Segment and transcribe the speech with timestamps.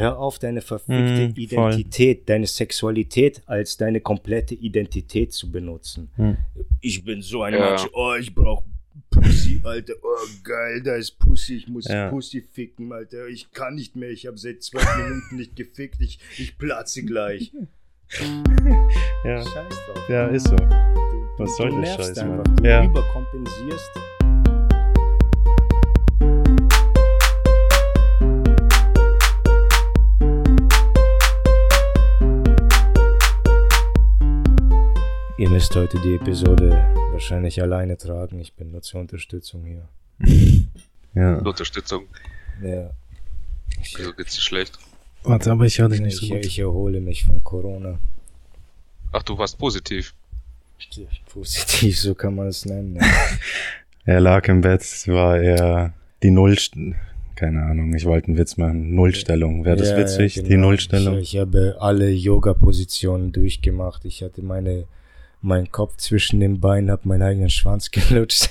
[0.00, 1.72] Hör auf, deine verfickte Mm, voll.
[1.72, 6.10] Identität, deine Sexualität als deine komplette Identität zu benutzen.
[6.16, 6.36] Hm.
[6.80, 7.68] Ich bin so ein Ja.
[7.70, 8.64] Mensch, oh, ich brauch
[9.10, 12.08] Pussy, Alter, oh geil, da ist Pussy, ich muss Ja.
[12.10, 16.18] Pussy ficken, Alter, ich kann nicht mehr, ich habe seit zwölf Minuten nicht gefickt, ich,
[16.38, 17.52] ich platze gleich.
[19.24, 19.52] Ja, Scheiß
[19.86, 20.08] drauf.
[20.08, 20.56] ja ist so.
[20.56, 20.66] Du,
[21.38, 22.56] Was soll nervst Scheiß, einfach, Mann?
[22.56, 22.84] du Ja.
[22.84, 23.90] überkompensierst.
[35.40, 38.38] Ihr müsst heute die Episode wahrscheinlich alleine tragen.
[38.40, 39.88] Ich bin nur zur Unterstützung hier.
[41.14, 41.38] Ja.
[41.38, 42.04] Unterstützung.
[42.62, 42.90] Ja.
[43.82, 44.78] Ich, Wieso geht's dir schlecht?
[45.22, 46.44] Warte, aber ich höre dich nicht so ich, gut.
[46.44, 47.98] ich erhole mich von Corona.
[49.12, 50.14] Ach, du warst positiv.
[51.32, 52.96] Positiv, so kann man es nennen.
[52.96, 53.02] Ja.
[54.04, 56.54] Er lag im Bett, es war eher die Null...
[57.34, 58.94] Keine Ahnung, ich wollte einen Witz machen.
[58.94, 59.64] Nullstellung.
[59.64, 60.66] Wäre das Ja, witzig, ja, die genau.
[60.66, 61.16] Nullstellung?
[61.16, 64.04] Ich, ich habe alle Yoga-Positionen durchgemacht.
[64.04, 64.84] Ich hatte meine,
[65.42, 68.50] meinen Kopf zwischen den Beinen, habe meinen eigenen Schwanz gelutscht.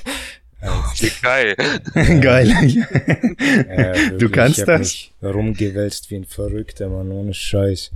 [1.00, 1.56] Wie geil.
[2.22, 2.50] Geil.
[3.70, 4.80] Ja, du kannst ich hab das?
[4.80, 7.92] Mich rumgewälzt wie ein Verrückter, Mann, ohne Scheiß.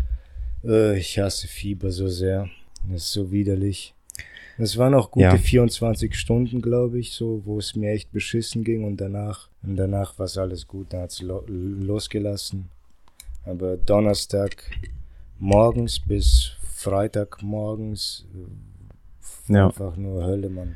[0.64, 2.50] Äh, ich hasse Fieber so sehr.
[2.90, 3.94] Das ist so widerlich.
[4.58, 5.38] Es waren auch gute Ja.
[5.38, 10.18] 24 Stunden, glaube ich, so, wo es mir echt beschissen ging und danach, und danach
[10.20, 12.70] war es alles gut, dann hat's lo losgelassen.
[13.46, 14.64] Aber Donnerstag
[15.40, 18.38] morgens bis Freitag morgens äh,
[19.48, 19.68] Ja.
[19.68, 20.76] einfach nur Hölle, Mann.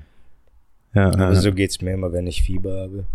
[0.93, 3.05] Ja, Aber ja, so geht's mir immer, wenn ich Fieber habe.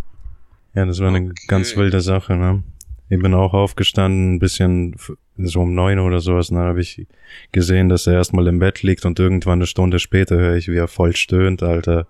[0.74, 1.34] ja, das war eine Okay.
[1.48, 2.62] ganz wilde Sache, ne?
[3.08, 4.96] Ich bin auch aufgestanden, ein bisschen
[5.36, 7.06] so um neun oder sowas, und dann habe ich
[7.52, 10.76] gesehen, dass er erstmal im Bett liegt und irgendwann eine Stunde später höre ich, wie
[10.76, 12.06] er voll stöhnt, Alter.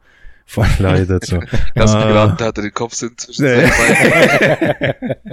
[0.46, 1.40] Voll leidet, so.
[1.76, 2.06] Hast du Ah.
[2.06, 3.66] geraten, da hat er den Kopf sind zwischen Nee.
[3.66, 5.14] seinen Beinen.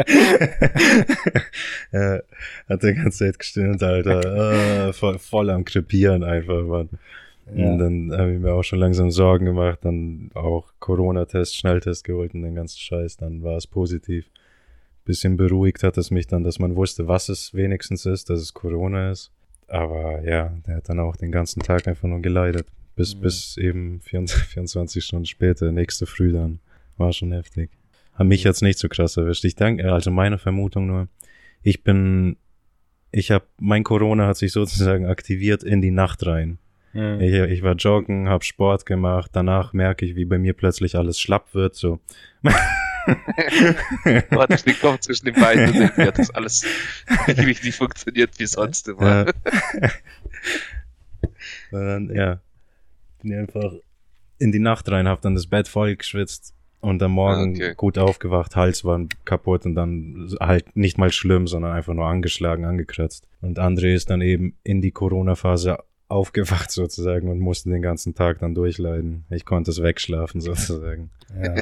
[1.91, 2.19] ja,
[2.69, 4.87] hat die ganze Zeit gestöhnt, Alter.
[4.89, 6.89] Äh, voll, voll am Krepieren einfach, Mann.
[7.55, 7.72] Ja.
[7.72, 12.33] Und dann habe ich mir auch schon langsam Sorgen gemacht, dann auch Corona-Test, Schnelltest geholt
[12.33, 14.30] und den ganzen Scheiß, dann war es positiv.
[15.05, 18.54] Bisschen beruhigt hat es mich dann, dass man wusste, was es wenigstens ist, dass es
[18.54, 19.32] Corona ist.
[19.67, 22.67] Aber ja, der hat dann auch den ganzen Tag einfach nur geleidet.
[22.95, 23.21] Bis, Mhm.
[23.21, 26.59] bis eben 24, 24 Stunden später, nächste Früh dann.
[26.98, 27.71] War schon heftig.
[28.14, 29.45] Hat mich jetzt nicht so krass erwischt.
[29.45, 31.08] Ich denke, also meine Vermutung nur,
[31.64, 32.36] ich bin,
[33.11, 36.58] ich habe, mein Corona hat sich sozusagen aktiviert in die Nacht rein.
[36.94, 37.22] Hm.
[37.22, 41.20] Ich, ich war joggen, hab Sport gemacht, danach merke ich, wie bei mir plötzlich alles
[41.20, 42.00] schlapp wird, so.
[42.44, 46.66] Du hattest den Kopf zwischen den Beinen und irgendwie hat das alles
[47.27, 49.26] nicht richtig funktioniert wie sonst immer.
[49.26, 49.32] Ja.
[51.72, 52.39] Dann, ja,
[53.21, 53.73] bin einfach
[54.38, 57.73] in die Nacht rein, hab dann das Bett voll geschwitzt und am Morgen Okay.
[57.76, 62.66] gut aufgewacht, Hals war kaputt und dann halt nicht mal schlimm, sondern einfach nur angeschlagen,
[62.66, 63.27] angekratzt.
[63.42, 68.39] Und André ist dann eben in die Corona-Phase aufgewacht sozusagen und musste den ganzen Tag
[68.39, 69.25] dann durchleiden.
[69.30, 71.09] Ich konnte es wegschlafen sozusagen.
[71.42, 71.55] Ja.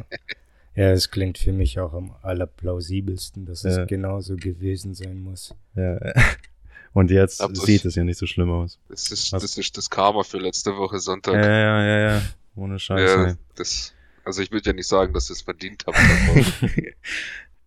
[0.76, 3.82] ja, es klingt für mich auch am allerplausibelsten, dass Ja.
[3.82, 5.54] es genauso gewesen sein muss.
[5.76, 6.00] Ja.
[6.94, 8.80] Und jetzt das- sieht es ja nicht so schlimm aus.
[8.88, 11.34] Das ist, das ist das Karma für letzte Woche Sonntag.
[11.36, 12.22] Ja, ja, ja, ja.
[12.56, 13.12] Ohne Scheiß.
[13.12, 13.94] Ja, das,
[14.24, 15.98] also ich würde ja nicht sagen, dass ihr es verdient habt.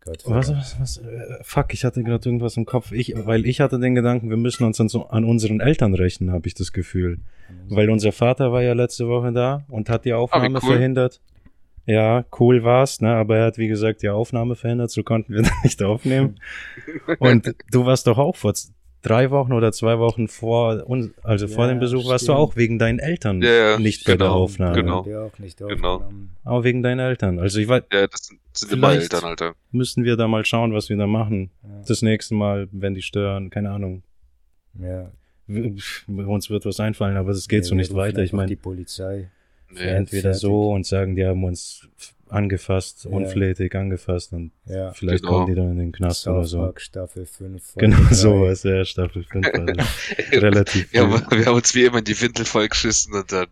[0.07, 2.91] Was, was, was, äh, fuck, ich hatte gerade irgendwas im Kopf.
[2.93, 6.33] Ich, weil ich hatte den Gedanken, wir müssen uns an, so, an unseren Eltern rechnen,
[6.33, 7.19] habe ich das Gefühl.
[7.69, 10.73] Weil unser Vater war ja letzte Woche da und hat die Aufnahme Ah, cool.
[10.73, 11.21] verhindert.
[11.87, 13.11] Ja, cool war's, ne?
[13.15, 16.37] Aber er hat, wie gesagt, die Aufnahme verhindert, so konnten wir da nicht aufnehmen.
[17.19, 18.55] und du warst doch auch vor
[19.03, 22.39] drei Wochen oder zwei Wochen vor uns, also vor Ja, dem Besuch, warst du stimmt.
[22.39, 24.75] auch wegen deinen Eltern Ja, ja, nicht bei der genau, Aufnahme.
[24.75, 24.99] genau.
[25.01, 25.33] Auch
[25.69, 26.11] Genau.
[26.45, 27.39] Aber wegen deinen Eltern.
[27.39, 29.55] Also ich weiß, ja, das sind, sind immer Vielleicht- Eltern, Alter.
[29.73, 31.51] müssen wir da mal schauen, was wir da machen.
[31.63, 31.83] Ja.
[31.87, 34.03] Das nächste Mal, wenn die stören, keine Ahnung.
[34.79, 35.11] Ja.
[35.49, 38.23] Uns wird was einfallen, aber das geht Ja, so nicht weiter.
[38.23, 39.31] Ich meine, die Polizei.
[39.73, 39.81] Nee.
[39.83, 40.41] entweder fertig.
[40.41, 41.89] so und sagen, die haben uns
[42.33, 43.11] angefasst, Ja.
[43.11, 44.93] unflätig angefasst und Ja.
[44.93, 45.33] vielleicht Genau.
[45.35, 46.59] kommen die dann in den Knast oder South so.
[46.59, 47.75] Park Staffel 5.
[47.77, 48.15] Genau drei.
[48.15, 49.87] sowas, ja, Staffel 5 war das.
[50.33, 51.17] Relativ Ja, viel.
[51.25, 53.47] aber wir haben uns wie immer in die Windel vollgeschissen und dann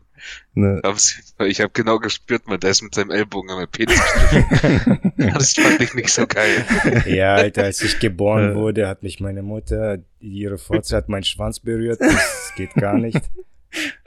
[0.54, 0.98] Ne, haben
[1.46, 4.00] ich habe genau gespürt, man, der ist mit seinem Ellbogen meinem Penis.
[5.16, 6.64] Das fand ich nicht so geil.
[7.06, 11.60] Ja, Alter, als ich geboren wurde, hat mich meine Mutter, ihre Fotze hat meinen Schwanz
[11.60, 12.00] berührt.
[12.00, 13.20] Das geht gar nicht.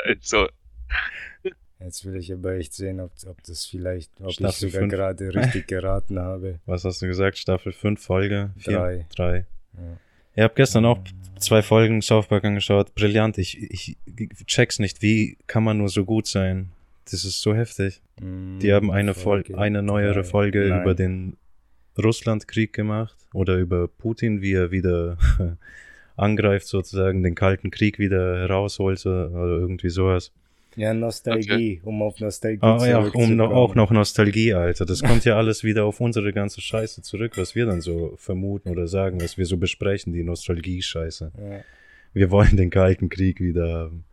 [0.06, 0.48] Also,
[1.84, 4.94] Jetzt will ich aber echt sehen, ob, ob das vielleicht, ob Staffel ich sogar fünf.
[4.94, 6.60] gerade richtig geraten habe.
[6.66, 7.38] was hast du gesagt?
[7.38, 8.74] Staffel 5, Folge 4?
[8.78, 9.06] Drei.
[9.16, 9.36] 3.
[9.38, 9.46] Ja.
[10.36, 11.00] Ich habe gestern auch
[11.40, 12.94] zwei Folgen South Park angeschaut.
[12.96, 13.38] Brillant.
[13.38, 13.98] Ich, ich
[14.46, 15.02] check's nicht.
[15.02, 16.70] Wie kann man nur so gut sein?
[17.06, 18.02] Das ist so heftig.
[18.22, 20.24] Mm, Die haben eine, Fol Folge eine neuere.
[20.24, 20.82] Folge Nein.
[20.84, 21.36] über den
[22.02, 23.18] Russlandkrieg gemacht.
[23.34, 25.18] oder über Putin, wie er wieder
[26.16, 30.32] angreift, sozusagen den Kalten Krieg wieder herausholt oder irgendwie sowas.
[30.76, 31.82] Ja, Nostalgie, okay.
[31.84, 34.86] um auf Nostalgie ah, ja, um noch, auch noch Nostalgie, Alter.
[34.86, 38.70] Das kommt ja alles wieder auf unsere ganze Scheiße zurück, was wir dann so vermuten
[38.70, 41.32] oder sagen, was wir so besprechen, die Nostalgie-Scheiße.
[41.38, 41.64] Ja.
[42.14, 44.06] Wir wollen den Kalten Krieg wieder haben.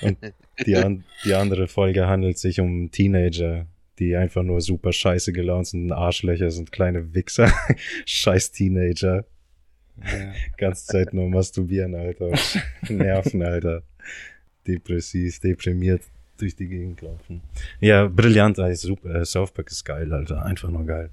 [0.00, 0.18] Und
[0.64, 3.66] die, an, die andere Folge handelt sich um Teenager,
[3.98, 7.52] die einfach nur super scheiße gelaunt sind, Arschlöcher sind, kleine Wichser,
[8.06, 9.26] scheiß Teenager.
[10.02, 10.32] Ja.
[10.56, 12.32] Ganze Zeit nur masturbieren, Alter.
[12.88, 13.82] Nerven, Alter
[14.66, 16.02] depressiv, deprimiert
[16.38, 17.42] durch die Gegend laufen.
[17.80, 19.14] Ja, brillant, ey, super.
[19.14, 20.44] Äh, South Park ist geil, Alter.
[20.44, 21.10] Einfach nur geil.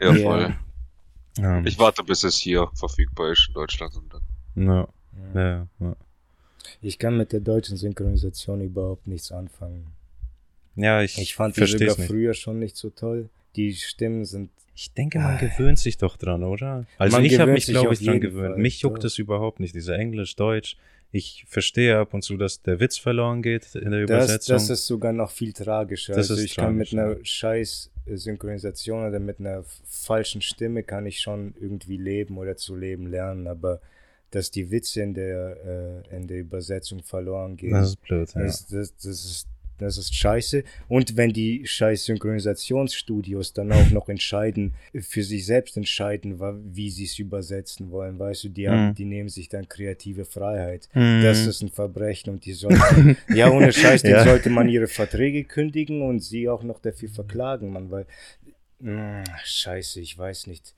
[0.00, 0.56] Ja, voll.
[1.38, 1.62] Ja.
[1.64, 4.66] Ich warte, bis es hier verfügbar ist in Deutschland und dann.
[4.66, 4.88] Ja.
[5.34, 5.96] Ja, ja.
[6.80, 9.86] Ich kann mit der deutschen Synchronisation überhaupt nichts anfangen.
[10.76, 12.06] Ja, ich, ich fand die sogar nicht.
[12.06, 13.28] früher schon nicht so toll.
[13.56, 14.50] Die Stimmen sind.
[14.74, 15.38] Ich denke, man ah.
[15.38, 16.86] gewöhnt sich doch dran, oder?
[16.98, 18.54] Also man ich habe mich, glaube ich, dran gewöhnt.
[18.54, 20.76] Fall, mich juckt es überhaupt nicht, dieser Englisch, Deutsch.
[21.10, 24.54] Ich verstehe ab und zu, dass der Witz verloren geht in der das, Übersetzung.
[24.56, 26.14] Das ist sogar noch viel tragischer.
[26.14, 31.06] Das also ich tragisch, kann mit einer scheiß Synchronisation oder mit einer falschen Stimme kann
[31.06, 33.80] ich schon irgendwie leben oder zu leben lernen, aber
[34.30, 37.72] dass die Witze in der, äh, in der Übersetzung verloren gehen.
[37.72, 38.42] Das ist blöd, ja.
[38.42, 39.48] Das, das, das ist
[39.78, 40.64] das ist scheiße.
[40.88, 46.40] Und wenn die scheiß Synchronisationsstudios dann auch noch entscheiden, für sich selbst entscheiden,
[46.74, 48.94] wie sie es übersetzen wollen, weißt du, die, haben, mhm.
[48.94, 50.88] die nehmen sich dann kreative Freiheit.
[50.94, 51.22] Mm.
[51.22, 54.24] Das ist ein Verbrechen und die sollten, ja, ohne Scheiß, ja.
[54.24, 58.06] sollte man ihre Verträge kündigen und sie auch noch dafür verklagen, man, weil,
[58.80, 60.74] mh, scheiße, ich weiß nicht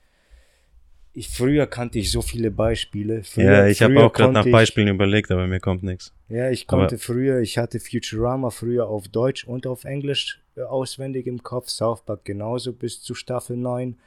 [1.13, 3.25] ich, früher kannte ich so viele Beispiele.
[3.25, 6.13] Früher, ja, ich habe auch gerade nach Beispielen ich, überlegt, aber mir kommt nichts.
[6.29, 10.63] Ja, ich konnte aber, früher, ich hatte Futurama früher auf Deutsch und auf Englisch äh,
[10.63, 13.99] auswendig im Kopf, South Park genauso bis zu Staffel 9.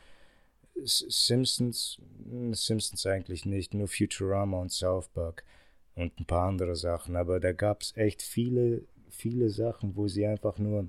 [0.86, 5.44] Simpsons, hm, Simpsons eigentlich nicht, nur Futurama und South Park
[5.96, 10.26] und ein paar andere Sachen, aber da gab es echt viele, viele Sachen, wo sie
[10.26, 10.88] einfach nur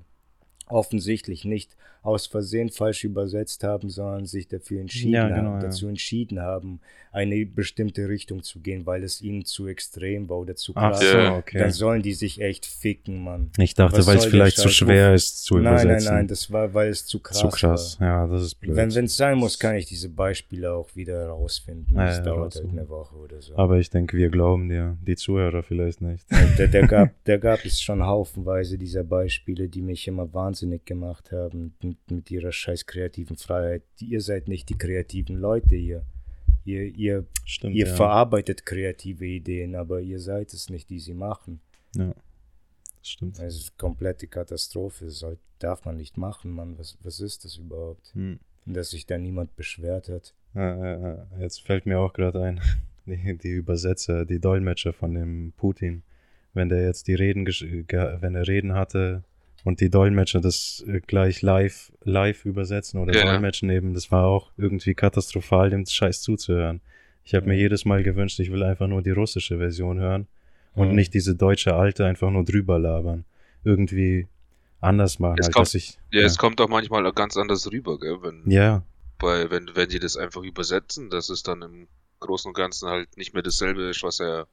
[0.67, 1.75] offensichtlich nicht
[2.05, 5.67] aus Versehen falsch übersetzt haben, sondern sich dafür entschieden ja, genau, haben, ja.
[5.67, 6.79] dazu entschieden haben,
[7.11, 10.99] eine bestimmte Richtung zu gehen, weil es ihnen zu extrem war oder zu krass.
[11.01, 11.57] Ach so, okay.
[11.57, 13.49] Dann sollen die sich echt ficken, Mann.
[13.57, 15.87] Ich dachte, weil es vielleicht zu schwer ist zu übersetzen.
[15.87, 17.99] Nein, nein, nein, das war, weil es zu krass, zu krass.
[17.99, 18.07] war.
[18.07, 18.75] Ja, das ist blöd.
[18.75, 21.95] Wenn es sein muss, kann ich diese Beispiele auch wieder herausfinden.
[21.95, 23.55] Das ja, dauert halt eine Woche oder so.
[23.55, 26.25] Aber ich denke, wir glauben dir, die Zuhörer vielleicht nicht.
[26.57, 30.54] Der, der, gab, der gab es schon haufenweise dieser Beispiele, die mich immer wahnsinnig
[30.85, 33.83] gemacht haben mit, mit ihrer scheiß kreativen Freiheit.
[33.99, 36.05] Ihr seid nicht die kreativen Leute hier.
[36.63, 37.95] Ihr, ihr, Stimmt, ihr ja.
[37.95, 41.61] verarbeitet kreative Ideen, aber ihr seid es nicht, die sie machen.
[41.95, 42.13] Ja,
[42.99, 43.39] das stimmt.
[43.39, 45.05] Es ist komplette Katastrophe.
[45.05, 46.77] Das soll, darf man nicht machen, Mann.
[46.79, 48.11] Was, was ist das überhaupt?
[48.15, 48.39] Hm.
[48.65, 50.33] Dass sich da niemand beschwert hat.
[51.39, 52.61] Jetzt fällt mir auch gerade ein,
[53.05, 56.01] die, die Übersetzer, die Dolmetscher von dem Putin.
[56.53, 59.23] Wenn der jetzt die Reden, wenn er Reden hatte,
[59.65, 63.25] und die Dolmetscher das äh, gleich live, live übersetzen oder ja.
[63.25, 66.81] Dolmetschen eben, das war auch irgendwie katastrophal, dem Scheiß zuzuhören.
[67.23, 70.27] Ich habe mir jedes Mal gewünscht, ich will einfach nur die russische Version hören
[70.75, 70.95] und mhm.
[70.95, 73.25] nicht diese deutsche alte einfach nur drüber labern.
[73.63, 74.27] Irgendwie
[74.81, 77.99] anders machen, es halt, kommt, ich, ja, ja, es kommt auch manchmal ganz anders rüber,
[77.99, 78.83] gell, wenn, ja.
[79.19, 81.87] weil, wenn, wenn die das einfach übersetzen, das ist dann im
[82.19, 84.45] Großen und Ganzen halt nicht mehr dasselbe ist, was er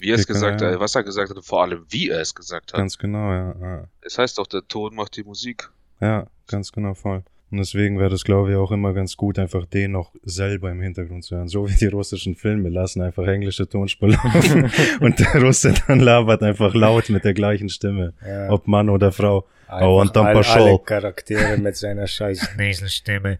[0.00, 2.34] wie er es gesagt hat, was er gesagt hat und vor allem wie er es
[2.34, 2.78] gesagt hat.
[2.78, 3.54] Ganz genau, ja.
[3.60, 3.88] ja.
[4.00, 5.70] Es heißt doch, der Ton macht die Musik.
[6.00, 7.24] Ja, ganz genau, voll.
[7.50, 10.82] Und deswegen wäre das, glaube ich, auch immer ganz gut, einfach den noch selber im
[10.82, 11.48] Hintergrund zu hören.
[11.48, 16.42] So wie die russischen Filme lassen einfach englische Tonspur laufen und der Russe dann labert
[16.42, 18.50] einfach laut mit der gleichen Stimme, ja.
[18.50, 19.46] ob Mann oder Frau.
[19.66, 23.38] Einfach oh, und dann all, alle Charaktere mit seiner scheiß Nasenstimme.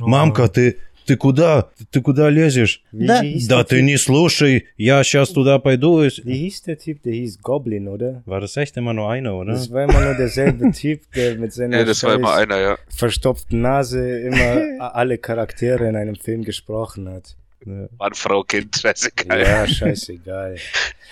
[0.00, 1.69] Mamka, ты ты куда?
[1.91, 2.83] Ты куда лезешь?
[2.91, 6.01] да, да ты не слушай, я сейчас туда пойду.
[6.01, 7.01] Wie hieß der Typ?
[7.03, 8.23] Der hieß Goblin, oder?
[8.25, 9.53] War das echt immer nur einer, oder?
[9.53, 12.77] Das war immer nur derselbe Typ, der mit seiner ja, das war immer einer, ja.
[12.89, 17.35] verstopften Nase immer alle Charaktere in einem Film gesprochen hat.
[17.65, 19.41] Mann, Frau, Kind, scheißegal.
[19.41, 20.57] Ja, scheißegal.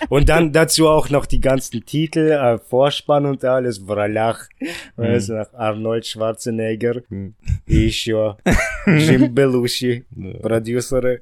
[0.08, 4.68] Und dann dazu auch noch die ganzen Titel, äh, Vorspann und alles, Vralach, mhm.
[4.96, 7.34] weißt nach Arnold Schwarzenegger, mhm.
[7.66, 8.36] еще
[8.86, 10.04] Jim Belushi,
[10.42, 11.18] Producer.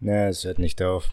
[0.00, 1.12] Na, es hört nicht auf.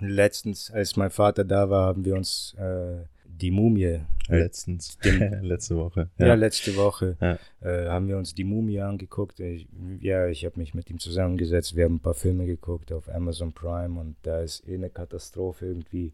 [0.00, 3.04] Letztens, als mein Vater da war, haben wir uns äh,
[3.41, 4.01] die Mumie.
[4.27, 4.97] Letztens.
[4.99, 6.09] Den, letzte Woche.
[6.17, 7.37] Ja, ja letzte Woche ja.
[7.61, 9.39] Äh, haben wir uns die Mumie angeguckt.
[9.39, 9.67] Ich,
[9.99, 11.75] ja, ich habe mich mit ihm zusammengesetzt.
[11.75, 15.65] Wir haben ein paar Filme geguckt auf Amazon Prime und da ist eh eine Katastrophe
[15.65, 16.13] irgendwie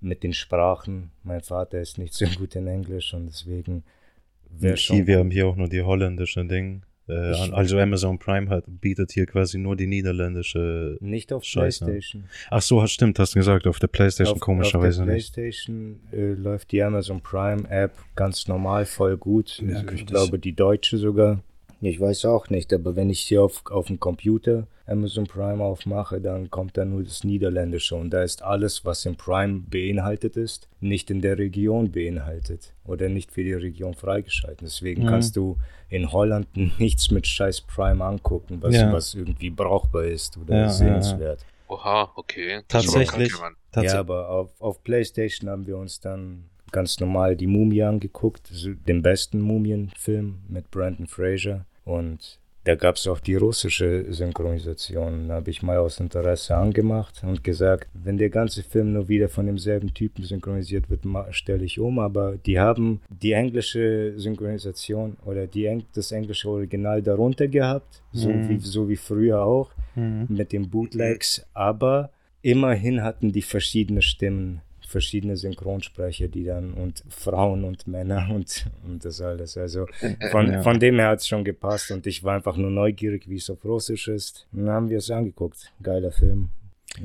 [0.00, 1.10] mit den Sprachen.
[1.24, 3.82] Mein Vater ist nicht so gut in Englisch und deswegen
[4.50, 5.06] wäre schon.
[5.06, 6.82] Wir haben hier auch nur die holländische Ding.
[7.08, 10.96] Äh, Ich- also Amazon Prime hat, bietet hier quasi nur die niederländische.
[11.00, 11.84] Nicht auf Scheiße.
[11.84, 12.24] PlayStation.
[12.50, 15.32] Ach so, hat- stimmt, hast du gesagt, auf der Playstation Auf, komischerweise auf der nicht.
[15.32, 19.62] PlayStation äh, läuft die Amazon Prime App ganz normal, voll gut.
[19.66, 20.06] Ja, ich richtig.
[20.06, 21.42] glaube, die deutsche sogar.
[21.80, 26.20] Ich weiß auch nicht, aber wenn ich hier auf, auf dem Computer Amazon Prime aufmache,
[26.20, 30.68] dann kommt da nur das Niederländische und da ist alles, was im Prime beinhaltet ist,
[30.80, 34.62] nicht in der Region beinhaltet oder nicht für die Region freigeschaltet.
[34.62, 35.06] Deswegen Mhm.
[35.06, 35.56] kannst du
[35.88, 36.48] in Holland
[36.80, 38.90] nichts mit scheiß Prime angucken, was, Ja.
[38.92, 40.70] was irgendwie brauchbar ist oder Ja, ja, ja.
[40.72, 41.44] sehenswert.
[41.68, 42.62] Oha, okay.
[42.66, 43.32] Tatsächlich.
[43.70, 48.50] Tats Ja, aber auf, auf PlayStation haben wir uns dann ganz normal die Mumie angeguckt,
[48.86, 51.66] den besten Mumienfilm mit Brandon Fraser.
[51.84, 55.28] Und da gab es auch die russische Synchronisation.
[55.28, 59.28] Da habe ich mal aus Interesse angemacht und gesagt, wenn der ganze Film nur wieder
[59.28, 61.98] von demselben Typen synchronisiert wird, stelle ich um.
[61.98, 68.28] Aber die haben die englische Synchronisation oder die, Eng- das englische Original darunter gehabt, so,
[68.30, 68.48] Mhm.
[68.48, 70.26] wie, so wie früher auch Mhm.
[70.28, 72.10] mit den Bootlegs, aber
[72.42, 79.04] immerhin hatten die verschiedene Stimmen, verschiedene Synchronsprecher, die dann und Frauen und Männer und, und
[79.04, 79.56] das alles.
[79.56, 79.86] Also
[80.30, 80.62] von, Ja.
[80.62, 83.48] von dem her hat es schon gepasst und ich war einfach nur neugierig, wie es
[83.50, 84.46] auf Russisch ist.
[84.52, 85.72] Und dann haben wir es angeguckt.
[85.82, 86.48] Geiler Film.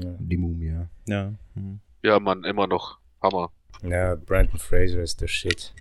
[0.01, 0.15] Ja.
[0.17, 0.87] Die Mumie, ja.
[1.07, 1.33] Ja.
[1.55, 1.79] Mhm.
[2.01, 2.97] Ja, Mann, immer noch.
[3.21, 3.51] Hammer.
[3.83, 5.73] ja, Brandon Fraser ist der Shit.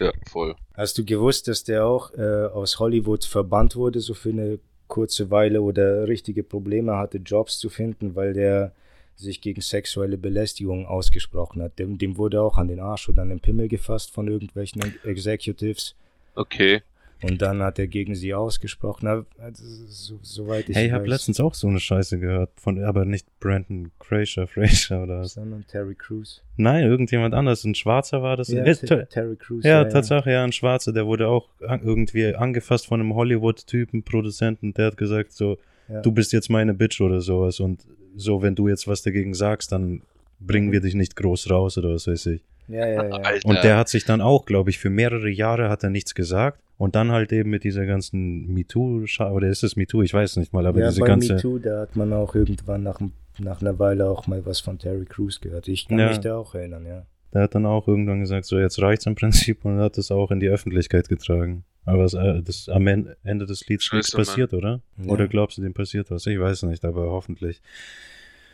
[0.00, 0.54] Ja, voll.
[0.74, 5.30] Hast du gewusst, dass der auch äh, aus Hollywood verbannt wurde, so für eine kurze
[5.30, 8.72] Weile oder richtige Probleme hatte, Jobs zu finden, weil der
[9.18, 11.78] sich gegen sexuelle Belästigung ausgesprochen hat.
[11.78, 15.94] Dem, dem wurde auch an den Arsch oder an den Pimmel gefasst von irgendwelchen Executives.
[16.34, 16.82] Okay.
[17.20, 19.08] Und dann hat er gegen sie ausgesprochen.
[19.38, 23.04] Also, so, soweit ich Hey, ich habe letztens auch so eine Scheiße gehört, von, aber
[23.04, 25.32] nicht Brandon Fraser, Fraser oder was.
[25.34, 26.44] Sondern Terry Crews.
[26.56, 27.64] Nein, irgendjemand anders.
[27.64, 28.46] Ein Schwarzer war das.
[28.50, 29.64] Ja, Ja, Ter- Terry Crews.
[29.64, 34.72] ja, Tatsache, ja, ein Schwarzer, der wurde auch an, irgendwie angefasst von einem Hollywood-Typen, Produzenten,
[34.74, 35.58] der hat gesagt so,
[35.88, 36.00] Ja.
[36.02, 37.84] du bist jetzt meine Bitch oder sowas und
[38.16, 40.02] so, wenn du jetzt was dagegen sagst, dann
[40.40, 42.42] bringen wir dich nicht groß raus oder was weiß ich.
[42.68, 43.16] Ja, ja, ja.
[43.16, 43.48] Alter.
[43.48, 46.60] Und der hat sich dann auch, glaube ich, für mehrere Jahre hat er nichts gesagt
[46.76, 50.52] und dann halt eben mit dieser ganzen MeToo, oder ist es MeToo, ich weiß nicht
[50.52, 53.00] mal, aber ja, diese bei ganze, MeToo, da hat man auch irgendwann nach,
[53.38, 55.66] nach einer Weile auch mal was von Terry Crews gehört.
[55.68, 56.08] Ich kann Ja.
[56.08, 57.06] mich da auch erinnern, ja.
[57.32, 60.30] der hat dann auch irgendwann gesagt, so jetzt reicht's im Prinzip und hat es auch
[60.30, 61.64] in die Öffentlichkeit getragen.
[61.88, 64.26] Aber es, äh, das, am En- Ende des Lieds ist nichts Scheiße, Mann.
[64.26, 64.80] passiert, oder?
[64.98, 65.10] Ja.
[65.10, 66.26] Oder glaubst du, dem passiert was?
[66.26, 67.60] Ich weiß nicht, aber hoffentlich.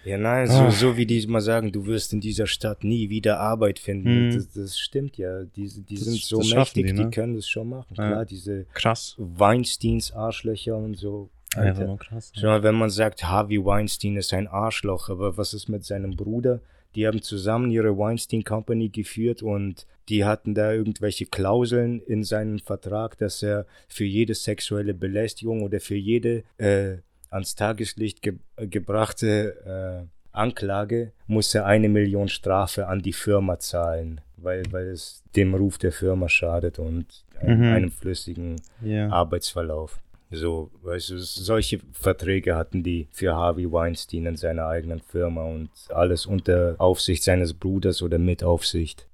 [0.05, 0.71] Ja, nein, so, Ah.
[0.71, 4.31] so wie die mal sagen, du wirst in dieser Stadt nie wieder Arbeit finden.
[4.31, 4.35] Hm.
[4.35, 5.45] Das, das stimmt ja.
[5.45, 7.11] Die, die Das- sind so mächtig, die, die, ne?
[7.11, 7.95] können das schon machen.
[7.97, 8.09] Ja.
[8.09, 9.15] Klar, diese Krass.
[9.19, 11.31] Weinsteins Arschlöcher und so.
[11.57, 11.87] Alter.
[11.87, 12.33] nur krass.
[12.35, 16.17] Schau mal, wenn man sagt, Harvey Weinstein ist ein Arschloch, aber was ist mit seinem
[16.17, 16.61] Bruder?
[16.95, 22.59] Die haben zusammen ihre Weinstein Company geführt und die hatten da irgendwelche Klauseln in seinem
[22.59, 26.99] Vertrag, dass er für jede sexuelle Belästigung oder für jede äh,
[27.31, 34.21] ans Tageslicht ge gebrachte äh, Anklage muss er eine Million Strafe an die Firma zahlen,
[34.37, 37.73] weil, weil es dem Ruf der Firma schadet und einem, Mhm.
[37.73, 39.09] einem flüssigen Ja.
[39.11, 40.01] Arbeitsverlauf.
[40.35, 45.71] So, weißt du, solche Verträge hatten die für Harvey Weinstein in seiner eigenen Firma und
[45.89, 49.07] alles unter Aufsicht seines Bruders oder mit Aufsicht.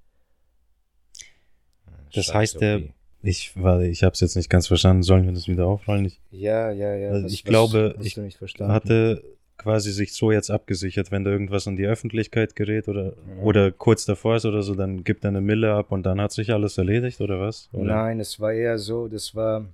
[2.14, 2.82] Das Scheiß heißt, der,
[3.22, 5.02] ich, warte, ich habe es jetzt nicht ganz verstanden.
[5.02, 6.06] Sollen wir das wieder aufrollen?
[6.06, 7.10] Ich Ja, ja, ja.
[7.10, 8.16] Also ich glaube, ich
[8.58, 9.22] hatte
[9.58, 13.42] quasi sich so jetzt abgesichert, wenn da irgendwas in die Öffentlichkeit gerät oder, Mhm.
[13.42, 16.32] oder kurz davor ist oder so, dann gibt er eine Mille ab und dann hat
[16.32, 17.68] sich alles erledigt oder was?
[17.74, 17.84] Oder?
[17.84, 19.66] Nein, es war eher so, das war,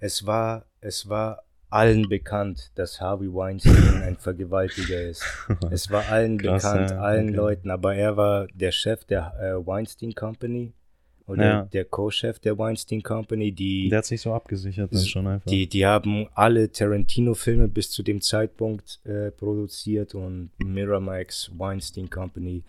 [0.00, 5.24] es war, es war allen bekannt, dass Harvey Weinstein ein Vergewaltiger ist.
[5.70, 7.36] Es war allen Krass, bekannt, ja, allen okay.
[7.36, 10.72] Leuten, aber er war der Chef der äh, Weinstein Company
[11.26, 11.62] oder Ja.
[11.64, 15.50] der Co-Chef der Weinstein Company, die, Der hat sich so abgesichert, das ist schon einfach.
[15.50, 22.62] die, die haben alle Tarantino-Filme bis zu dem Zeitpunkt äh, produziert und Miramax Weinstein Company,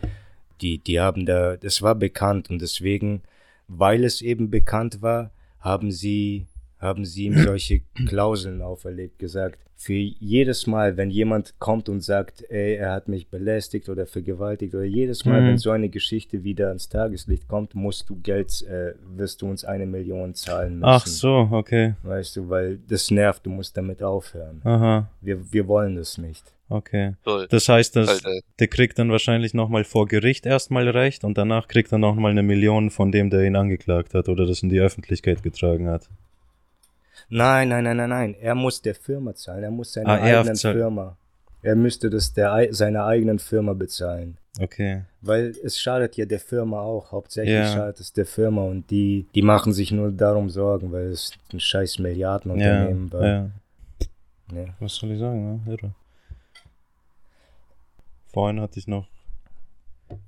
[0.60, 3.22] die, die haben da, das war bekannt und deswegen,
[3.68, 5.30] weil es eben bekannt war,
[5.60, 6.48] haben sie,
[6.80, 12.44] haben sie ihm solche Klauseln auferlegt, gesagt, für jedes Mal, wenn jemand kommt und sagt,
[12.50, 15.48] ey, er hat mich belästigt oder vergewaltigt oder jedes Mal, Mhm.
[15.50, 19.64] wenn so eine Geschichte wieder ans Tageslicht kommt, musst du Geld, äh, wirst du uns
[19.66, 20.84] eine Million zahlen müssen.
[20.86, 21.94] Ach so, okay.
[22.02, 24.62] Weißt du, weil das nervt, du musst damit aufhören.
[24.64, 26.44] Aha, Wir, wir wollen das nicht.
[26.70, 27.14] okay.
[27.50, 28.24] Das heißt, dass
[28.60, 32.42] der kriegt dann wahrscheinlich nochmal vor Gericht erstmal Recht und danach kriegt er nochmal eine
[32.42, 36.10] Million von dem, der ihn angeklagt hat oder das in die Öffentlichkeit getragen hat.
[37.30, 38.36] Nein, nein, nein, nein, nein.
[38.40, 39.64] Er muss der Firma zahlen.
[39.64, 41.18] Er muss seiner Ah, eigenen Firma.
[41.62, 44.38] Er müsste das der, ei- seiner eigenen Firma bezahlen.
[44.60, 45.04] Okay.
[45.22, 47.12] Weil es schadet ja der Firma auch.
[47.12, 47.68] Hauptsächlich Ja.
[47.74, 51.60] schadet es der Firma und die, die machen sich nur darum Sorgen, weil es ein
[51.60, 53.26] scheiß Milliardenunternehmen war.
[53.26, 53.50] ja.
[54.54, 54.66] Ja.
[54.80, 55.72] Was soll ich sagen, ne?
[55.74, 55.92] Irre.
[58.32, 59.08] Vorhin hatte ich noch,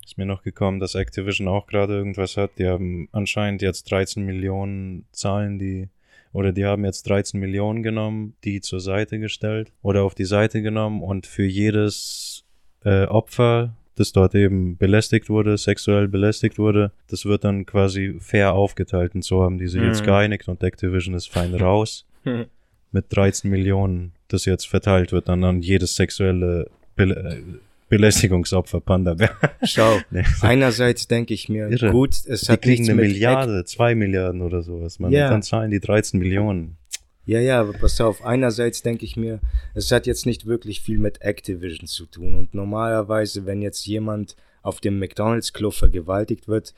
[0.05, 2.51] ist mir noch gekommen, dass Activision auch gerade irgendwas hat.
[2.57, 5.89] Die haben anscheinend jetzt 13 Millionen Zahlen, die,
[6.33, 10.61] oder die haben jetzt 13 Millionen genommen, die zur Seite gestellt oder auf die Seite
[10.61, 12.43] genommen und für jedes
[12.83, 18.53] äh, Opfer, das dort eben belästigt wurde, sexuell belästigt wurde, das wird dann quasi fair
[18.53, 20.05] aufgeteilt und so haben die sich jetzt Mhm.
[20.05, 22.05] geeinigt und Activision ist fein raus
[22.91, 27.41] mit 13 Millionen, das jetzt verteilt wird dann an jedes sexuelle Be äh,
[27.89, 29.15] Belästigungsopfer Panda.
[29.63, 31.91] Schau, Nee, einerseits denke ich mir, Irre.
[31.91, 35.11] gut, es die hat kriegen nichts eine mit Milliarde, zwei Milliarden oder sowas, man.
[35.11, 35.29] Ja.
[35.29, 36.77] Dann zahlen die 13 Millionen.
[37.25, 39.39] Ja, ja, aber pass auf, einerseits denke ich mir,
[39.75, 42.35] es hat jetzt nicht wirklich viel mit Activision zu tun.
[42.35, 46.73] Und normalerweise, wenn jetzt jemand auf dem McDonalds-Klo vergewaltigt wird,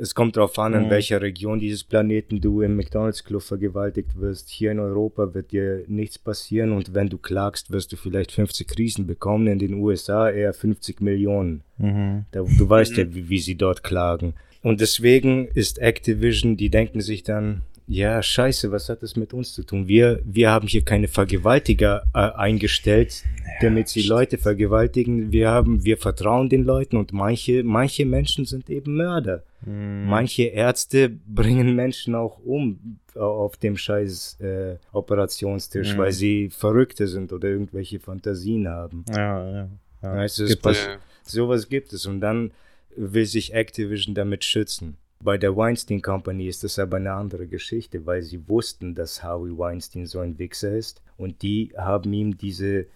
[0.00, 0.90] es kommt darauf an, in Mhm.
[0.90, 4.48] welcher Region dieses Planeten du im McDonalds-Klo vergewaltigt wirst.
[4.48, 8.76] Hier in Europa wird dir nichts passieren und wenn du klagst, wirst du vielleicht 50
[8.78, 11.62] Riesen bekommen, in den USA eher 50 Millionen.
[11.78, 12.24] Mhm.
[12.32, 12.98] Da, du weißt Mhm.
[12.98, 14.34] ja, wie, wie sie dort klagen.
[14.62, 19.52] Und deswegen ist Activision, die denken sich dann, ja, scheiße, was hat das mit uns
[19.52, 19.88] zu tun?
[19.88, 23.24] Wir, wir haben hier keine Vergewaltiger äh, eingestellt,
[23.60, 25.32] damit sie Leute vergewaltigen.
[25.32, 29.42] Wir haben, wir vertrauen den Leuten und manche, manche Menschen sind eben Mörder.
[29.66, 30.06] Mhm.
[30.06, 35.98] Manche Ärzte bringen Menschen auch um äh, auf dem scheiß äh, Operationstisch, Mhm.
[35.98, 39.04] weil sie Verrückte sind oder irgendwelche Fantasien haben.
[39.10, 39.68] Ja, ja.
[40.02, 40.16] ja.
[40.16, 40.88] Weißt du, Gibt es.
[41.24, 42.52] Sowas gibt es und dann
[42.96, 44.96] will sich Activision damit schützen.
[45.22, 49.56] Bei der Weinstein Company ist das aber eine andere Geschichte, weil sie wussten, dass Harvey
[49.56, 52.86] Weinstein so ein Wichser ist und die haben ihm diese,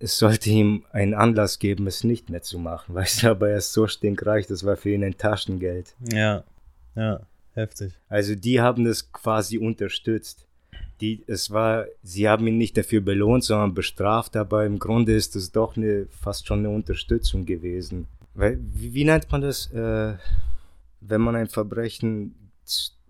[0.00, 3.58] es sollte ihm einen Anlass geben, es nicht mehr zu machen, weißt du, aber er
[3.58, 5.94] ist so stinkreich, das war für ihn ein Taschengeld.
[6.12, 6.42] Ja,
[6.96, 7.20] ja,
[7.54, 7.92] heftig.
[8.08, 10.46] Also die haben das quasi unterstützt.
[11.00, 15.36] Die, es war, sie haben ihn nicht dafür belohnt, sondern bestraft, aber im Grunde ist
[15.36, 18.06] es doch eine, fast schon eine Unterstützung gewesen.
[18.34, 20.14] Weil, wie, wie nennt man das, äh,
[21.00, 22.34] wenn man ein Verbrechen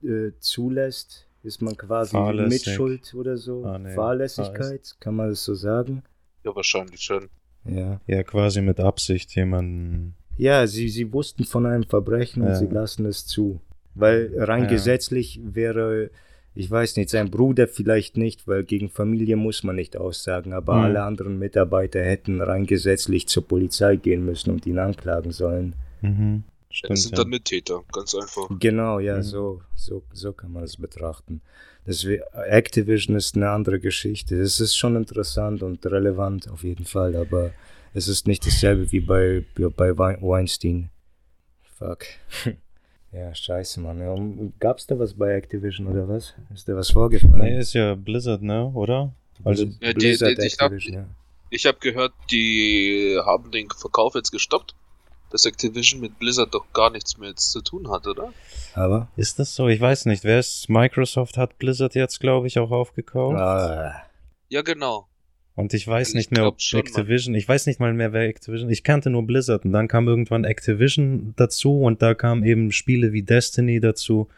[0.02, 2.66] äh, zulässt, ist man quasi Fahrlässig.
[2.66, 3.64] Mitschuld oder so?
[3.64, 3.94] Ah, nee.
[3.94, 6.02] Fahrlässigkeit, kann man das so sagen?
[6.44, 7.28] ja, wahrscheinlich schon.
[7.66, 8.00] Ja.
[8.06, 10.14] Ja, quasi mit Absicht jemanden.
[10.38, 12.54] Ja, sie, sie wussten von einem Verbrechen und Ja.
[12.54, 13.60] sie lassen es zu.
[13.94, 14.68] Weil rein Ja.
[14.70, 16.10] gesetzlich wäre,
[16.54, 20.74] ich weiß nicht, sein Bruder vielleicht nicht, weil gegen Familie muss man nicht aussagen, aber
[20.76, 20.80] Mhm.
[20.84, 25.74] alle anderen Mitarbeiter hätten rein gesetzlich zur Polizei gehen müssen und ihn anklagen sollen.
[26.00, 26.44] Mhm.
[26.72, 28.48] Stimmt, das sind dann Mittäter, ganz einfach.
[28.60, 29.22] Genau, ja, Mhm.
[29.22, 31.40] so, so, so kann man es betrachten.
[31.86, 34.36] Deswegen, Activision ist eine andere Geschichte.
[34.40, 37.52] Es ist schon interessant und relevant auf jeden Fall, aber
[37.92, 39.44] es ist nicht dasselbe wie bei,
[39.76, 40.90] bei Wein- Weinstein.
[41.76, 42.04] Fuck.
[43.12, 43.98] ja, scheiße, Mann.
[43.98, 44.14] Ja,
[44.60, 46.34] Gab's da was bei Activision oder was?
[46.54, 47.38] Ist da was vorgefallen?
[47.38, 48.66] Nee, ist ja Blizzard, ne?
[48.66, 49.12] Oder?
[49.42, 51.08] Also, Ja, die- Blizzard die- ich glaub, Activision, ja.
[51.52, 54.76] Ich habe gehört, die haben den Verkauf jetzt gestoppt.
[55.30, 58.32] Dass Activision mit Blizzard doch gar nichts mehr jetzt zu tun hat, oder?
[58.74, 59.08] Aber?
[59.16, 59.68] ist das so?
[59.68, 60.24] Ich weiß nicht.
[60.24, 63.38] Wer ist Microsoft hat Blizzard jetzt, glaube ich, auch aufgekauft.
[63.38, 64.02] Ah,
[64.48, 65.06] Ja, genau.
[65.56, 68.22] Und ich weiß Ich nicht mehr, ob schon, Activision, ich weiß nicht mal mehr, wer
[68.22, 72.72] Activision, ich kannte nur Blizzard und dann kam irgendwann Activision dazu und da kamen eben
[72.72, 74.28] Spiele wie Destiny dazu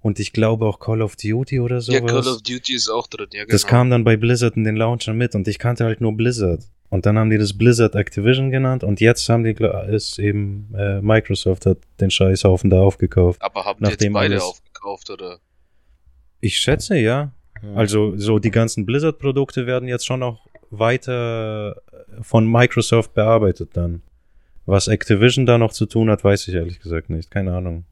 [0.00, 2.00] und ich glaube auch Call of Duty oder sowas.
[2.00, 3.52] Ja, Call of Duty ist auch drin, ja, genau.
[3.52, 6.62] Das kam dann bei Blizzard in den Launcher mit und ich kannte halt nur Blizzard.
[6.90, 9.56] Und dann haben die das Blizzard Activision genannt und jetzt haben die,
[9.88, 13.42] ist eben, äh, Microsoft hat den Scheißhaufen da aufgekauft.
[13.42, 15.38] Aber haben die jetzt Nachdem beide alles- aufgekauft, oder?
[16.40, 17.32] Ich schätze, ja.
[17.74, 21.80] Also so die ganzen Blizzard-Produkte werden jetzt schon noch weiter
[22.20, 24.02] von Microsoft bearbeitet dann.
[24.66, 27.30] Was Activision da noch zu tun hat, weiß ich ehrlich gesagt nicht.
[27.30, 27.84] Keine Ahnung.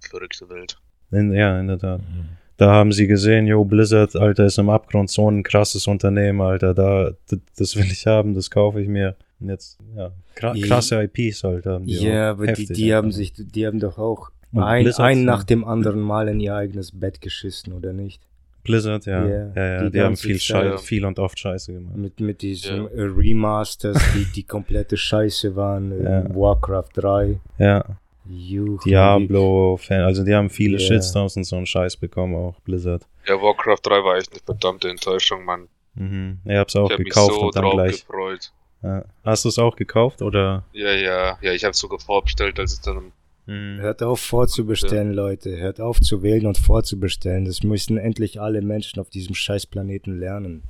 [0.00, 0.78] Verrückte Welt.
[1.12, 2.00] In, ja, in der Tat.
[2.00, 2.28] Mhm.
[2.58, 6.72] Da haben sie gesehen, jo, Blizzard, Alter, ist im Abgrund so ein krasses Unternehmen, Alter.
[6.74, 7.10] Da,
[7.56, 9.14] das will ich haben, das kaufe ich mir.
[9.40, 10.66] Und jetzt, ja, kra Ja.
[10.66, 11.94] krasse IPs haben die.
[11.96, 13.16] Ja, aber die, Heftig die haben einfach.
[13.18, 15.24] sich, die haben doch auch Und ein, Blizzard, ein ja.
[15.24, 18.22] nach dem anderen Mal in ihr eigenes Bett geschissen, oder nicht?
[18.64, 19.24] Blizzard, ja.
[19.28, 20.40] Ja, ja, ja, die die, haben viel.
[20.40, 21.96] Schei viel und oft Scheiße gemacht.
[21.96, 22.88] Mit, mit diesen Ja.
[22.88, 25.92] äh, Remasters, die, die komplette Scheiße waren.
[25.92, 26.34] äh, Ja.
[26.34, 27.38] Warcraft 3.
[27.58, 27.84] Ja,
[28.28, 30.86] Juhu, Diablo, Fan, also die haben viele Ja.
[30.86, 33.06] Shitstorms und so einen Scheiß bekommen, auch Blizzard.
[33.26, 35.68] Ja, Warcraft 3 war echt eine verdammte Enttäuschung, Mann.
[35.94, 36.38] Mhm.
[36.44, 38.06] Ich hab's auch ich mich gekauft so und dann drauf gleich.
[38.06, 38.52] gefreut.
[38.82, 39.04] Ja.
[39.24, 40.64] Hast du es auch gekauft oder?
[40.72, 43.12] Ja, ja, ja, ich habe sogar vorbestellt, als es dann
[43.48, 43.78] Mhm.
[43.78, 45.56] Hört auf vorzubestellen, Leute.
[45.56, 47.44] Hört auf zu wählen und vorzubestellen.
[47.44, 50.64] Das müssen endlich alle Menschen auf diesem Scheißplaneten lernen.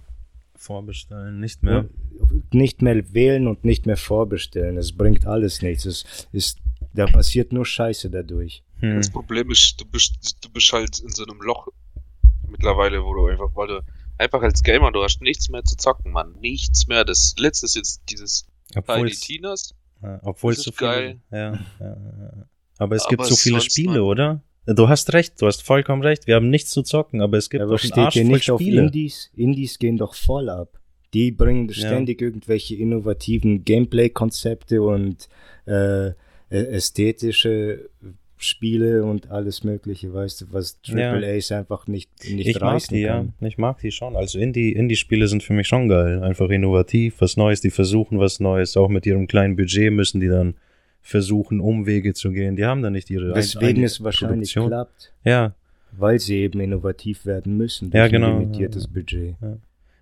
[0.55, 1.87] Vorbestellen, nicht mehr.
[2.53, 4.77] Nicht mehr wählen und nicht mehr vorbestellen.
[4.77, 5.87] Es bringt alles nichts.
[5.87, 6.59] Es ist,
[6.97, 8.63] da passiert nur Scheiße dadurch.
[8.81, 8.97] Hm.
[8.97, 11.69] Das Problem ist, du bist, du bist halt in so einem Loch
[12.49, 13.81] mittlerweile, wo du einfach, weil du
[14.19, 16.35] einfach als Gamer, du hast nichts mehr zu zocken, Mann.
[16.41, 17.05] Nichts mehr.
[17.05, 18.47] Das letzte ist jetzt dieses
[18.87, 19.75] Tiny Tinas.
[20.03, 21.21] Ja, obwohl es so viele, geil.
[21.31, 21.97] Ja, ja,
[22.79, 24.43] Aber es aber gibt so viele Spiele, man, oder?
[24.67, 26.27] Du hast recht, du hast vollkommen recht.
[26.27, 29.31] Wir haben nichts zu zocken, aber es gibt aber doch steht hier nicht auf Indies.
[29.35, 30.81] Indies gehen doch voll ab.
[31.15, 35.29] Die bringen ständig irgendwelche innovativen Gameplay-Konzepte und
[35.67, 36.13] äh,
[36.51, 37.89] ästhetische
[38.39, 41.37] Spiele und alles Mögliche, weißt du, was Triple ja.
[41.37, 43.33] A's einfach nicht, nicht ich mag die, kann.
[43.41, 43.49] Ja.
[43.49, 44.15] Ich mag die schon.
[44.15, 46.23] Also Indie, Indie-Spiele sind für mich schon geil.
[46.23, 48.77] Einfach innovativ, was Neues, die versuchen was Neues.
[48.77, 50.55] Auch mit ihrem kleinen Budget müssen die dann
[51.01, 52.57] versuchen, Umwege zu gehen.
[52.57, 54.69] Die haben da nicht ihre Deswegen es wahrscheinlich Produktion.
[54.69, 55.13] klappt.
[55.25, 55.55] Ja.
[55.93, 57.91] Weil sie eben innovativ werden müssen.
[57.91, 58.35] Durch ja, genau.
[58.35, 59.37] Ein limitiertes Budget.
[59.41, 59.57] Ja.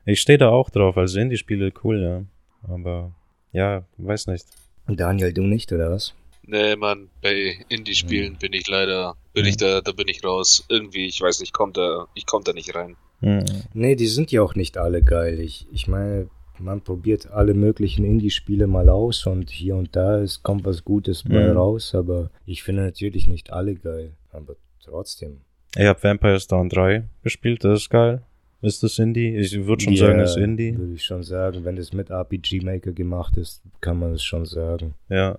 [0.06, 0.96] Ich stehe da auch drauf.
[0.96, 2.24] Also Indie-Spiele cool, ja.
[2.68, 3.14] Aber
[3.52, 4.46] ja, weiß nicht.
[4.88, 6.14] Daniel, du nicht, oder was?
[6.46, 8.38] Nee, Mann, bei Indie-Spielen mhm.
[8.38, 9.48] bin ich leider, bin mhm.
[9.48, 10.64] ich da, da bin ich raus.
[10.68, 12.96] Irgendwie, ich weiß nicht, kommt da, ich komme da nicht rein.
[13.20, 13.44] Mhm.
[13.72, 15.40] Nee, die sind ja auch nicht alle geil.
[15.40, 16.28] Ich, ich meine,
[16.58, 21.22] man probiert alle möglichen Indie-Spiele mal aus und hier und da es kommt was Gutes
[21.24, 21.56] bei mhm.
[21.56, 24.12] raus, aber ich finde natürlich nicht alle geil.
[24.32, 25.40] Aber trotzdem.
[25.76, 28.22] Ich habe Vampire Dawn 3 gespielt, das ist geil.
[28.60, 29.36] Ist das Indie?
[29.36, 30.78] Ich würde schon yeah, sagen, es ist Indie.
[30.78, 34.46] Würde ich schon sagen, wenn es mit RPG Maker gemacht ist, kann man es schon
[34.46, 34.94] sagen.
[35.10, 35.38] Ja,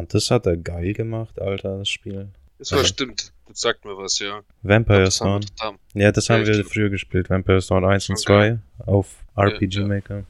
[0.00, 2.28] und das hat er geil gemacht, Alter, das Spiel.
[2.58, 3.32] Das war also, stimmt.
[3.48, 4.42] Das sagt mir was, ja.
[4.62, 5.40] Vampire Storm.
[5.94, 7.30] Ja, das haben ja, wir früher gespielt.
[7.30, 10.24] Vampire Storm 1 und 2 auf RPG ja, Maker.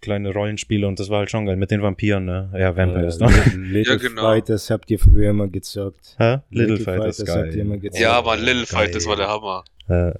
[0.00, 1.56] Kleine Rollenspiele und das war halt schon geil.
[1.56, 2.50] Mit den Vampiren, ne?
[2.54, 3.32] Ja, Vampire äh, Storm.
[3.56, 4.22] Little ja, genau.
[4.22, 6.16] Fighters habt ihr früher immer gezockt.
[6.18, 6.40] Hä?
[6.50, 7.44] Little, Little Fighters, Fighters geil.
[7.44, 8.02] Habt ihr immer gezockt.
[8.02, 9.64] Ja, aber Little Fight, das war der Hammer.
[9.88, 10.12] Äh.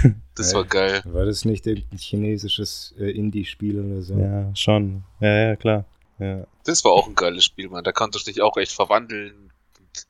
[0.34, 1.02] das war geil.
[1.04, 4.18] War das nicht irgendein chinesisches äh, Indie-Spiel oder so?
[4.18, 5.04] Ja, schon.
[5.20, 5.84] Ja, ja, klar.
[6.20, 6.46] Ja.
[6.64, 7.84] Das war auch ein geiles Spiel, Mann.
[7.84, 9.52] Da konntest du dich auch echt verwandeln.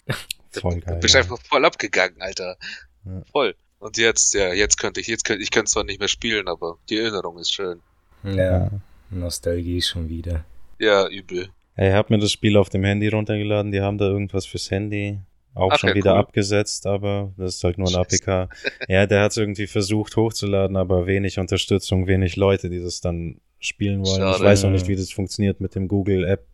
[0.51, 0.95] voll geil.
[0.95, 1.21] Du bist ja.
[1.21, 2.57] einfach voll abgegangen, Alter.
[3.05, 3.23] Ja.
[3.31, 3.55] Voll.
[3.79, 6.77] Und jetzt, ja, jetzt könnte ich, jetzt könnte ich könnte zwar nicht mehr spielen, aber
[6.91, 7.81] die Erinnerung ist schön.
[8.23, 8.71] Ja,
[9.09, 10.45] Nostalgie schon wieder.
[10.79, 11.49] Ja, übel.
[11.77, 15.19] Ich habe mir das Spiel auf dem Handy runtergeladen, die haben da irgendwas fürs Handy
[15.55, 16.21] auch Ach, schon ja, wieder cool.
[16.21, 18.49] abgesetzt, aber das ist halt nur ein APK.
[18.89, 23.41] Ja, der hat es irgendwie versucht hochzuladen, aber wenig Unterstützung, wenig Leute, die das dann
[23.61, 24.21] spielen wollen.
[24.21, 24.39] Schade.
[24.39, 26.47] Ich weiß noch nicht, wie das funktioniert mit dem Google App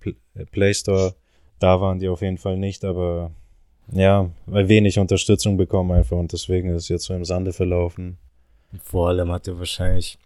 [0.50, 1.14] Play Store.
[1.58, 3.30] Da waren die auf jeden Fall nicht, aber
[3.92, 8.18] ja, weil wenig Unterstützung bekommen einfach und deswegen ist es jetzt so im Sande verlaufen.
[8.82, 10.18] Vor allem hat er wahrscheinlich,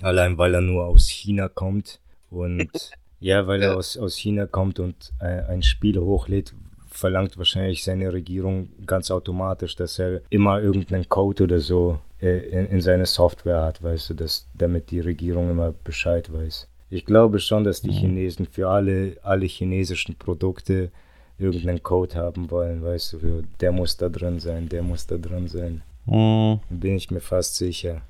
[0.00, 2.70] allein weil er nur aus China kommt und
[3.20, 6.54] ja, weil er aus, aus China kommt und ein, ein Spiel hochlädt,
[6.90, 12.66] verlangt wahrscheinlich seine Regierung ganz automatisch, dass er immer irgendeinen Code oder so äh, in,
[12.66, 16.68] in seine Software hat, weißt du, dass, damit die Regierung immer Bescheid weiß.
[16.90, 17.94] Ich glaube schon, dass die mhm.
[17.94, 20.90] Chinesen für alle, alle chinesischen Produkte
[21.38, 25.46] irgendeinen Code haben wollen, weißt du, der muss da drin sein, der muss da drin
[25.48, 25.82] sein.
[26.06, 26.60] Mhm.
[26.70, 28.02] Bin ich mir fast sicher.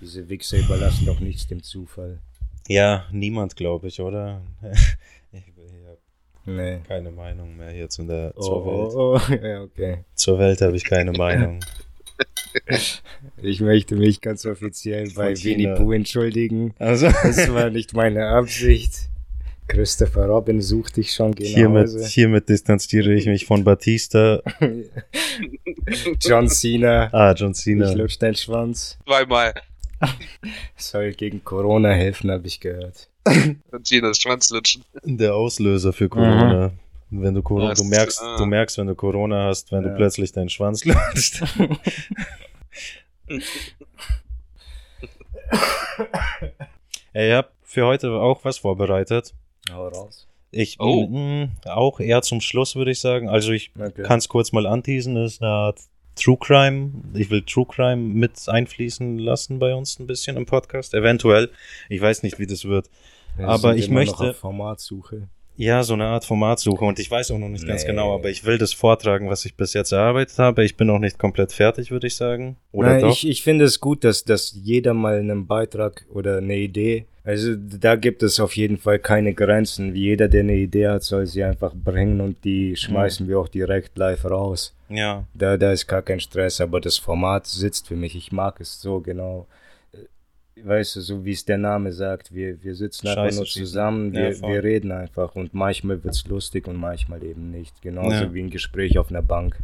[0.00, 2.18] Diese Wichser überlassen doch nichts dem Zufall.
[2.68, 4.40] Ja, niemand, glaube ich, oder?
[5.32, 5.42] ich,
[6.46, 6.80] nee.
[6.86, 8.94] keine Meinung mehr hier zu der, oh, zur Welt.
[8.94, 9.46] Oh, oh.
[9.46, 10.04] Ja, okay.
[10.14, 11.60] Zur Welt habe ich keine Meinung.
[13.42, 16.74] Ich möchte mich ganz offiziell bei Winnie Pooh entschuldigen.
[16.78, 17.08] Also.
[17.08, 19.08] Das war nicht meine Absicht.
[19.68, 21.48] Christopher Robin sucht dich schon genau.
[21.48, 24.42] Hiermit, hiermit distanziere ich mich von Batista.
[26.20, 27.08] John Cena.
[27.12, 27.88] Ah, John Cena.
[27.88, 28.98] Ich lutsch deinen Schwanz.
[29.06, 29.54] Zweimal.
[30.76, 33.08] Soll gegen Corona helfen, habe ich gehört.
[33.26, 34.82] John Cenas Schwanz lutschen.
[35.04, 36.68] Der Auslöser für Corona.
[36.68, 36.89] Mhm.
[37.10, 39.90] Wenn du Corona, du merkst, du merkst, wenn du Corona hast, wenn ja.
[39.90, 41.42] du plötzlich deinen Schwanz lutscht.
[47.12, 49.34] ich habe für heute auch was vorbereitet.
[49.72, 50.28] Hau raus.
[50.52, 51.06] Ich oh.
[51.06, 53.28] mh, auch eher zum Schluss, würde ich sagen.
[53.28, 54.02] Also ich okay.
[54.02, 55.14] kann es kurz mal anteasen.
[55.14, 55.78] Das ist eine Art
[56.16, 56.92] True Crime.
[57.14, 60.94] Ich will True Crime mit einfließen lassen bei uns ein bisschen im Podcast.
[60.94, 61.50] Eventuell.
[61.88, 62.90] Ich weiß nicht, wie das wird.
[63.38, 64.34] Ja, Aber ich möchte.
[64.34, 65.28] Formatsuche.
[65.60, 67.68] Ja, so eine Art Formatsuche und ich weiß auch noch nicht nee.
[67.68, 70.64] ganz genau, aber ich will das vortragen, was ich bis jetzt erarbeitet habe.
[70.64, 72.56] Ich bin noch nicht komplett fertig, würde ich sagen.
[72.72, 73.12] Oder Nein, doch?
[73.12, 77.54] Ich, ich finde es gut, dass, dass jeder mal einen Beitrag oder eine Idee, also
[77.56, 79.94] da gibt es auf jeden Fall keine Grenzen.
[79.94, 83.30] Jeder, der eine Idee hat, soll sie einfach bringen und die schmeißen mhm.
[83.30, 84.74] wir auch direkt live raus.
[84.88, 85.24] Ja.
[85.34, 88.16] Da, da ist gar kein Stress, aber das Format sitzt für mich.
[88.16, 89.46] Ich mag es so genau
[90.64, 94.12] weißt du, so wie es der Name sagt, wir, wir sitzen Scheiße einfach nur zusammen,
[94.12, 97.80] wir, ja, wir reden einfach und manchmal wird es lustig und manchmal eben nicht.
[97.82, 98.34] Genauso ja.
[98.34, 99.56] wie ein Gespräch auf einer Bank.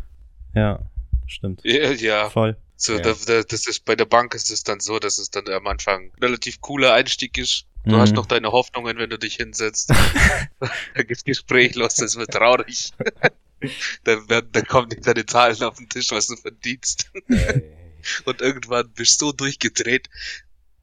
[0.54, 0.80] Ja,
[1.26, 1.60] stimmt.
[1.64, 2.30] Ja, ja.
[2.30, 2.56] Voll.
[2.76, 3.00] So, Ja.
[3.00, 5.66] da, da, das ist, bei der Bank ist es dann so, dass es dann am
[5.66, 7.66] Anfang ein relativ cooler Einstieg ist.
[7.84, 8.00] Du Mhm.
[8.00, 9.90] hast noch deine Hoffnungen, wenn du dich hinsetzt.
[10.60, 12.92] da gibt's Gespräch los, das wird traurig.
[14.04, 17.10] dann, werden, dann kommen dir deine Zahlen auf den Tisch, was du verdienst.
[18.24, 20.08] Und irgendwann bist du so durchgedreht,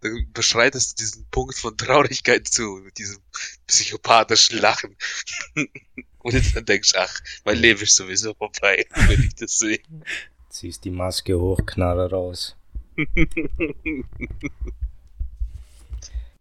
[0.04, 3.22] dann beschreitest du diesen Punkt von Traurigkeit zu, mit diesem
[3.68, 4.96] psychopathischen Lachen.
[6.20, 9.80] Und jetzt dann denkst du, ach, mein Leben ist sowieso vorbei, wenn ich das sehe.
[10.50, 12.56] Ziehst die Maske hoch, Knarre raus.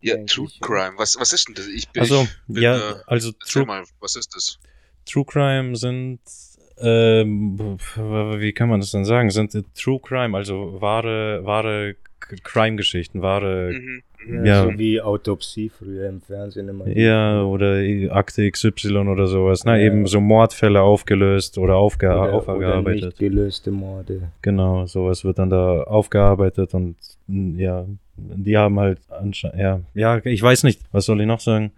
[0.02, 0.48] Ja, Denk True.
[0.60, 1.68] Crime, was, was ist denn das?
[1.68, 4.58] Ich bin, Also, ich bin, ja, äh, also True, mal, was ist das?
[5.06, 6.18] True Crime sind,
[6.78, 9.30] ähm, wie kann man das denn sagen?
[9.30, 11.94] Sind äh, True Crime, also wahre, wahre
[12.42, 14.02] Crime-Geschichten, wahre, Mhm.
[14.28, 14.64] Ja, Ja.
[14.64, 16.86] So wie Autopsie früher im Fernsehen immer.
[16.88, 17.80] ja, oder
[18.14, 19.72] Akte XY oder sowas, ne?
[19.80, 19.86] Ja.
[19.86, 23.04] Eben so Mordfälle aufgelöst oder, aufge oder, oder aufgearbeitet.
[23.04, 24.22] nicht gelöste Morde.
[24.42, 26.96] Genau, sowas wird dann da aufgearbeitet und
[27.28, 31.72] ja, die haben halt anscheinend, ja, ja, ich weiß nicht, was soll ich noch sagen?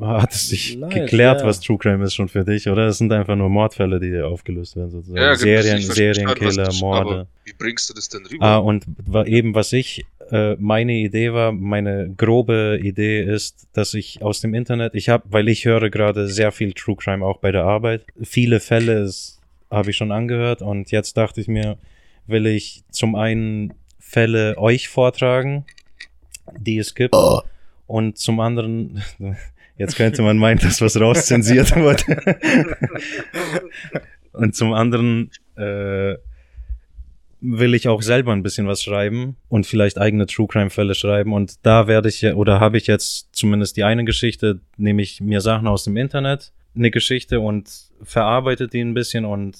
[0.00, 1.46] Hat es sich Nice, geklärt, ja.
[1.46, 2.86] was True Crime ist schon für dich, oder?
[2.86, 5.18] Es sind einfach nur Mordfälle, die aufgelöst werden, sozusagen.
[5.20, 7.26] Ja, genau, Serien, Serienkiller, Morde.
[7.44, 8.44] Wie bringst du das denn rüber?
[8.44, 8.84] Ah, und
[9.26, 14.54] eben, was ich, äh, meine Idee war, meine grobe Idee ist, dass ich aus dem
[14.54, 18.06] Internet, ich habe, weil ich höre gerade sehr viel True Crime auch bei der Arbeit.
[18.22, 19.10] Viele Fälle
[19.70, 21.76] habe ich schon angehört und jetzt dachte ich mir,
[22.26, 25.66] will ich zum einen Fälle euch vortragen,
[26.58, 27.14] die es gibt,
[27.86, 29.02] und zum anderen,
[29.76, 32.02] jetzt könnte man meinen, dass was rauszensiert wurde.
[34.32, 36.14] und zum anderen, äh,
[37.44, 41.32] will ich auch selber ein bisschen was schreiben und vielleicht eigene True Crime Fälle schreiben
[41.32, 45.20] und da werde ich ja oder habe ich jetzt zumindest die eine Geschichte, nehme ich
[45.20, 47.68] mir Sachen aus dem Internet, eine Geschichte und
[48.02, 49.56] verarbeite die ein bisschen und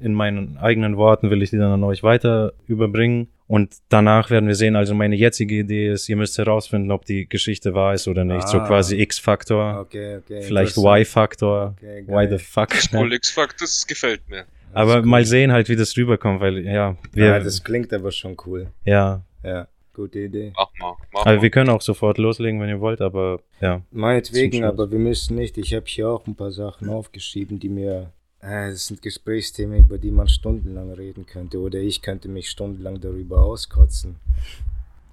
[0.00, 4.46] in meinen eigenen Worten will ich die dann an euch weiter überbringen und danach werden
[4.48, 8.08] wir sehen, also meine jetzige Idee ist, ihr müsst herausfinden, ob die Geschichte wahr ist
[8.08, 8.66] oder nicht, so Ah.
[8.66, 10.42] quasi X-Faktor, Okay, okay.
[10.42, 10.76] vielleicht.
[10.76, 12.70] Y-Faktor, Okay, why the fuck.
[12.92, 14.44] Cool X-Fact, das gefällt mir.
[14.76, 18.36] Aber mal sehen halt, wie das rüberkommt, weil ja, wir, Ja, das klingt aber schon
[18.46, 18.68] cool.
[18.84, 20.52] ja, Ja, gute Idee.
[20.56, 21.42] Mach mal, mach Also mal.
[21.42, 23.80] wir können auch sofort loslegen, wenn ihr wollt, aber ja.
[23.90, 25.56] Meinetwegen, aber wir müssen nicht.
[25.58, 28.12] Ich habe hier auch ein paar Sachen aufgeschrieben, die mir.
[28.40, 31.58] Äh, das sind Gesprächsthemen, über die man stundenlang reden könnte.
[31.58, 34.16] Oder ich könnte mich stundenlang darüber auskotzen.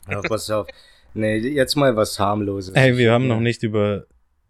[0.08, 0.68] Aber pass auf.
[1.16, 2.74] Nee, jetzt mal was harmloses.
[2.74, 4.08] Ey, wir haben noch nicht über.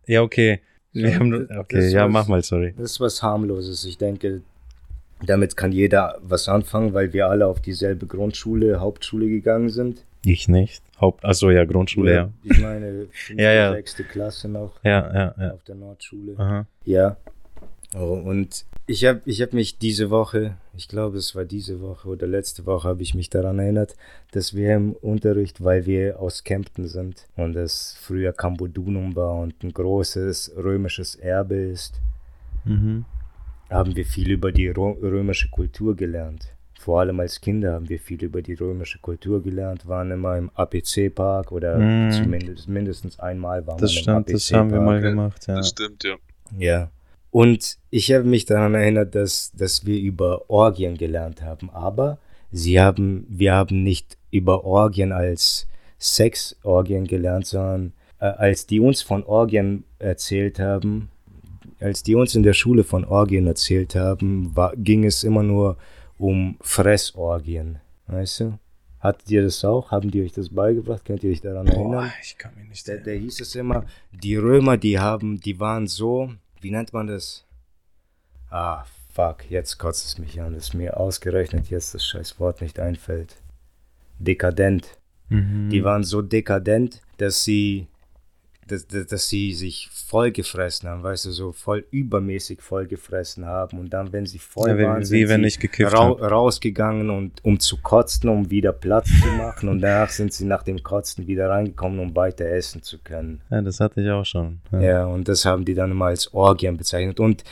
[0.07, 0.61] Ja, okay.
[0.93, 2.73] Wir Ja, haben, okay, ja, was- mach mal, sorry.
[2.77, 3.83] Das ist was harmloses.
[3.83, 4.41] Ich denke,
[5.29, 10.03] damit kann jeder was anfangen, weil wir alle auf dieselbe Grundschule, Hauptschule gegangen sind.
[10.25, 10.81] Ich nicht.
[11.01, 12.29] Haupt, achso, ja, Grundschule, ja.
[12.43, 13.71] Ich meine, Ja, ja.
[13.73, 15.51] sechste Klasse noch Ja, ja, ja.
[15.53, 16.35] auf der Nordschule.
[16.37, 16.65] Aha.
[16.85, 17.17] Ja.
[17.95, 22.07] Oh, und ich habe ich hab mich diese Woche, ich glaube es war diese Woche
[22.09, 23.95] oder letzte Woche, habe ich mich daran erinnert,
[24.31, 29.61] dass wir im Unterricht, weil wir aus Kempten sind und es früher Cambodunum war und
[29.63, 31.99] ein großes römisches Erbe ist,
[32.65, 33.03] Mhm.
[33.73, 36.47] Haben wir viel über die römische Kultur gelernt.
[36.79, 40.49] Vor allem als Kinder haben wir viel über die römische Kultur gelernt, waren immer im
[40.53, 42.11] APC-Park oder Mhm.
[42.11, 45.55] zumindest mindestens einmal waren Das wir im stimmt, das haben wir mal gemacht, ja.
[45.55, 46.15] Das stimmt, ja.
[46.57, 46.91] Ja.
[47.31, 51.69] Und ich habe mich daran erinnert, dass, dass wir über Orgien gelernt haben.
[51.71, 52.19] Aber
[52.51, 55.67] sie haben, wir haben nicht über Orgien als
[55.99, 61.09] Sexorgien gelernt, sondern äh, als die uns von Orgien erzählt haben,
[61.83, 65.77] als die uns in der Schule von Orgien erzählt haben, war, ging es immer nur
[66.17, 67.79] um Fressorgien.
[68.07, 68.59] Weißt du?
[68.99, 69.91] Hattet ihr das auch?
[69.91, 71.03] Haben die euch das beigebracht?
[71.03, 72.11] Könnt ihr euch daran erinnern?
[72.21, 75.87] ich kann mich nicht Da, da hieß es immer, die Römer, die haben, die waren
[75.87, 77.45] so, wie nennt man das?
[78.49, 82.79] Ah, fuck, jetzt kotzt es mich an, dass mir ausgerechnet jetzt das scheiß Wort nicht
[82.79, 83.35] einfällt.
[84.19, 84.97] Dekadent.
[85.27, 85.69] Mhm.
[85.69, 87.87] Die waren so dekadent, dass sie,
[88.67, 93.79] dass, dass, dass sie sich vollgefressen haben, weißt du, so voll übermäßig vollgefressen haben.
[93.79, 96.31] Und dann, wenn sie voll Ja, wie- waren, sind wenn sie rau hab.
[96.31, 99.69] rausgegangen, und, um zu kotzen, um wieder Platz zu machen.
[99.69, 103.41] Und danach sind sie nach dem Kotzen wieder reingekommen, um weiter essen zu können.
[103.49, 104.59] Ja, das hatte ich auch schon.
[104.71, 104.81] Ja.
[104.81, 107.19] Ja, und das haben die dann immer als Orgien bezeichnet.
[107.19, 107.43] Und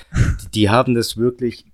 [0.44, 1.66] die, die haben das wirklich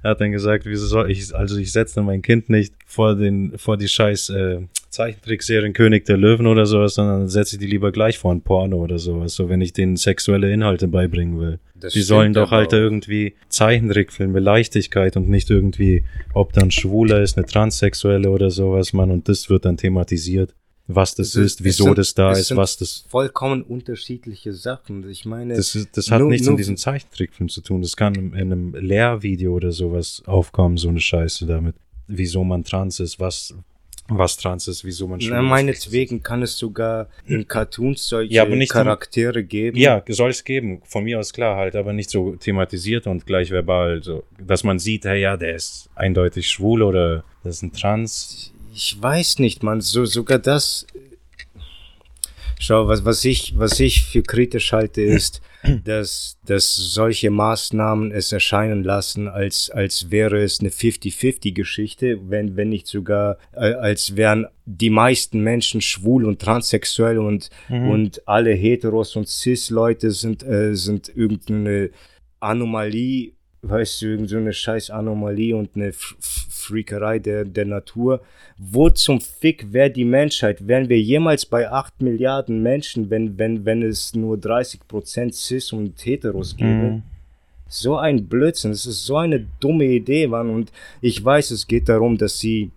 [0.03, 3.77] hat dann gesagt, wieso soll ich, also ich setze mein Kind nicht vor den, vor
[3.77, 8.17] die scheiß äh, Zeichentrickserien König der Löwen oder sowas, sondern setze ich die lieber gleich
[8.17, 11.59] vor ein Porno oder sowas, so wenn ich denen sexuelle Inhalte beibringen will.
[11.75, 12.73] das Die sollen doch halt auch.
[12.77, 19.11] irgendwie Zeichentrickfilme, Leichtigkeit und nicht irgendwie, ob dann Schwuler ist, eine Transsexuelle oder sowas, Mann,
[19.11, 20.55] und das wird dann thematisiert,
[20.87, 24.53] was das Es ist- ist, es wieso sind- das da ist, was das vollkommen unterschiedliche
[24.53, 25.07] Sachen.
[25.09, 27.81] Ich meine, das, ist, das hat Nur- nichts nur- in diesem Zeichentrickfilm zu tun.
[27.83, 31.75] Das kann in einem Lehrvideo oder sowas aufkommen, so eine Scheiße damit.
[32.07, 33.53] Wieso man trans ist, was,
[34.09, 38.43] was trans ist, wieso man schwul na, meinetwegen kann es sogar in Cartoons solche Ja,
[38.43, 39.77] aber nicht Charaktere geben.
[39.77, 40.81] Ja, soll es geben.
[40.85, 44.79] Von mir aus klar halt, aber nicht so thematisiert und gleich verbal, so, dass man
[44.79, 48.53] sieht, hey, ja, der ist eindeutig schwul oder das ist ein Trans.
[48.73, 50.85] Ich weiß nicht, man, so sogar das.
[52.61, 55.41] Schau, was, was ich, was ich für kritisch halte, ist,
[55.85, 62.67] dass, dass solche Maßnahmen es erscheinen lassen, als, als wäre es eine 50-50-Geschichte, wenn, wenn
[62.67, 69.29] nicht sogar, als wären die meisten Menschen schwul und transsexuell und, und alle Heteros und
[69.29, 71.91] Cis-Leute sind, äh, sind irgendeine
[72.41, 76.15] Anomalie, weißt du, irgend so eine scheiß Anomalie und eine F
[76.69, 78.21] Freakerei der, der Natur.
[78.57, 80.67] Wo zum Fick wäre die Menschheit?
[80.67, 86.05] Wären wir jemals bei 8 Milliarden Menschen, wenn, wenn, wenn es nur 30% Cis und
[86.05, 86.69] Heteros gäbe?
[86.69, 87.03] Mhm.
[87.67, 90.49] So ein Blödsinn, das ist so eine dumme Idee, Mann.
[90.49, 92.71] Und ich weiß, es geht darum, dass sie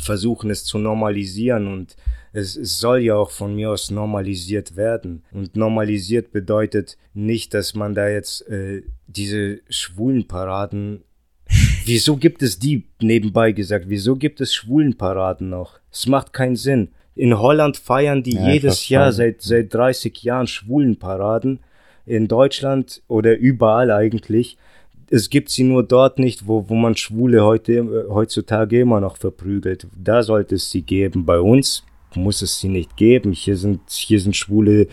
[0.00, 1.96] versuchen es zu normalisieren und
[2.36, 5.22] es, es soll ja auch von mir aus normalisiert werden.
[5.32, 11.02] Und normalisiert bedeutet nicht, dass man da jetzt äh, diese schwulen Paraden.
[11.86, 13.86] Wieso gibt es die nebenbei gesagt?
[13.88, 15.78] Wieso gibt es schwulen Paraden noch?
[15.92, 16.88] Es macht keinen Sinn.
[17.14, 21.60] In Holland feiern die Ja, jedes Jahr seit, seit 30 Jahren schwulen Paraden.
[22.04, 24.58] In Deutschland oder überall eigentlich
[25.10, 29.16] es gibt sie nur dort nicht, wo, wo man Schwule heute, äh, heutzutage immer noch
[29.16, 29.86] verprügelt.
[29.96, 31.24] Da sollte es sie geben.
[31.24, 33.32] Bei uns muss es sie nicht geben.
[33.32, 34.88] Hier sind, hier sind Schwule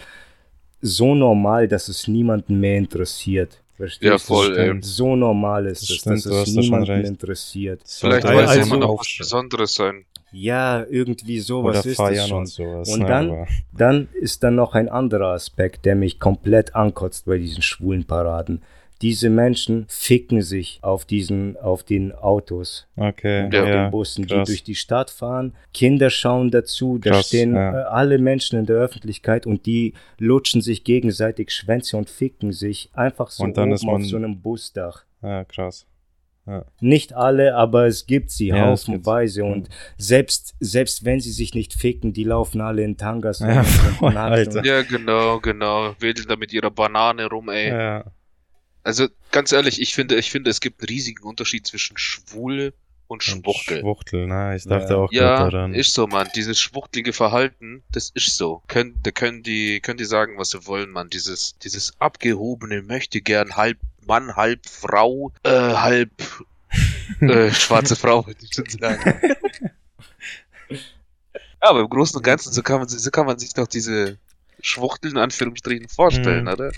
[0.82, 3.63] so normal, dass es niemanden mehr interessiert.
[3.84, 4.20] Verstehst Ja, du?
[4.20, 4.78] voll, ey.
[4.82, 7.82] So normal ist Das es, stimmt, dass es niemanden interessiert.
[7.86, 9.16] Vielleicht Sollte weiß also- jemand auch was.
[9.18, 10.06] Besonderes sein.
[10.32, 12.38] Ja, irgendwie sowas Oder ist es feiern schon.
[12.40, 12.90] und sowas.
[12.90, 17.62] Und dann, dann ist dann noch ein anderer Aspekt, der mich komplett ankotzt bei diesen
[17.62, 18.64] schwulen Paraden.
[19.04, 23.84] Diese Menschen ficken sich auf diesen, auf den Autos, Okay, auf Ja.
[23.84, 24.48] den Bussen, krass.
[24.48, 25.54] die durch die Stadt fahren.
[25.74, 27.82] Kinder schauen dazu, da Krass, stehen ja.
[27.82, 32.90] äh, alle Menschen in der Öffentlichkeit und die lutschen sich gegenseitig Schwänze und ficken sich
[32.94, 35.04] einfach so Und dann oben ist man- auf so einem Busdach.
[35.22, 35.86] Ja, krass.
[36.82, 41.74] Nicht alle, aber es gibt sie Ja, haufenweise und selbst, selbst wenn sie sich nicht
[41.74, 43.64] ficken, die laufen alle in Tangas Ja,
[44.00, 45.94] voll, Ja, genau, genau.
[46.00, 47.70] Wedeln da mit ihrer Banane rum, ey.
[47.70, 48.04] Ja.
[48.84, 52.74] Also, ganz ehrlich, ich finde, ich finde, es gibt einen riesigen Unterschied zwischen schwul
[53.08, 53.80] und Und Schwuchtel.
[53.82, 54.98] Schwuchtel, na, ich dachte Ja.
[55.00, 55.74] auch Ja, gerade daran.
[55.74, 56.28] ist so, Mann.
[56.36, 58.62] Dieses schwuchtelige Verhalten, das ist so.
[58.68, 61.10] Können, da können die, können die sagen, was sie wollen, Mann.
[61.10, 66.12] Dieses, dieses abgehobene möchte gern halb Mann, halb Frau, äh, halb
[67.22, 69.22] äh, schwarze Frau, würde ich schon sagen.
[70.70, 73.68] Ja, aber im Großen und Ganzen, so kann man, sich- so kann man sich doch
[73.68, 74.18] diese
[74.62, 76.50] Schwuchteln in Anführungsstrichen vorstellen, Mhm.
[76.52, 76.72] oder?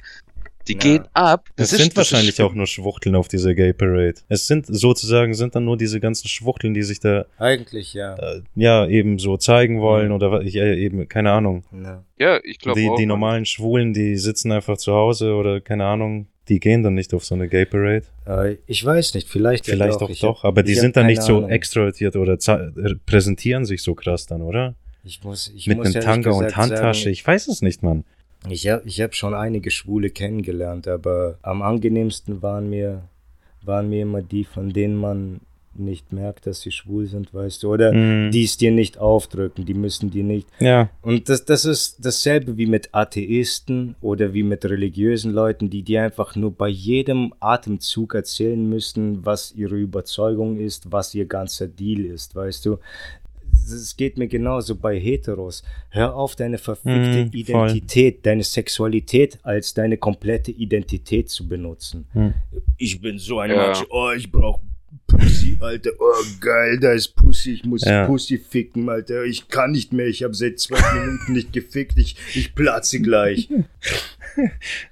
[0.68, 0.80] Die Ja.
[0.80, 1.48] gehen ab.
[1.56, 2.48] Es ist- sind ist wahrscheinlich schlimm.
[2.48, 4.16] auch nur Schwuchteln auf dieser Gay Parade.
[4.30, 8.16] Es sind sozusagen sind dann nur diese ganzen Schwuchteln, die sich da Eigentlich ja.
[8.16, 10.14] äh, ja eben so zeigen wollen Mhm.
[10.16, 11.64] oder was ich äh, eben keine Ahnung.
[11.72, 12.04] ja.
[12.18, 12.96] Ja, ich glaube Die, auch.
[12.96, 13.10] die Mann.
[13.20, 17.26] normalen Schwulen, die sitzen einfach zu Hause oder keine Ahnung, die gehen dann nicht auf
[17.26, 18.06] so eine Gay Parade.
[18.26, 20.10] Äh, ich weiß nicht, vielleicht, ja Vielleicht doch.
[20.10, 21.50] auch doch, hab- aber die sind dann nicht so Ahnung.
[21.50, 24.76] extrovertiert oder za- äh, präsentieren sich so krass dann, oder?
[25.04, 27.02] Ich muss, ich Mit muss einem ehrlich Tanga und Handtasche.
[27.04, 28.06] Sagen, Ich weiß es nicht, Mann.
[28.50, 33.04] Ich habe ich hab schon einige Schwule kennengelernt, aber am angenehmsten waren mir,
[33.64, 35.42] waren mir immer die, von denen man
[35.78, 38.32] nicht merkt, dass sie schwul sind, weißt du, oder Mhm.
[38.32, 40.48] die es dir nicht aufdrücken, die müssen dir nicht.
[40.62, 45.84] Ja, Und das, das ist dasselbe wie mit Atheisten oder wie mit religiösen Leuten, die
[45.84, 51.68] dir einfach nur bei jedem Atemzug erzählen müssen, was ihre Überzeugung ist, was ihr ganzer
[51.68, 52.78] Deal ist, weißt du.
[53.72, 55.64] Es geht mir genauso bei Heteros.
[55.90, 57.40] Hör auf, deine verfickte Mm, voll.
[57.70, 62.08] Identität, deine Sexualität als deine komplette Identität zu benutzen.
[62.14, 62.34] Hm.
[62.78, 63.68] Ich bin so ein Ja.
[63.68, 64.60] Macho, oh, ich brauch
[65.08, 65.92] Pussy, Alter.
[66.00, 67.54] Oh, geil, da ist Pussy.
[67.54, 68.06] Ich muss Ja.
[68.08, 69.24] Pussy ficken, Alter.
[69.24, 70.08] Ich kann nicht mehr.
[70.08, 71.98] Ich habe seit zwei Minuten nicht gefickt.
[71.98, 73.50] Ich, ich platze gleich.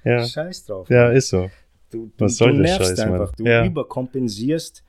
[0.04, 0.88] Ja, Scheiß drauf.
[0.88, 1.50] ja, ist so.
[1.90, 3.12] Du, du, Was soll du nervst Scheiß, Mann?
[3.20, 3.34] einfach.
[3.36, 3.64] Du Ja.
[3.66, 4.82] überkompensierst.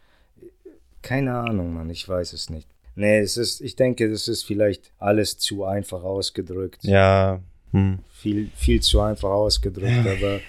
[1.01, 1.89] Keine Ahnung, Mann.
[1.89, 2.67] Ich weiß es nicht.
[2.95, 6.83] Nee, es ist, ich denke, das ist vielleicht alles zu einfach ausgedrückt.
[6.83, 7.41] Ja,
[7.71, 7.99] hm.
[8.11, 10.39] Viel, viel zu einfach ausgedrückt, aber,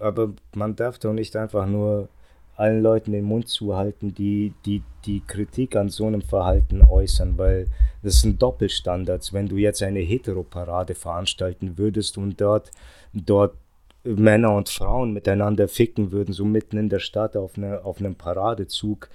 [0.00, 2.08] aber man darf doch nicht einfach nur
[2.56, 7.66] allen Leuten den Mund zuhalten, die, die die Kritik an so einem Verhalten äußern, weil
[8.02, 9.32] das sind Doppelstandards.
[9.32, 12.70] Wenn du jetzt eine Heteroparade veranstalten würdest und dort,
[13.12, 13.54] dort
[14.04, 18.14] Männer und Frauen miteinander ficken würden, so mitten in der Stadt auf, eine, auf einem
[18.14, 19.08] Paradezug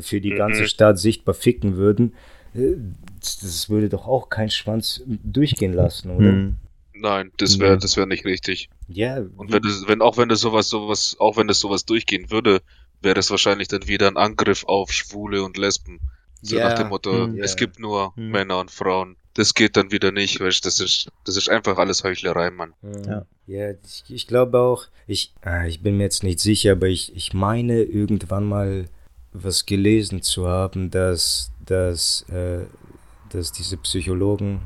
[0.00, 2.14] für die ganze Stadt sichtbar ficken würden,
[2.54, 2.74] äh,
[3.20, 6.28] das, würde doch auch kein Schwanz durchgehen lassen, oder?
[6.28, 6.56] Hm.
[6.94, 8.68] Nein, das wäre das wäre nicht richtig.
[8.88, 12.30] Ja, Und wenn das, wenn auch wenn das sowas sowas auch wenn das sowas durchgehen
[12.30, 12.60] würde,
[13.00, 16.00] wäre das wahrscheinlich dann wieder ein Angriff auf Schwule und Lesben.
[16.42, 17.44] So Ja, nach dem Motto, hm, ja.
[17.44, 18.30] es gibt nur Hm.
[18.30, 19.16] Männer und Frauen.
[19.34, 22.74] Das geht dann wieder nicht, weil das ist das ist einfach alles Heuchlerei, Mann.
[23.06, 23.24] Ja.
[23.46, 27.16] Ja, ich, ich glaube auch, ich, ah, ich bin mir jetzt nicht sicher, aber ich,
[27.16, 28.84] ich meine irgendwann mal
[29.32, 32.64] was gelesen zu haben, dass, dass, äh,
[33.30, 34.60] dass diese Psychologen,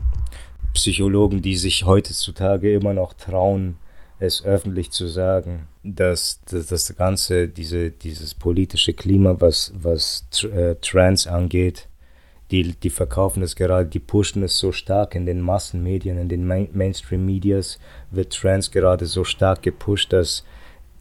[0.72, 3.76] Psychologen, die sich heutzutage immer noch trauen,
[4.18, 10.76] es öffentlich zu sagen, dass, dass das Ganze, diese, dieses politische Klima, was, was äh,
[10.76, 11.88] Trans angeht,
[12.50, 16.46] die, die verkaufen es gerade, die pushen es so stark in den Massenmedien, in den
[16.46, 17.78] Main Mainstream-Medias,
[18.10, 20.44] wird Trans gerade so stark gepusht, dass,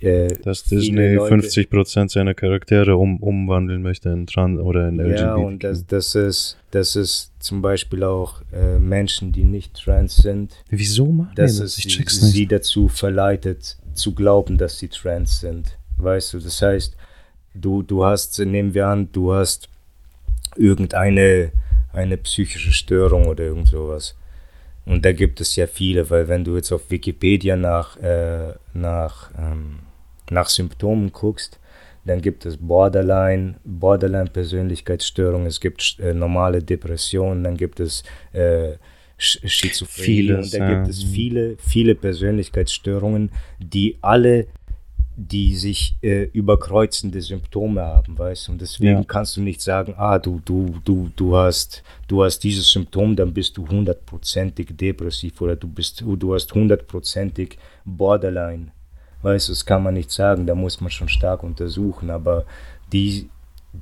[0.04, 5.20] äh, Dass Disney Leute- 50% seiner Charaktere um, umwandeln möchte in Trans oder in LGBT.
[5.20, 10.18] Ja, und das, das, ist, das ist zum Beispiel auch äh, Menschen, die nicht trans
[10.18, 11.60] sind, Wieso machen das?
[11.60, 12.34] es Ich check's nicht.
[12.34, 15.78] sie dazu verleitet, zu glauben, dass sie trans sind.
[15.98, 16.96] Weißt du, das heißt,
[17.54, 19.70] du, du hast, nehmen wir an, du hast
[20.56, 21.52] irgendeine
[21.92, 24.16] eine psychische Störung oder irgend sowas.
[24.86, 29.32] Und da gibt es ja viele, weil wenn du jetzt auf Wikipedia nach, äh, nach,
[29.38, 29.80] ähm,
[30.34, 31.60] nach Symptomen guckst,
[32.06, 38.04] dann gibt es Borderline, Borderline-Persönlichkeitsstörung, es gibt äh, normale Depressionen, dann gibt es
[38.34, 38.74] äh,
[39.18, 40.74] Sch- Schizophrenie Vieles, und da ja.
[40.74, 44.48] gibt es viele, viele Persönlichkeitsstörungen, die alle,
[45.16, 49.04] die sich äh, überkreuzende Symptome haben, weißt du, und deswegen Ja.
[49.04, 53.34] kannst du nicht sagen, ah, du, du, du, du hast, du hast dieses Symptom, dann
[53.34, 58.72] bist du hundertprozentig depressiv oder du bist, du hast hundertprozentig Borderline.
[59.24, 62.46] Weißt du, das kann man nicht sagen, da muss man schon stark untersuchen, aber
[62.92, 63.30] die,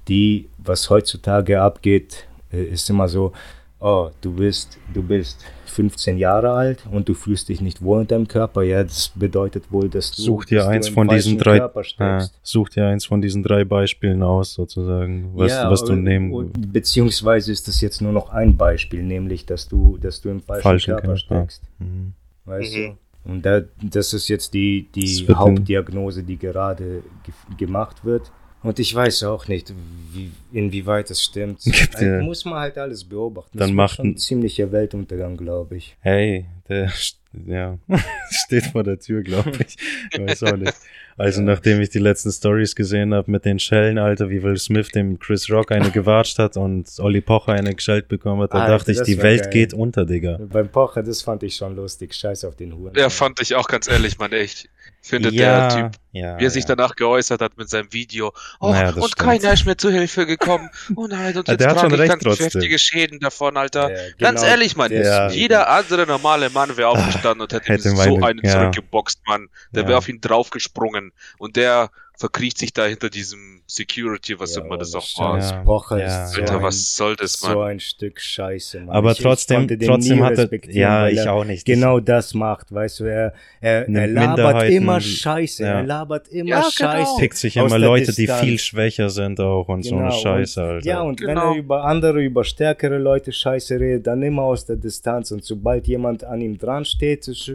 [0.08, 3.34] die, was heutzutage abgeht, äh, ist immer so,
[3.80, 8.08] oh, du bist, du bist 15 Jahre alt und du fühlst dich nicht wohl in
[8.08, 11.62] deinem Körper, ja, das bedeutet wohl, dass du, Such dir dass eins von diesen drei,
[11.82, 12.34] steckst.
[12.44, 16.72] such dir eins von diesen drei Beispielen aus, sozusagen, was, Ja, was du nehmen und-
[16.74, 20.62] Beziehungsweise ist das jetzt nur noch ein Beispiel, nämlich, dass du, dass du im falschen,
[20.64, 21.18] Falschen Körper Körper.
[21.18, 21.64] steckst.
[21.80, 22.14] Mhm.
[22.46, 22.86] Weißt Mhm.
[22.86, 22.98] du?
[23.24, 28.32] Und da, das ist jetzt die, die Hauptdiagnose, die gerade ge gemacht wird.
[28.64, 29.74] Und ich weiß auch nicht,
[30.14, 31.62] wie, inwieweit das stimmt.
[31.64, 33.58] Gibt Also ja- muss man halt alles beobachten.
[33.58, 35.96] Dann das macht schon ein- ziemlicher Weltuntergang, glaube ich.
[36.00, 36.92] Hey, der
[37.48, 37.78] ja,
[38.30, 39.78] steht vor der Tür, glaube ich.
[40.14, 40.74] Ich weiß auch nicht.
[41.22, 44.90] Also nachdem ich die letzten Stories gesehen habe mit den Schellen, Alter, wie Will Smith
[44.90, 48.78] dem Chris Rock eine gewatscht hat und Olli Pocher eine geschellt bekommen hat, da Alter,
[48.78, 49.52] dachte ich, die Welt geil.
[49.52, 50.40] geht unter, Digga.
[50.42, 52.16] Beim Pocher, das fand ich schon lustig.
[52.16, 52.96] Scheiß auf den Huren.
[52.96, 54.68] Ja, fand ich auch ganz ehrlich, man, echt.
[55.04, 56.76] Ich finde ja, der Typ, ja, wie er sich ja.
[56.76, 58.34] danach geäußert hat mit seinem Video.
[58.60, 59.18] Oh, Naja, und stimmt.
[59.18, 60.70] keiner ist mir zu Hilfe gekommen.
[60.96, 62.44] Oh nein, und Ja, jetzt schon trage ich trotzdem.
[62.46, 63.90] heftige Schäden davon, Alter.
[63.92, 65.30] Ja, Ganz genau ehrlich, Mann, Ja.
[65.30, 68.52] jeder andere normale Mann wäre aufgestanden und hätte, Hätte ihm meine- so einen ja.
[68.52, 69.48] zurückgeboxt, Mann.
[69.72, 69.88] Der Ja.
[69.90, 71.90] wäre auf ihn draufgesprungen und der
[72.22, 75.40] verkriecht sich da hinter diesem Security, was Ja, immer das auch war.
[75.40, 75.64] Ja.
[75.64, 76.26] Pocher Ja.
[76.26, 77.68] ist so Alter, ein, was soll das, so Mann?
[77.72, 78.96] ein Stück Scheiße, Mann.
[78.96, 81.66] Aber Ich- ich trotzdem, den trotzdem hat er, ja, weil ich auch nicht.
[81.66, 85.70] genau das macht, weißt du, er, er, er labert immer Scheiße, ja.
[85.80, 86.70] er labert immer Ja, genau.
[86.72, 87.12] Scheiße.
[87.20, 88.42] pickt sich aus immer der Leute, die Distanz.
[88.42, 90.88] viel schwächer sind auch und so eine Genau, Scheiße, und, Alter.
[90.88, 91.54] Ja, und wenn Genau.
[91.54, 95.32] er über andere, über stärkere Leute Scheiße redet, dann immer aus der Distanz.
[95.32, 97.54] Und sobald jemand an ihm dran steht, ist so,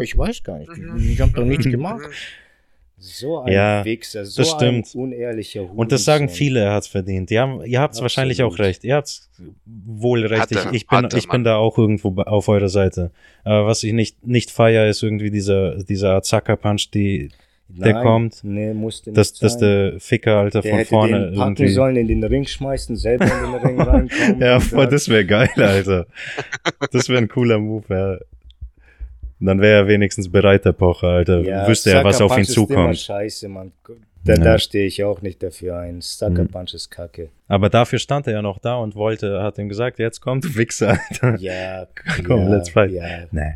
[0.00, 2.08] ich weiß gar nicht, ich hab doch nichts gemacht.
[3.04, 4.94] So ein Ja, Wichser, so das stimmt.
[4.94, 5.78] ein unehrlicher Hurensohn.
[5.78, 7.32] Und das sagen viele, er hat's verdient.
[7.32, 8.02] Ja, ihr habt's Absolut.
[8.04, 8.84] wahrscheinlich auch recht.
[8.84, 9.28] Ihr habt's
[9.66, 10.42] wohl recht.
[10.42, 13.10] Hat er, ich ich, bin, hat er, ich bin da auch irgendwo auf eurer Seite.
[13.42, 17.30] Aber was ich nicht, nicht feier, ist irgendwie dieser, dieser Azaka-Punch, die,
[17.68, 18.44] der Nein, kommt.
[18.44, 21.72] Nee, musste nicht dass, dass der Ficker, Alter, Der von hätte vorne den packen irgendwie.
[21.72, 24.38] sollen, in den Ring schmeißen, selber in den Ring reinkommen.
[24.40, 26.06] Ja, voll, das wäre geil, Alter.
[26.92, 28.18] Das wäre ein cooler Move, ja.
[29.44, 31.66] Dann wäre er wenigstens bereit, der Pocher, Alter.
[31.66, 32.98] Wüsste er, was auf ihn Punch ist immer zukommt.
[32.98, 33.72] scheiße, Mann.
[34.24, 34.38] Da, Ja.
[34.44, 36.00] da stehe ich auch nicht dafür ein.
[36.00, 36.48] Sucker Mhm.
[36.48, 37.30] Punch ist kacke.
[37.48, 40.48] Aber dafür stand er ja noch da und wollte, hat ihm gesagt, jetzt komm, du
[40.56, 41.36] Wichser, Alter.
[41.40, 41.86] Ja,
[42.26, 42.92] Komm, ja, let's fight.
[42.92, 43.04] Ja.
[43.32, 43.54] Nee.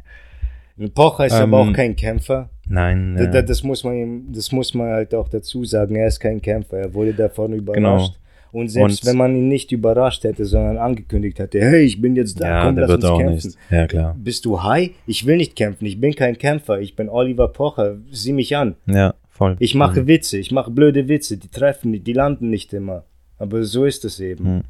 [0.78, 2.51] Ein Pocher ist Ähm, aber auch kein Kämpfer.
[2.68, 3.26] Nein, ja.
[3.26, 5.95] da- Das, muss man ihm, das muss man halt auch dazu sagen.
[5.95, 6.78] Er ist kein Kämpfer.
[6.78, 7.76] Er wurde davon überrascht.
[7.76, 8.09] Genau.
[8.57, 12.16] Und selbst Und- wenn man ihn nicht überrascht hätte, sondern angekündigt hätte, hey, ich bin
[12.16, 13.34] jetzt da, ja, komm, lass uns kämpfen.
[13.34, 13.59] nicht.
[13.70, 14.16] Ja, klar.
[14.18, 14.92] Bist du high?
[15.07, 15.84] Ich will nicht kämpfen.
[15.84, 16.80] Ich bin kein Kämpfer.
[16.80, 17.98] Ich bin Oliver Pocher.
[18.11, 18.76] Sieh mich an.
[18.86, 19.57] Ja, voll.
[19.59, 20.07] Ich mache Mhm.
[20.07, 20.38] Witze.
[20.38, 21.36] Ich mache blöde Witze.
[21.36, 23.04] Die treffen nicht, die landen nicht immer.
[23.38, 24.44] Aber so ist es eben.
[24.57, 24.62] Mhm.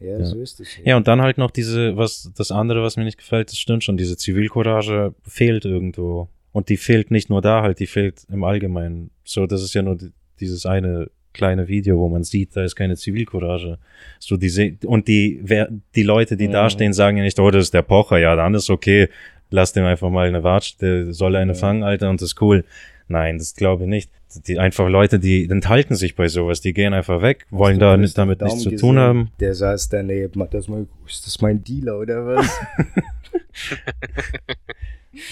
[0.00, 0.24] Ja, Ja.
[0.24, 0.88] so ist es eben.
[0.88, 3.84] Ja, und dann halt noch diese, was, das andere, was mir nicht gefällt, das stimmt
[3.84, 6.28] schon, diese Zivilcourage fehlt irgendwo.
[6.52, 9.10] Und die fehlt nicht nur da halt, die fehlt im Allgemeinen.
[9.24, 10.10] So, das ist ja nur die,
[10.40, 11.08] dieses eine
[11.38, 13.78] kleine Video, wo man sieht, da ist keine Zivilcourage.
[14.18, 16.52] So, die se- und die, wer, die Leute, die Mhm.
[16.52, 19.08] da stehen, sagen ja nicht, oh, das ist der Pocher, ja, dann ist okay,
[19.50, 21.58] lass dem einfach mal eine Watsch, der soll eine Ja.
[21.58, 22.64] fangen, Alter, und das ist cool.
[23.10, 24.10] Nein, das glaube ich nicht.
[24.46, 28.18] Die einfach Leute, die enthalten sich bei sowas, die gehen einfach weg, wollen da nicht,
[28.18, 28.86] damit Daum nichts zu gesehen?
[28.86, 29.30] tun haben.
[29.40, 30.42] Der saß daneben.
[30.42, 32.46] Hat das mal, ist das mein Dealer oder was?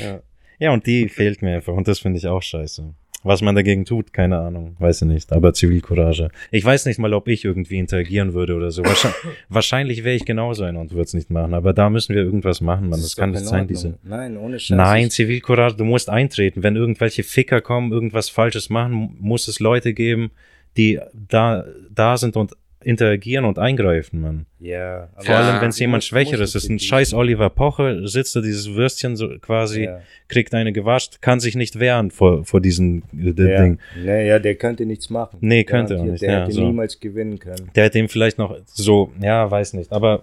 [0.01, 0.21] Ja.
[0.59, 2.95] ja, und die fehlt mir einfach und das finde ich auch scheiße.
[3.23, 6.29] Was man dagegen tut, keine Ahnung, weiß ich nicht, aber Zivilcourage.
[6.51, 8.85] Ich weiß nicht mal, ob ich irgendwie interagieren würde oder so.
[8.85, 12.23] Wahrscheinlich, wahrscheinlich wäre ich genauso einer und würde es nicht machen, aber da müssen wir
[12.23, 12.99] irgendwas machen, man.
[12.99, 13.99] Das, ist kann nicht in sein, diese.
[14.03, 14.77] Nein, ohne Scheiß.
[14.77, 16.63] Nein, Zivilcourage, du musst eintreten.
[16.63, 20.31] Wenn irgendwelche Ficker kommen, irgendwas Falsches machen, muss es Leute geben,
[20.77, 22.53] die da, da sind und
[22.87, 24.47] interagieren und eingreifen, Mann.
[24.61, 25.09] Ja.
[25.17, 25.41] Vor Ja.
[25.41, 26.69] allem, wenn es jemand Schwächeres ist.
[26.71, 30.01] Ein scheiß Oliver Pocher sitzt da dieses Würstchen so quasi, Ja.
[30.29, 33.63] kriegt eine gewascht, kann sich nicht wehren vor, vor diesem äh, Ja.
[33.63, 33.79] Ding.
[34.05, 35.39] Naja, der könnte nichts machen.
[35.41, 36.65] Nee, könnte auch nicht, Der ja, hätte so.
[36.65, 37.71] niemals gewinnen können.
[37.75, 40.23] Der hätte ihm vielleicht noch so, ja, weiß nicht, aber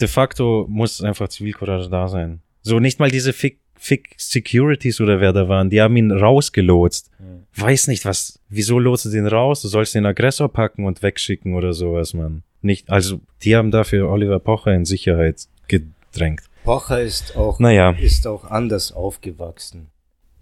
[0.00, 2.40] de facto muss einfach Zivilcourage da sein.
[2.62, 7.10] So nicht mal diese Fick, Fick Securities oder wer da waren, die haben ihn rausgelotst.
[7.16, 7.46] Hm.
[7.56, 9.62] Weiß nicht was, wieso lotst du den raus?
[9.62, 12.42] Du sollst den Aggressor packen und wegschicken oder sowas, Mann.
[12.60, 16.42] Nicht, also, die haben dafür Oliver Pocher in Sicherheit gedrängt.
[16.62, 17.92] Pocher ist auch, Naja.
[17.92, 19.86] ist auch anders aufgewachsen.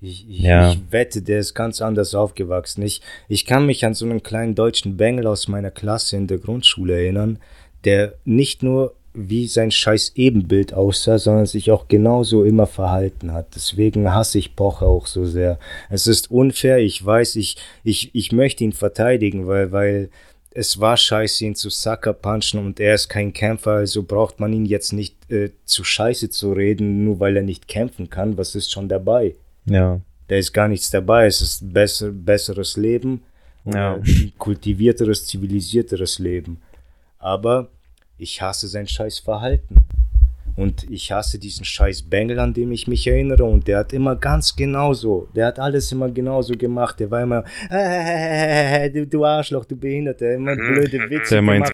[0.00, 0.72] Ich, ich, Ja.
[0.72, 2.82] ich wette, der ist ganz anders aufgewachsen.
[2.82, 6.38] Ich, ich kann mich an so einen kleinen deutschen Bengel aus meiner Klasse in der
[6.38, 7.38] Grundschule erinnern,
[7.84, 13.54] der nicht nur wie sein scheiß Ebenbild aussah, sondern sich auch genauso immer verhalten hat.
[13.54, 15.58] Deswegen hasse ich Pocher auch so sehr.
[15.90, 20.10] Es ist unfair, ich weiß, ich, ich, ich möchte ihn verteidigen, weil, weil
[20.52, 24.52] es war scheiße, ihn zu Sucker punchen und er ist kein Kämpfer, also braucht man
[24.52, 28.38] ihn jetzt nicht äh, zu scheiße zu reden, nur weil er nicht kämpfen kann.
[28.38, 29.34] Was ist schon dabei?
[29.66, 30.00] Ja.
[30.28, 31.26] Da ist gar nichts dabei.
[31.26, 33.22] Es ist besser, besseres Leben,
[33.64, 33.96] Ja.
[33.96, 36.60] äh, kultivierteres, zivilisierteres Leben.
[37.18, 37.68] Aber
[38.18, 39.84] ich hasse sein scheiß Verhalten.
[40.56, 43.44] Und ich hasse diesen scheiß Bengel, an dem ich mich erinnere.
[43.44, 46.98] Und der hat immer ganz genauso, der hat alles immer genauso gemacht.
[46.98, 51.72] Der war immer, äh, du, du Arschloch, du Behinderter, immer blöde Witze Der meint- gemacht.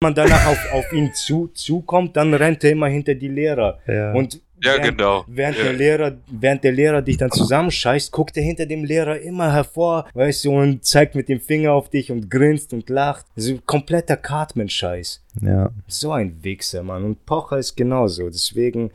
[0.00, 3.78] Wenn man danach auf, auf ihn zu, zukommt, dann rennt er immer hinter die Lehrer.
[3.86, 4.12] Ja.
[4.12, 5.24] Und Ja, während, genau.
[5.26, 5.64] Während, Ja.
[5.64, 10.06] der Lehrer, während der Lehrer dich dann zusammenscheißt, guckt er hinter dem Lehrer immer hervor,
[10.14, 13.26] weißt du, und zeigt mit dem Finger auf dich und grinst und lacht.
[13.36, 15.20] So kompletter Cartman-Scheiß.
[15.40, 15.70] ja.
[15.88, 17.04] So ein Wichser, Mann.
[17.04, 18.28] Und Pocher ist genauso.
[18.28, 18.90] Deswegen,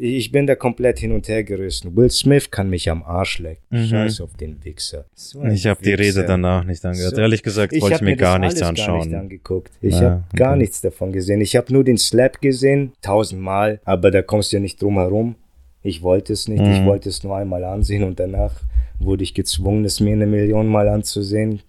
[0.00, 1.96] ich bin da komplett hin und her gerissen.
[1.96, 3.62] Will Smith kann mich am Arsch lecken.
[3.70, 3.86] Mhm.
[3.86, 5.04] Scheiß auf den Wichser.
[5.14, 5.92] So Ich habe die.
[5.94, 7.16] Rede danach nicht angehört.
[7.16, 7.20] So.
[7.20, 9.08] Ehrlich gesagt wollte ich hab mir gar nichts alles Gar anschauen.
[9.08, 9.72] nicht angeguckt.
[9.80, 10.58] Ich Ja, habe gar okay.
[10.60, 11.40] nichts davon gesehen.
[11.40, 15.34] Ich habe nur den Slap gesehen, tausendmal, aber da kommst du ja nicht drum herum.
[15.82, 16.86] Ich wollte es nicht, ich Mhm.
[16.86, 18.52] wollte es nur einmal ansehen und danach
[18.98, 21.60] wurde ich gezwungen, es mir eine Million Mal anzusehen.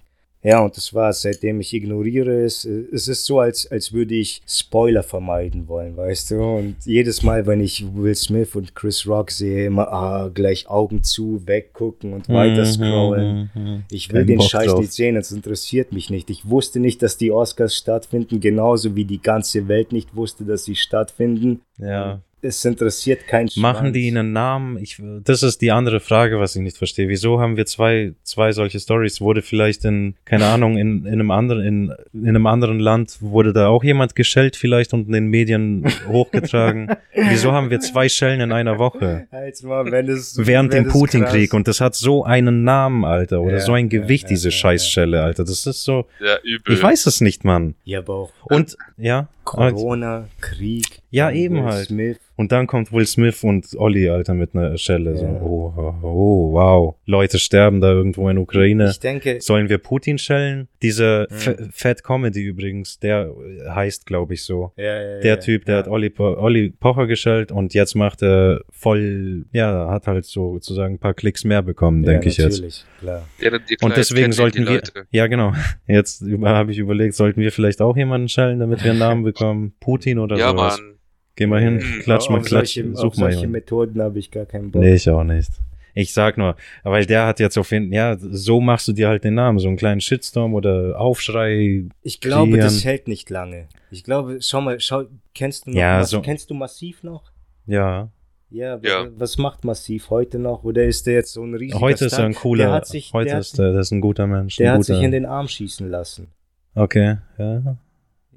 [0.42, 1.22] Ja, und das war's.
[1.22, 5.98] Seitdem ich ignoriere es, äh, es ist so, als, als würde ich Spoiler vermeiden wollen,
[5.98, 6.42] weißt du?
[6.42, 11.04] Und jedes Mal, wenn ich Will Smith und Chris Rock sehe, immer ah, gleich Augen
[11.04, 13.50] zu, weggucken und weiter scrollen.
[13.54, 13.84] Mhm, mhm.
[13.92, 14.80] Ich will Kein den Bock Scheiß drauf.
[14.80, 16.30] nicht sehen, es interessiert mich nicht.
[16.30, 20.64] Ich wusste nicht, dass die Oscars stattfinden, genauso wie die ganze Welt nicht wusste, dass
[20.64, 21.62] sie stattfinden.
[21.78, 22.22] Ja.
[22.42, 24.78] Es interessiert keinen Machen die einen Namen?
[24.78, 27.10] Ich, das ist die andere Frage, was ich nicht verstehe.
[27.10, 29.20] Wieso haben wir zwei, zwei solche Stories?
[29.20, 33.52] Wurde vielleicht in, keine Ahnung, in, in einem anderen, in, in einem anderen Land, wurde
[33.52, 36.90] da auch jemand geschellt vielleicht und in den Medien hochgetragen?
[37.14, 39.28] Wieso haben wir zwei Schellen in einer Woche?
[39.32, 43.42] Als mal, wenn es, Während wenn dem Putin-Krieg und das hat so einen Namen, Alter,
[43.42, 45.44] oder Ja, so ein Gewicht, ja, diese ja, Scheißschelle, Alter.
[45.44, 46.74] Das ist so, Ja, übel.
[46.74, 47.76] ich weiß es nicht, Mann.
[47.84, 50.86] Ja, aber auch Und, ja, Corona, Krieg.
[51.12, 51.88] Ja, Will eben halt.
[51.88, 52.18] Smith.
[52.36, 55.18] Und dann kommt Will Smith und Olli, Alter, mit einer Schelle.
[55.18, 55.42] So, Ja.
[55.42, 56.96] oh, oh, oh, wow.
[57.06, 58.90] Leute sterben da irgendwo in Ukraine.
[58.92, 60.68] Ich denke, Sollen wir Putin schellen?
[60.82, 61.70] Diese Mhm.
[61.74, 63.34] Fat Comedy übrigens, der
[63.70, 64.72] heißt, glaube ich, so.
[64.78, 65.80] ja, ja, Der ja, Typ, der ja.
[65.82, 70.54] hat Olli, Po- Olli Pocher geschellt und jetzt macht er voll, ja, hat halt so
[70.54, 72.54] sozusagen ein paar Klicks mehr bekommen, ja, denke ich jetzt.
[72.58, 73.28] natürlich, Klar.
[73.40, 74.82] Ja, dann- klar, Und deswegen sollten wir,
[75.12, 75.52] ja genau,
[75.88, 79.39] jetzt habe ich überlegt, sollten wir vielleicht auch jemanden schellen, damit wir einen Namen bekommen?
[79.80, 80.78] Putin oder Ja, sowas?
[80.80, 80.96] Mann.
[81.36, 81.80] Geh mal hin, Mhm.
[82.04, 83.52] klatsch mal, klatsch, solche, such auf mal solche jemanden.
[83.54, 84.82] Methoden habe ich gar keinen Bock.
[84.82, 85.50] Nee, ich auch nicht.
[85.96, 89.24] Ich sag nur, weil der hat jetzt auf jeden ja, so machst du dir halt
[89.24, 91.86] den Namen, so einen kleinen Shitstorm oder Aufschrei.
[92.04, 92.60] Ich glaube, Kreieren.
[92.66, 93.68] das hält nicht lange.
[93.90, 97.32] Ich glaube, schau mal, schau, kennst du noch, Ja, so- kennst du Massiv noch?
[97.66, 98.10] Ja,
[98.52, 99.06] Ja, Ja.
[99.06, 100.64] Was, was macht Massiv heute noch?
[100.64, 102.26] Oder ist der jetzt so ein riesiger heute ist er Star?
[102.26, 104.56] ein cooler, Der hat sich, heute der ist er, der ist ein guter Mensch.
[104.58, 106.28] der ein hat sich guter, in den Arm schießen lassen.
[106.76, 107.78] Okay, ja.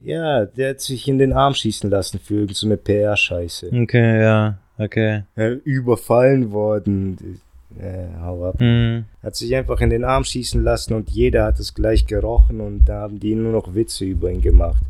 [0.04, 3.70] Ja, der hat sich in den Arm schießen lassen für irgendeine so eine PR-Scheiße.
[3.72, 5.22] Okay, ja, okay.
[5.64, 7.40] Überfallen worden.
[7.78, 8.60] Äh, hau ab.
[8.60, 9.04] Hm.
[9.22, 12.84] Hat sich einfach in den Arm schießen lassen und jeder hat es gleich gerochen und
[12.84, 14.82] da haben die nur noch Witze über ihn gemacht.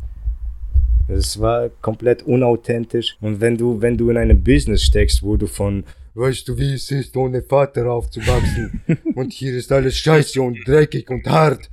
[1.07, 3.17] Es war komplett unauthentisch.
[3.21, 5.83] Und wenn du, wenn du in einem Business steckst, wo du von,
[6.15, 8.81] weißt du, wie es ist, ohne Vater aufzuwachsen,
[9.15, 11.69] und hier ist alles scheiße und dreckig und hart.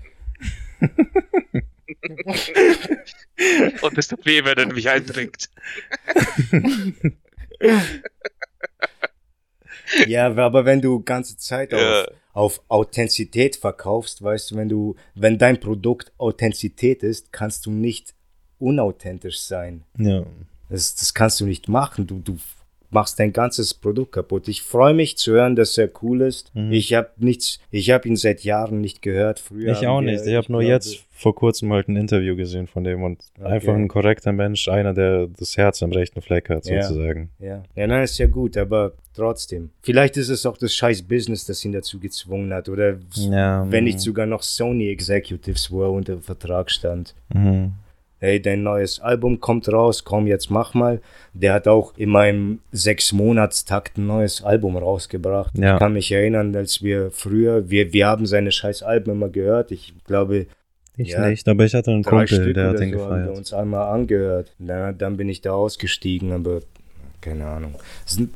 [3.82, 5.48] Und es tut weh, wenn er mich eindringt.
[10.06, 12.02] Ja, aber wenn du ganze Zeit Ja.
[12.02, 17.70] auf, auf Authentizität verkaufst, weißt du, wenn du, wenn dein Produkt Authentizität ist, kannst du
[17.72, 18.14] nicht
[18.58, 19.82] unauthentisch sein.
[19.98, 20.24] Ja.
[20.68, 22.06] Das, das kannst du nicht machen.
[22.06, 22.38] Du, du
[22.90, 24.48] machst dein ganzes Produkt kaputt.
[24.48, 26.54] Ich freue mich zu hören, dass er cool ist.
[26.54, 26.72] Mhm.
[26.72, 29.38] Ich habe nichts, ich habe ihn seit Jahren nicht gehört.
[29.38, 30.26] Früher Ich auch wir- nicht.
[30.26, 33.48] Ich habe nur jetzt vor kurzem halt ein Interview gesehen von dem und Okay.
[33.48, 36.82] einfach ein korrekter Mensch, einer, der das Herz am rechten Fleck hat, Ja.
[36.82, 37.28] sozusagen.
[37.38, 39.70] Ja, ja, nein, ist ja gut, aber trotzdem.
[39.82, 42.68] Vielleicht ist es auch das scheiß Business, das ihn dazu gezwungen hat.
[42.70, 43.66] Oder Ja.
[43.70, 47.14] wenn mm, nicht sogar noch Sony Executives, wo er unter Vertrag stand.
[47.34, 47.72] Mhm.
[48.22, 51.00] Hey, dein neues Album kommt raus, komm, jetzt mach mal.
[51.32, 55.56] Der hat auch in meinem Sechs-Monats-Takt ein neues Album rausgebracht.
[55.56, 55.74] Ja.
[55.74, 59.72] Ich kann mich erinnern, als wir früher, wir, wir haben seine scheiß Alben immer gehört.
[59.72, 60.46] Ich glaube,
[60.96, 61.26] Ich Ja.
[61.28, 63.38] nicht, aber ich hatte einen Kumpel, Stück der hat den so haben wir gefeiert.
[63.38, 64.52] uns einmal angehört.
[64.58, 66.60] Na, dann bin ich da ausgestiegen, aber
[67.22, 67.74] keine Ahnung.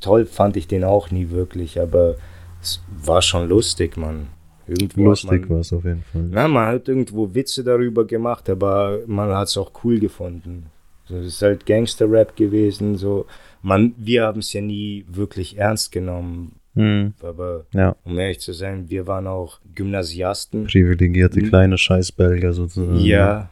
[0.00, 2.14] Toll fand ich den auch nie wirklich, aber
[2.62, 4.28] es war schon lustig, Mann.
[4.66, 6.22] Irgendwo Lustig war es auf jeden Fall.
[6.30, 10.66] Na, man hat irgendwo Witze darüber gemacht, aber man hat es auch cool gefunden.
[11.06, 13.26] So, Es ist halt Gangster-Rap gewesen, so.
[13.62, 17.12] Man, wir haben es ja nie wirklich ernst genommen, Mhm.
[17.22, 20.64] aber Ja, um ehrlich zu sein, wir waren auch Gymnasiasten.
[20.66, 21.48] privilegierte Mhm.
[21.48, 22.98] kleine Scheißbelger sozusagen.
[23.00, 23.48] Ja,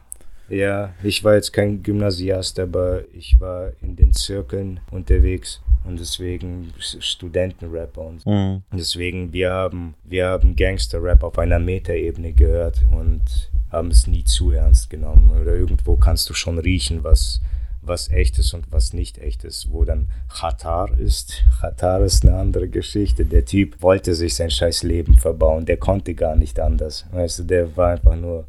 [0.49, 6.73] ja, ich war jetzt kein Gymnasiast, aber ich war in den Zirkeln unterwegs und deswegen
[6.79, 8.63] Studentenrap und Mhm.
[8.71, 13.21] deswegen wir haben wir haben Gangster-Rap auf einer Metaebene gehört und
[13.71, 17.41] haben es nie zu ernst genommen oder irgendwo kannst du schon riechen, was
[17.85, 21.43] was echt ist und was nicht echt ist, wo dann Khatar ist.
[21.59, 23.25] Khatar ist eine andere Geschichte.
[23.25, 25.65] Der Typ wollte sich sein scheiß Leben verbauen.
[25.65, 27.05] Der konnte gar nicht anders.
[27.11, 28.47] Weißt du, der war einfach nur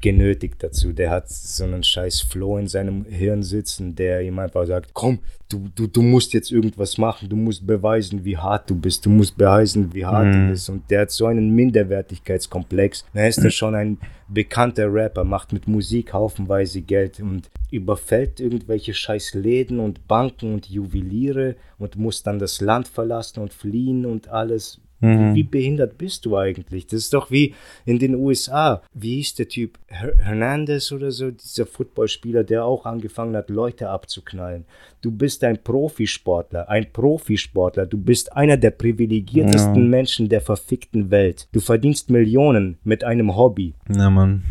[0.00, 0.92] genötigt dazu.
[0.92, 5.18] Der hat so einen scheiß Floh in seinem Hirn sitzen, der ihm einfach sagt, komm,
[5.48, 9.10] du, du, du musst jetzt irgendwas machen, du musst beweisen, wie hart du bist, du
[9.10, 10.32] musst beweisen, wie hart Mhm.
[10.46, 10.68] du bist.
[10.70, 13.04] Und der hat so einen Minderwertigkeitskomplex.
[13.14, 18.94] Er ist ja schon ein bekannter Rapper, macht mit Musik haufenweise Geld und überfällt irgendwelche
[18.94, 24.28] scheiß Läden und Banken und Juweliere und muss dann das Land verlassen und fliehen und
[24.28, 24.80] alles.
[25.00, 25.34] Mhm.
[25.34, 26.86] Wie behindert bist du eigentlich?
[26.86, 28.82] Das ist doch wie in den USA.
[28.94, 29.78] Wie hieß der Typ?
[29.86, 34.64] Her Hernandez oder so, dieser Footballspieler, der auch angefangen hat, Leute abzuknallen.
[35.00, 37.86] Du bist ein Profisportler, ein Profisportler.
[37.86, 39.88] Du bist einer der privilegiertesten Ja.
[39.88, 41.48] Menschen der verfickten Welt.
[41.52, 43.74] Du verdienst Millionen mit einem Hobby.
[43.88, 44.42] Ja, Mann.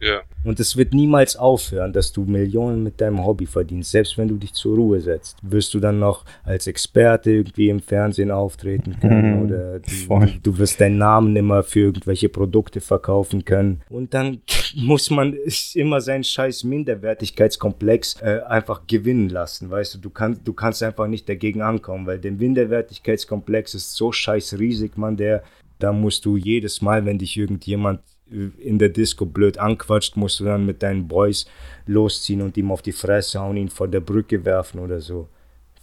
[0.00, 0.20] Ja.
[0.44, 3.90] Und es wird niemals aufhören, dass du Millionen mit deinem Hobby verdienst.
[3.90, 7.80] Selbst wenn du dich zur Ruhe setzt, wirst du dann noch als Experte irgendwie im
[7.80, 13.44] Fernsehen auftreten können Mhm, oder du, du wirst deinen Namen immer für irgendwelche Produkte verkaufen
[13.44, 13.82] können.
[13.88, 14.42] Und dann
[14.76, 15.36] muss man
[15.74, 19.70] immer seinen scheiß Minderwertigkeitskomplex äh, einfach gewinnen lassen.
[19.70, 24.12] Weißt du, du kannst, du kannst einfach nicht dagegen ankommen, weil der Minderwertigkeitskomplex ist so
[24.12, 25.42] scheiß riesig, man, der
[25.78, 28.00] da musst du jedes Mal, wenn dich irgendjemand
[28.30, 31.46] in der Disco blöd anquatscht, musst du dann mit deinen Boys
[31.86, 35.28] losziehen und ihm auf die Fresse hauen, ihn vor der Brücke werfen oder so.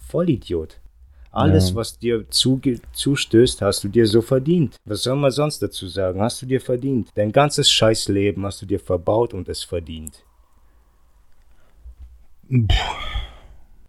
[0.08, 0.78] Vollidiot.
[1.32, 1.74] Alles, Ja.
[1.76, 4.76] was dir zuge zustößt, hast du dir so verdient.
[4.86, 6.22] Was soll man sonst dazu sagen?
[6.22, 7.10] Hast du dir verdient.
[7.14, 10.22] Dein ganzes Scheißleben hast du dir verbaut und es verdient.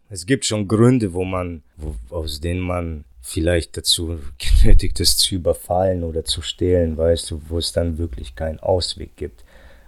[0.10, 4.19] Es gibt schon Gründe, wo man, wo, aus denen man vielleicht dazu
[4.61, 9.15] genötigt ist, zu überfallen oder zu stehlen, weißt du, wo es dann wirklich keinen Ausweg
[9.15, 9.43] gibt.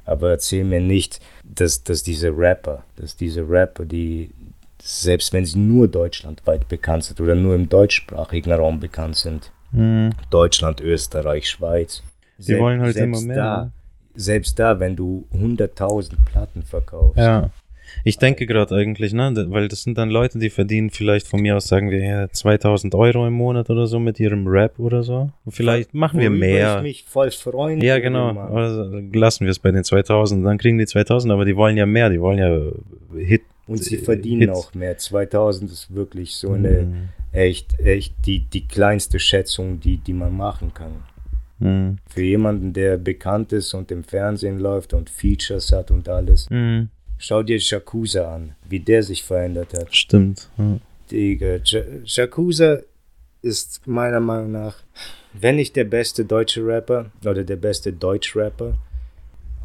[0.06, 4.32] Aber erzähl mir nicht, dass, dass diese Rapper, dass diese Rapper, die,
[4.82, 10.14] selbst wenn sie nur deutschlandweit bekannt sind oder nur im deutschsprachigen Raum bekannt sind, Mhm.
[10.32, 12.02] Deutschland, Österreich, Schweiz,
[12.40, 13.72] Die wollen halt selbst immer mehr, Da, ne?
[14.16, 17.52] Selbst da, wenn du 100.000 Platten verkaufst, Ja.
[18.04, 21.56] Ich denke gerade eigentlich, ne, weil das sind dann Leute, die verdienen vielleicht von mir
[21.58, 25.30] aus, sagen wir, ja, 2000 Euro im Monat oder so mit ihrem Rap oder so.
[25.46, 26.78] Und vielleicht machen wir mehr.
[26.78, 28.38] ich mich voll freuen Ja, genau.
[28.38, 28.84] Also
[29.14, 30.46] lassen wir es bei den 2000.
[30.46, 32.10] Dann kriegen die 2000, aber die wollen ja mehr.
[32.10, 32.60] Die wollen ja
[33.18, 33.42] Hit.
[33.68, 34.58] Und sie äh, verdienen Hits.
[34.58, 34.98] auch mehr.
[34.98, 37.10] 2000 ist wirklich so eine Mhm.
[37.32, 41.04] echt, echt die, die kleinste Schätzung, die, die man machen kann.
[41.60, 41.98] Mhm.
[42.10, 46.50] Für jemanden, der bekannt ist und im Fernsehen läuft und Features hat und alles.
[46.50, 46.90] Mhm.
[47.20, 49.96] Schau dir Shakusa an, wie der sich verändert hat.
[49.96, 50.50] Stimmt.
[50.58, 50.80] Ja.
[51.12, 51.60] Digga,
[52.06, 52.80] Shakusa
[53.42, 54.76] ist meiner Meinung nach,
[55.34, 58.76] wenn nicht der beste deutsche Rapper oder der beste Deutschrapper,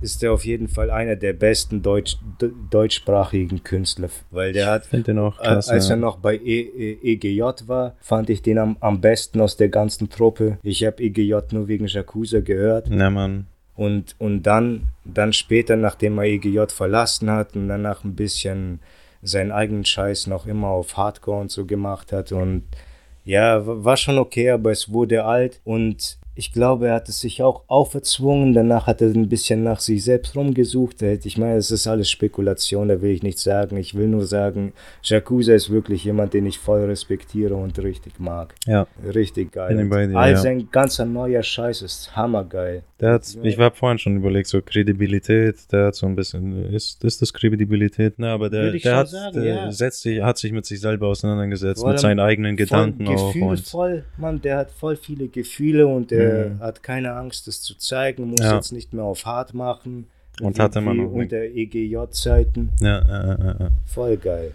[0.00, 4.90] ist er auf jeden Fall einer der besten Deutsch, de- deutschsprachigen Künstler, weil der hat
[4.90, 5.72] klasse.
[5.72, 9.56] Als er noch bei e e EGJ war, fand ich den am, am besten aus
[9.56, 10.58] der ganzen Truppe.
[10.62, 12.88] Ich habe EGJ nur wegen Yakuza gehört.
[12.88, 13.46] Ja, Mann.
[13.76, 18.80] Und, und dann, dann später, nachdem er EGJ verlassen hat und danach ein bisschen
[19.22, 22.30] seinen eigenen Scheiß noch immer auf Hardcore und so gemacht hat.
[22.30, 22.64] Und
[23.24, 27.42] ja, war schon okay, aber es wurde alt und ich glaube, er hat es sich
[27.42, 28.54] auch auferzwungen.
[28.54, 31.00] Danach hat er ein bisschen nach sich selbst rumgesucht.
[31.02, 33.76] Ich meine, es ist alles Spekulation, da will ich nichts sagen.
[33.76, 34.72] Ich will nur sagen,
[35.02, 38.54] Yakuza ist wirklich jemand, den ich voll respektiere und richtig mag.
[38.66, 38.86] Ja.
[39.14, 39.76] Richtig geil.
[39.76, 40.36] Bin bei dir, All ja.
[40.36, 42.82] sein ganzer neuer Scheiß ist hammergeil.
[43.00, 47.04] Der hat, ich war vorhin schon überlegt, so Kredibilität, der hat so ein bisschen, ist,
[47.04, 48.18] ist das Kredibilität?
[48.18, 49.72] Ne, aber der, der hat, sagen, der ja.
[49.72, 53.34] setzt sich, hat sich mit sich selber auseinandergesetzt, Vor mit seinen eigenen Gedanken voll auch.
[53.34, 56.60] Und, gefühlvoll, Mann, der hat voll viele Gefühle und der Mhm.
[56.60, 58.54] hat keine Angst, das zu zeigen, muss Ja.
[58.56, 60.06] jetzt nicht mehr auf hart machen.
[60.40, 62.70] Und Wie- hat immer wie noch- unter EGJ-Zeiten.
[62.80, 63.70] ja, äh, äh.
[63.86, 64.52] Voll geil.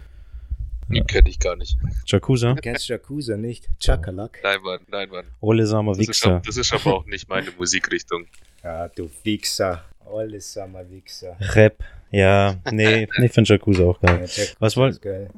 [0.88, 1.78] Die kenne ich gar nicht.
[2.06, 3.68] Jakuza, Kennst du Yakuza nicht?
[3.78, 4.40] Chakalak.
[4.42, 5.24] Nein, Mann, nein, Mann.
[5.40, 6.30] Ole ist, Wichser.
[6.32, 8.26] aber, das ist aber auch nicht meine Musikrichtung.
[8.64, 9.84] Ja, du Wichser.
[10.12, 11.36] Alles Summer Wichser.
[11.54, 14.20] Rap, ja, nee, ich finde Jakuza auch Ja, geil.
[14.26, 15.30] Yakuza Was woll- ist geil.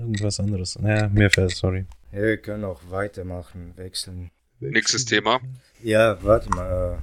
[0.00, 0.78] Irgendwas anderes.
[0.82, 1.84] Ja, mir fällt, sorry.
[2.12, 4.30] Ja, wir können auch weitermachen, wechseln.
[4.60, 5.40] Nächstes Thema.
[5.82, 6.98] Ja, warte mal.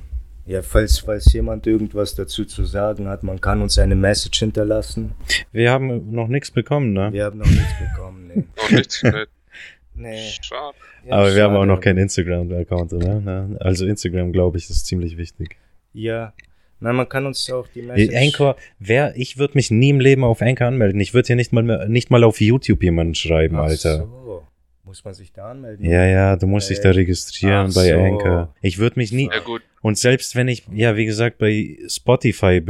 [0.48, 4.40] äh, Ja, falls, falls jemand irgendwas dazu zu sagen hat, man kann uns eine Message
[4.40, 5.14] hinterlassen.
[5.52, 7.12] Wir haben noch nichts bekommen, ne?
[7.12, 8.28] Wir haben noch nichts bekommen.
[8.58, 9.04] Noch nichts.
[9.04, 9.26] ne?
[9.96, 10.30] nee.
[10.42, 10.78] Schade.
[11.06, 13.20] Ja, aber wir haben auch noch keinen Instagram-Account, oder?
[13.20, 13.58] Ne?
[13.60, 15.58] Also Instagram, glaube ich, ist ziemlich wichtig.
[15.94, 16.34] Ja.
[16.80, 18.16] Na, man kann uns auch die Message.
[18.16, 21.02] Anchor, wer, ich würde mich nie im Leben auf Anchor anmelden.
[21.02, 23.98] Ich würde hier nicht mal, mehr, nicht mal auf YouTube jemanden schreiben, Ach Alter.
[24.06, 24.48] So.
[24.88, 25.86] Muss man sich da anmelden?
[25.86, 27.00] Ja, ja, du musst dich da Echt?
[27.00, 27.96] registrieren Ach bei so.
[28.00, 28.56] Anchor.
[28.62, 32.62] Ich würde mich nie, Ja gut, und selbst wenn ich, ja, wie gesagt, bei Spotify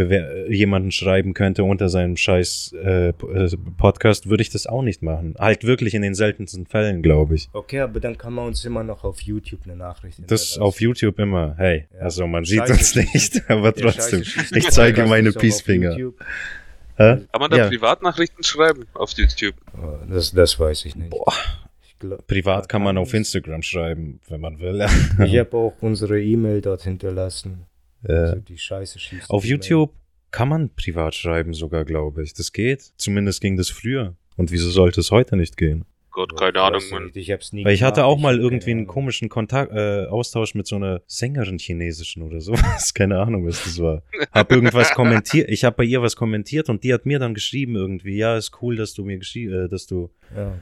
[0.49, 3.13] jemanden schreiben könnte unter seinem scheiß äh, äh,
[3.77, 5.35] Podcast, würde ich das auch nicht machen.
[5.37, 7.49] Halt wirklich in den seltensten Fällen, glaube ich.
[7.53, 11.19] Okay, aber dann kann man uns immer noch auf YouTube eine Nachricht Das auf YouTube
[11.19, 11.53] immer.
[11.57, 11.99] Hey, Ja.
[12.01, 14.23] also man sieht Scheiße uns nicht, aber trotzdem.
[14.23, 15.95] Scheiße Ich zeige meine Peacefinger.
[16.97, 17.67] Kann man da Ja.
[17.67, 19.53] Privatnachrichten schreiben auf YouTube?
[19.79, 21.11] Oh, Das, das weiß ich nicht.
[21.11, 21.31] Boah.
[21.99, 24.85] Glaub, Privat kann man auf Instagram schreiben, wenn man will.
[25.25, 27.65] ich habe auch unsere E-Mail dort hinterlassen.
[28.03, 29.29] Äh, Also die Scheiße schießt.
[29.29, 29.43] auf.
[29.45, 29.91] YouTube
[30.31, 32.33] kann man privat schreiben sogar, glaube ich.
[32.33, 32.91] Das geht.
[32.97, 34.15] Zumindest ging das früher.
[34.35, 35.85] Und wieso sollte es heute nicht gehen?
[36.17, 37.03] Gott, keine ich Ahnung, Mann.
[37.05, 40.55] nicht, Ich hab's nie Weil ich hatte auch mal irgendwie einen komischen Kontakt, äh, Austausch
[40.55, 42.91] mit so einer Sängerin chinesischen oder sowas.
[42.95, 44.01] Keine Ahnung, was das war.
[44.31, 45.47] Hab irgendwas kommentiert.
[45.47, 48.51] Ich habe bei ihr was kommentiert und die hat mir dann geschrieben irgendwie, ja, ist
[48.63, 50.09] cool, dass du mir geschrieben, äh, dass du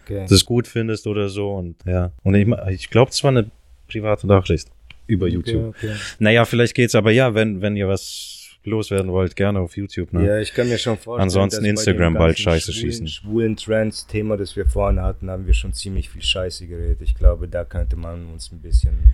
[0.03, 0.25] okay.
[0.27, 2.11] das gut findest oder so und ja.
[2.23, 3.49] Und ich, ich glaube, es war eine
[3.87, 4.67] private Nachricht
[5.07, 5.69] über YouTube.
[5.69, 5.95] Okay, okay.
[6.19, 8.34] Naja, vielleicht geht's, aber ja, wenn, wenn ihr was
[8.65, 10.25] loswerden wollt, gerne auf YouTube, ne?
[10.25, 11.23] Ja, ich kann mir schon vorstellen.
[11.23, 13.07] Ansonsten dass bei Instagram bald Scheiße schwulen, schießen.
[13.07, 17.01] Schwulen Trends-Thema, das wir vorhin hatten, haben wir schon ziemlich viel Scheiße geredet.
[17.01, 19.13] Ich glaube, da könnte man uns ein bisschen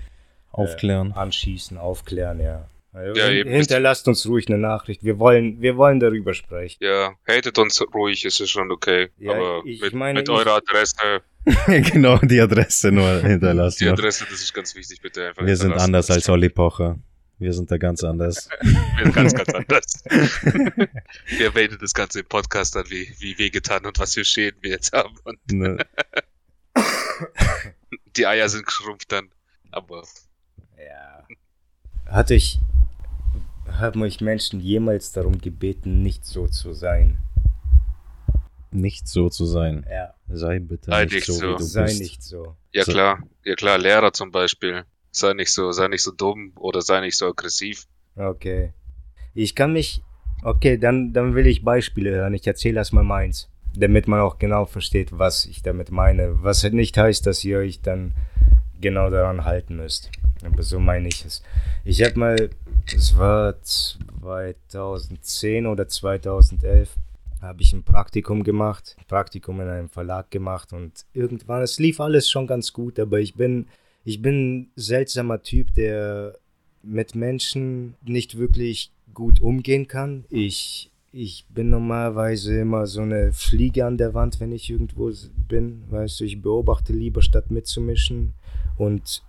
[0.52, 1.12] Aufklären.
[1.12, 2.68] äh, anschießen, aufklären, ja.
[2.94, 5.02] Also, Ja, hinterlasst uns ruhig eine Nachricht.
[5.04, 6.78] Wir wollen, wir wollen darüber sprechen.
[6.82, 9.10] Ja, hatet uns ruhig, ist es schon okay.
[9.18, 11.22] Ja, Aber ich mit, meine, mit eurer Adresse,
[11.92, 13.86] genau, die Adresse nur hinterlassen.
[13.86, 13.90] die.
[13.90, 17.00] Adresse, das ist ganz wichtig, bitte einfach Wir sind anders als Olli Pocher.
[17.42, 18.50] Wir sind da ganz anders.
[18.62, 20.04] Wir sind ganz, ganz anders.
[20.06, 24.70] wir erwähnen das Ganze im Podcast dann, wie, wie wehgetan und was für Schäden wir
[24.70, 25.16] jetzt haben.
[25.24, 25.78] Und Ne?
[28.16, 29.30] die Eier sind geschrumpft dann.
[29.72, 30.04] Aber
[30.78, 31.26] Ja.
[32.06, 32.60] Hatte ich,
[33.72, 37.18] haben euch Menschen jemals darum gebeten, nicht so zu sein?
[38.74, 39.86] nicht so zu sein.
[39.90, 41.42] Ja, Sei bitte Sei nicht nicht so, so.
[41.54, 42.00] wie du sei bist.
[42.02, 42.56] nicht so.
[42.72, 42.92] Ja So.
[42.92, 44.86] klar, ja klar, Lehrer zum Beispiel.
[45.12, 47.88] Sei nicht so, sei nicht so dumm oder sei nicht so aggressiv.
[48.16, 48.74] Okay.
[49.34, 50.02] Ich kann mich.
[50.44, 52.34] Okay, dann, dann will ich Beispiele hören.
[52.34, 53.50] Ich erzähle erstmal meins.
[53.76, 56.44] Damit man auch genau versteht, was ich damit meine.
[56.44, 58.14] Was nicht heißt, dass ihr euch dann
[58.82, 60.12] genau daran halten müsst.
[60.44, 61.44] Aber so meine ich es.
[61.86, 62.50] Ich habe mal,
[62.94, 66.90] es war 2010 oder 2011,
[67.42, 68.98] habe ich ein Praktikum gemacht.
[69.08, 73.36] Praktikum in einem Verlag gemacht und irgendwann, es lief alles schon ganz gut, aber ich
[73.36, 73.68] bin,
[74.04, 76.38] ich bin ein seltsamer Typ, der
[76.84, 80.26] mit Menschen nicht wirklich gut umgehen kann.
[80.30, 85.12] Ich, ich bin normalerweise immer so eine Fliege an der Wand, wenn ich irgendwo
[85.48, 85.84] bin.
[85.90, 88.34] Weißt du, ich beobachte lieber statt mitzumischen
[88.78, 89.22] und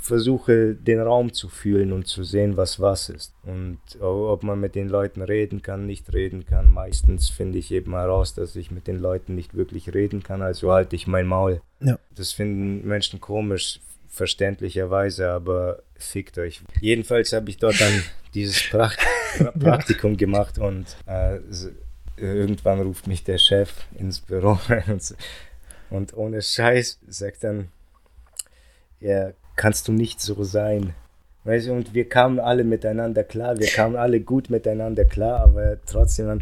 [0.00, 3.34] versuche den Raum zu fühlen und zu sehen, was was ist.
[3.42, 6.70] Und ob man mit den Leuten reden kann, nicht reden kann.
[6.70, 10.72] Meistens finde ich eben heraus, dass ich mit den Leuten nicht wirklich reden kann, also
[10.72, 11.60] halte ich mein Maul.
[11.80, 11.98] Ja.
[12.14, 16.62] Das finden Menschen komisch, verständlicherweise, aber fickt euch.
[16.80, 18.02] Jedenfalls habe ich dort dann
[18.34, 18.98] dieses Pracht
[19.36, 21.38] pra Praktikum gemacht und äh,
[22.16, 25.14] irgendwann ruft mich der Chef ins Büro und,
[25.90, 27.68] und ohne Scheiß sagt dann,
[29.00, 30.94] ja, kannst du nicht so sein.
[31.44, 35.76] Weißt du, und wir kamen alle miteinander klar, wir kamen alle gut miteinander klar, aber
[35.84, 36.40] trotzdem,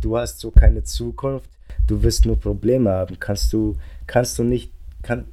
[0.00, 1.50] du hast so keine Zukunft,
[1.86, 5.26] du wirst nur Probleme haben, kannst du, kannst du nicht, kann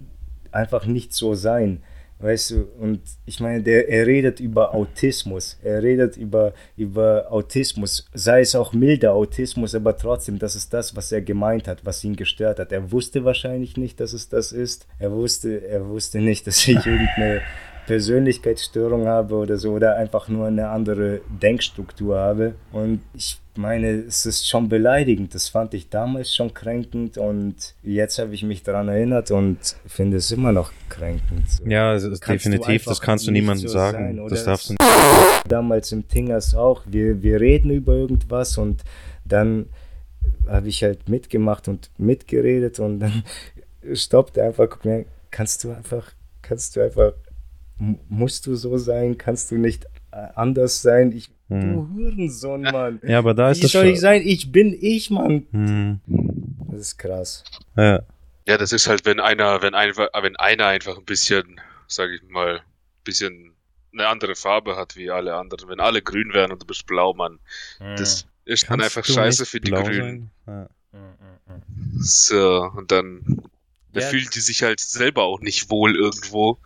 [0.51, 1.81] einfach nicht so sein.
[2.21, 8.07] Weißt du, und ich meine, der, er redet über Autismus, er redet über, über Autismus,
[8.13, 12.03] sei es auch milder Autismus, aber trotzdem, das ist das, was er gemeint hat, was
[12.03, 12.71] ihn gestört hat.
[12.71, 14.87] Er wusste wahrscheinlich nicht, dass es das ist.
[14.99, 17.41] Er wusste, er wusste nicht, dass ich irgendeine
[17.91, 22.53] Persönlichkeitsstörung habe oder so, oder einfach nur eine andere Denkstruktur habe.
[22.71, 25.35] Und ich meine, es ist schon beleidigend.
[25.35, 30.15] Das fand ich damals schon kränkend und jetzt habe ich mich daran erinnert und finde
[30.15, 31.43] es immer noch kränkend.
[31.65, 34.15] Ja, du definitiv, das kannst du nicht niemandem so sagen.
[34.15, 34.75] sein, das darfst du
[35.49, 36.83] damals im Tingers auch.
[36.85, 38.83] Wir, wir reden über irgendwas und
[39.25, 39.65] dann
[40.47, 43.23] habe ich halt mitgemacht und mitgeredet und dann
[43.93, 47.11] stoppt einfach, guck mir, kannst du einfach, kannst du einfach,
[48.09, 51.11] musst du so sein, kannst du nicht äh, anders sein?
[51.11, 51.73] Ich, Hm.
[51.73, 53.01] du Hurensohn, Mann.
[53.03, 53.93] Ja, aber da ist Wie das soll schon.
[53.93, 54.21] ich sein?
[54.23, 55.47] Ich bin ich, Mann.
[55.51, 55.99] Hm.
[56.71, 57.43] Das ist krass.
[57.75, 58.03] Ja.
[58.47, 62.21] Ja, das ist halt, wenn einer, wenn einfach, wenn einer einfach ein bisschen, sag ich
[62.29, 62.61] mal, ein
[63.03, 63.51] bisschen
[63.93, 65.67] eine andere Farbe hat wie alle anderen.
[65.69, 67.39] Wenn alle grün wären und du bist blau, Mann,
[67.97, 70.31] das ist dann einfach scheiße für die Grünen.
[70.47, 70.69] Ja.
[71.99, 73.41] So, und dann,
[73.93, 74.07] da Ja.
[74.07, 76.57] fühlt die sich halt selber auch nicht wohl irgendwo.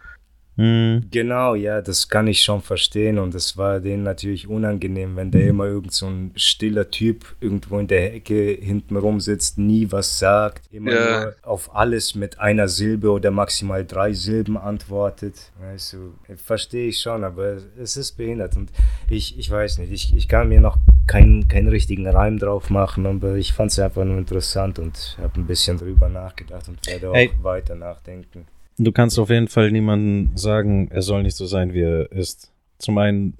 [0.57, 1.03] Hm.
[1.11, 5.37] Genau, ja, das kann ich schon verstehen und es war denen natürlich unangenehm, wenn da
[5.39, 10.17] immer irgend so ein stiller Typ irgendwo in der Ecke hinten rum sitzt, nie was
[10.17, 11.19] sagt, immer Ja.
[11.23, 15.51] nur auf alles mit einer Silbe oder maximal drei Silben antwortet.
[15.59, 18.71] Weißt du, verstehe ich schon, aber es ist behindert und
[19.09, 23.05] ich, ich weiß nicht, ich, ich kann mir noch keinen, keinen richtigen Reim drauf machen,
[23.05, 27.09] aber ich fand es einfach nur interessant und habe ein bisschen drüber nachgedacht und werde
[27.09, 27.29] auch Ey.
[27.41, 28.47] weiter nachdenken.
[28.77, 32.51] Du kannst auf jeden Fall niemandem sagen, er soll nicht so sein, wie er ist.
[32.77, 33.37] Zum einen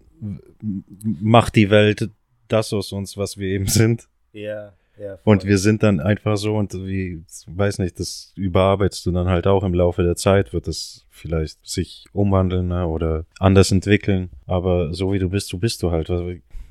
[1.03, 2.09] macht die Welt
[2.47, 4.07] das aus uns, was wir eben sind.
[4.31, 5.17] Ja, ja.
[5.23, 5.49] Und voll.
[5.49, 9.63] wir sind dann einfach so und wie, weiß nicht, das überarbeitest du dann halt auch
[9.63, 14.29] im Laufe der Zeit, wird es vielleicht sich umwandeln ne, oder anders entwickeln.
[14.45, 16.09] Aber so wie du bist, so bist du halt.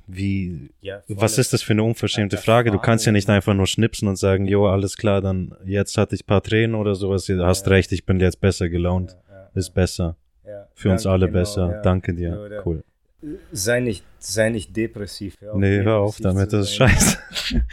[0.06, 2.70] Wie, Ja, was ist das für eine unverschämte Frage?
[2.70, 6.14] Du kannst ja nicht einfach nur schnipsen und sagen, jo, alles klar, dann jetzt hatte
[6.14, 7.24] ich ein paar Tränen oder sowas.
[7.24, 7.72] Du hast Ja.
[7.72, 9.16] recht, ich bin jetzt besser gelaunt.
[9.30, 10.16] Ja, Ist besser.
[10.74, 11.80] Für uns Danke, alle genau, besser.
[11.82, 12.38] Danke dir.
[12.40, 12.84] Oder- Cool.
[13.52, 15.36] Sei nicht, sei nicht depressiv.
[15.40, 17.18] Hör auf, Nee, hör auf damit, das ist scheiße.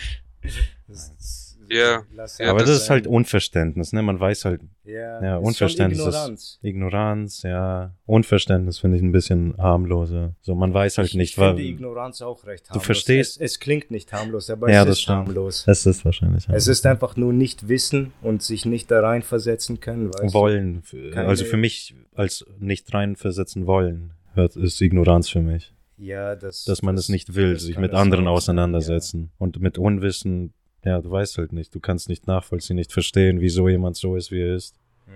[0.87, 1.11] Das-
[1.71, 2.03] Ja.
[2.13, 4.01] lass Ja, Aber das ist halt Unverständnis, ne?
[4.01, 6.59] Man weiß halt ja, ja, ist Unverständnis ist- Ignoranz.
[6.61, 7.93] Ignoranz, ja.
[8.05, 10.35] Unverständnis finde ich ein bisschen harmloser.
[10.41, 11.55] So, man weiß halt ich, nicht, ich was.
[11.55, 12.85] finde Ignoranz auch recht harmlos.
[12.85, 15.17] verstehst- Es, es klingt nicht harmlos, aber Ja, es das ist stimmt.
[15.19, 15.63] harmlos.
[15.67, 16.47] Es ist wahrscheinlich.
[16.49, 20.13] Es ist einfach nur nicht wissen und sich nicht da reinversetzen können.
[20.13, 20.33] Weißt du?
[20.33, 20.83] wollen.
[21.13, 25.73] Keine- Also für mich als nicht reinversetzen wollen, hört, ist Ignoranz für mich.
[25.97, 29.29] Ja, das, Dass man es nicht will, das sich mit das anderen auseinandersetzen.
[29.37, 30.53] Und mit Unwissen,
[30.83, 31.73] ja, du weißt halt nicht.
[31.75, 34.75] Du kannst nicht nachvollziehen, nicht verstehen, wieso jemand so ist, wie er ist.
[35.07, 35.13] Ja.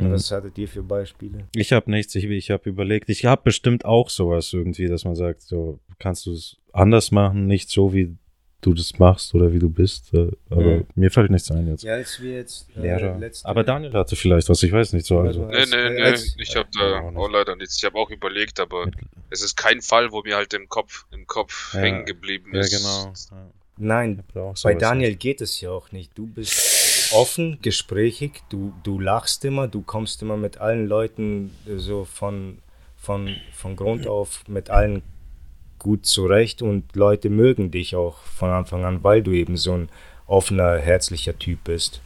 [0.00, 0.12] Und Mhm.
[0.12, 1.44] Was hattet ihr für Beispiele?
[1.54, 5.14] Ich habe nichts, ich, ich habe überlegt, ich habe bestimmt auch sowas irgendwie, dass man
[5.14, 8.16] sagt, so kannst du es anders machen, nicht so wie
[8.62, 10.14] du das machst oder wie du bist.
[10.14, 10.86] äh, Aber Mhm.
[10.94, 11.82] mir fällt nichts ein jetzt.
[11.82, 13.18] Ja, als wir jetzt äh, Lehrer.
[13.18, 15.18] letzte- Aber Daniel hatte vielleicht was, ich weiß nicht so.
[15.18, 15.46] Also.
[15.46, 17.76] Nee, nee, nee, als- ich habe Ja, da auch auch leider nichts.
[17.76, 18.88] Ich habe auch überlegt, aber
[19.30, 21.80] es ist kein Fall, wo mir halt im Kopf, im Kopf Ja.
[21.80, 22.70] hängen geblieben Ja, ist.
[22.70, 23.12] genau.
[23.76, 24.22] Nein,
[24.62, 25.20] bei Daniel nicht.
[25.20, 26.16] geht es ja auch nicht.
[26.16, 31.78] Du bist offen, gesprächig, du, du lachst immer, du kommst immer mit allen Leuten äh,
[31.78, 32.58] so von,
[32.96, 35.02] von, von Grund auf mit allen
[35.78, 39.88] gut zurecht und Leute mögen dich auch von Anfang an, weil du eben so ein
[40.26, 42.00] offener, herzlicher Typ bist.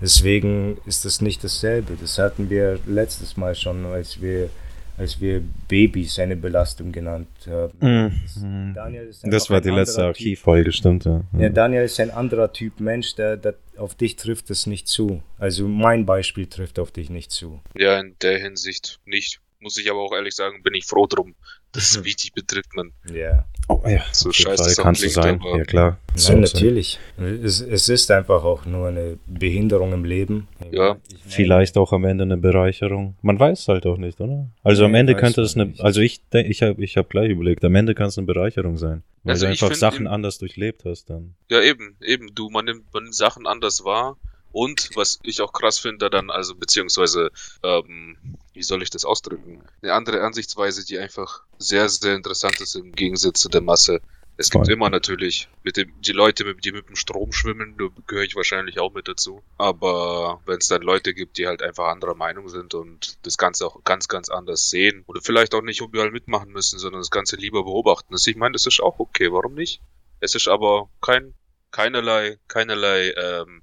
[0.00, 1.96] Deswegen ist das nicht dasselbe.
[1.98, 4.50] Das hatten wir letztes Mal schon, als wir,
[4.98, 7.72] als wir Babys eine Belastung genannt haben.
[7.80, 8.74] Mhm.
[8.74, 11.22] Das, das war die letzte Archivfolge, stimmt ja.
[11.38, 11.48] ja.
[11.48, 15.22] Daniel ist ein anderer Typ Mensch, der, der auf dich trifft es nicht zu.
[15.38, 17.60] Also mein Beispiel trifft auf dich nicht zu.
[17.76, 19.40] Ja, in der Hinsicht nicht.
[19.60, 21.34] Muss ich aber auch ehrlich sagen, bin ich froh drum.
[21.72, 22.92] Das ist wichtig betrifft man.
[23.10, 23.46] Ja.
[23.68, 24.02] Oh, ja.
[24.12, 25.40] So scheiße das kannst klingt, du sein.
[25.42, 25.98] Ja, klar.
[26.28, 26.98] Nein, natürlich.
[27.42, 30.48] Es, es ist einfach auch nur eine Behinderung im Leben.
[30.70, 30.98] Ja.
[31.26, 33.16] Vielleicht auch am Ende eine Bereicherung.
[33.22, 34.50] Man weiß halt auch nicht, oder?
[34.62, 35.80] Also nee, am Ende könnte es eine, nicht.
[35.80, 38.76] also ich denke, ich habe ich hab gleich überlegt, am Ende kann es eine Bereicherung
[38.76, 39.02] sein.
[39.24, 41.34] Weil also du einfach Sachen anders durchlebt hast dann.
[41.48, 42.34] Ja, eben, eben.
[42.34, 44.18] Du, man nimmt, man nimmt Sachen anders wahr
[44.52, 47.30] und was ich auch krass finde, dann, also beziehungsweise,
[47.62, 48.16] ähm,
[48.52, 49.62] wie soll ich das ausdrücken?
[49.82, 54.00] Eine andere Ansichtsweise, die einfach sehr, sehr interessant ist im Gegensatz zu der Masse.
[54.38, 54.74] Es gibt Voll.
[54.74, 58.78] immer natürlich mit dem, die Leute, die mit dem Strom schwimmen, da gehöre ich wahrscheinlich
[58.78, 59.42] auch mit dazu.
[59.58, 63.66] Aber wenn es dann Leute gibt, die halt einfach anderer Meinung sind und das Ganze
[63.66, 67.36] auch ganz, ganz anders sehen oder vielleicht auch nicht überall mitmachen müssen, sondern das Ganze
[67.36, 68.14] lieber beobachten.
[68.14, 69.80] Also ich meine, das ist auch okay, warum nicht?
[70.20, 71.34] Es ist aber kein,
[71.70, 73.62] keinerlei, keinerlei ähm,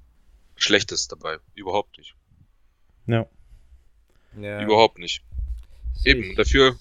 [0.60, 1.38] Schlechtes dabei.
[1.54, 2.14] Überhaupt nicht.
[3.06, 3.26] Ja.
[4.38, 4.62] ja.
[4.62, 5.22] Überhaupt nicht.
[6.04, 6.78] Eben, dafür,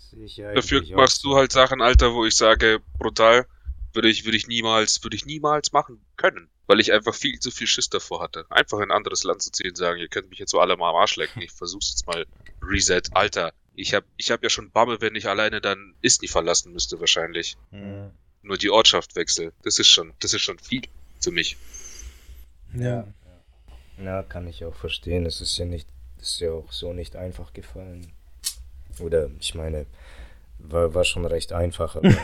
[0.54, 3.48] dafür machst du halt Sachen, Alter, wo ich sage, brutal,
[3.94, 6.50] würde ich, würde ich niemals, würde ich niemals machen können.
[6.68, 8.46] Weil ich einfach viel zu viel Schiss davor hatte.
[8.50, 10.78] Einfach in ein anderes Land zu ziehen und sagen, ihr könnt mich jetzt so alle
[10.78, 11.42] mal am Arsch lecken.
[11.42, 12.28] Ich versuch's jetzt mal
[12.62, 13.02] Reset.
[13.12, 17.00] Alter, ich hab, ich hab ja schon Bamme, wenn ich alleine dann Isni verlassen müsste
[17.00, 17.58] wahrscheinlich.
[17.72, 18.12] Mhm.
[18.44, 19.52] Nur die Ortschaft wechsel.
[19.64, 20.84] Das ist schon, das ist schon viel
[21.20, 21.58] für mich.
[22.74, 23.08] Ja.
[24.04, 25.26] Ja, kann ich auch verstehen.
[25.26, 25.88] Es ist ja nicht,
[26.22, 28.12] ist ja auch so nicht einfach gefallen.
[29.00, 29.86] Oder ich meine,
[30.60, 32.10] war, war schon recht einfach, aber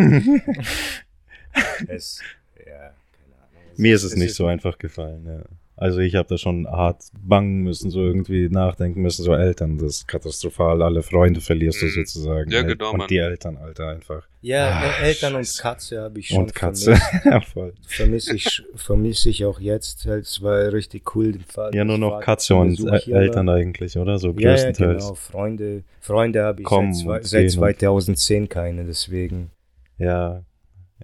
[1.88, 2.22] es,
[2.58, 3.64] ja, keine Ahnung.
[3.74, 5.42] Es Mir ist es, es nicht ist so einfach gefallen, ja.
[5.78, 9.98] Also ich habe da schon hart bangen müssen, so irgendwie nachdenken müssen, so Eltern, das
[9.98, 11.92] ist katastrophal, alle Freunde verlierst du mhm.
[11.92, 12.50] sozusagen.
[12.50, 14.26] Ja, genau, Und die Eltern, Alter, einfach.
[14.42, 15.58] Ja, Ach, Eltern Scheiße.
[15.58, 17.74] und Katze habe ich schon Und Katze, ja, voll.
[17.86, 21.34] Vermisse ich, vermisse ich auch jetzt, es war richtig cool.
[21.34, 23.56] Den Vater, ja, nur noch Katze und Eltern war.
[23.56, 24.18] eigentlich, oder?
[24.18, 24.80] So größtenteils.
[24.80, 29.52] Ja, genau, Freunde, Freunde habe ich Kommen seit, seit 2010 keine, deswegen.
[29.98, 30.44] Ja,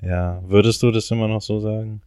[0.02, 0.42] ja.
[0.48, 2.02] Würdest du das immer noch so sagen?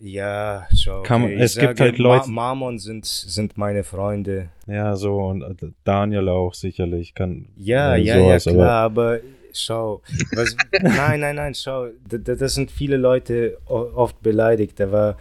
[0.00, 1.00] Ja, schau.
[1.00, 1.34] Okay.
[1.38, 2.28] es gibt halt Leute.
[2.28, 4.50] Ma Marmon sind, sind meine Freunde.
[4.66, 7.48] Ja, so und äh, Daniel auch sicherlich kann.
[7.56, 9.20] Ja, äh, ja, sowas, ja, klar, aber, aber
[9.52, 10.02] schau.
[10.32, 11.88] Was, nein, nein, nein, schau.
[12.06, 14.78] Das sind viele Leute oft beleidigt.
[14.78, 15.16] Da war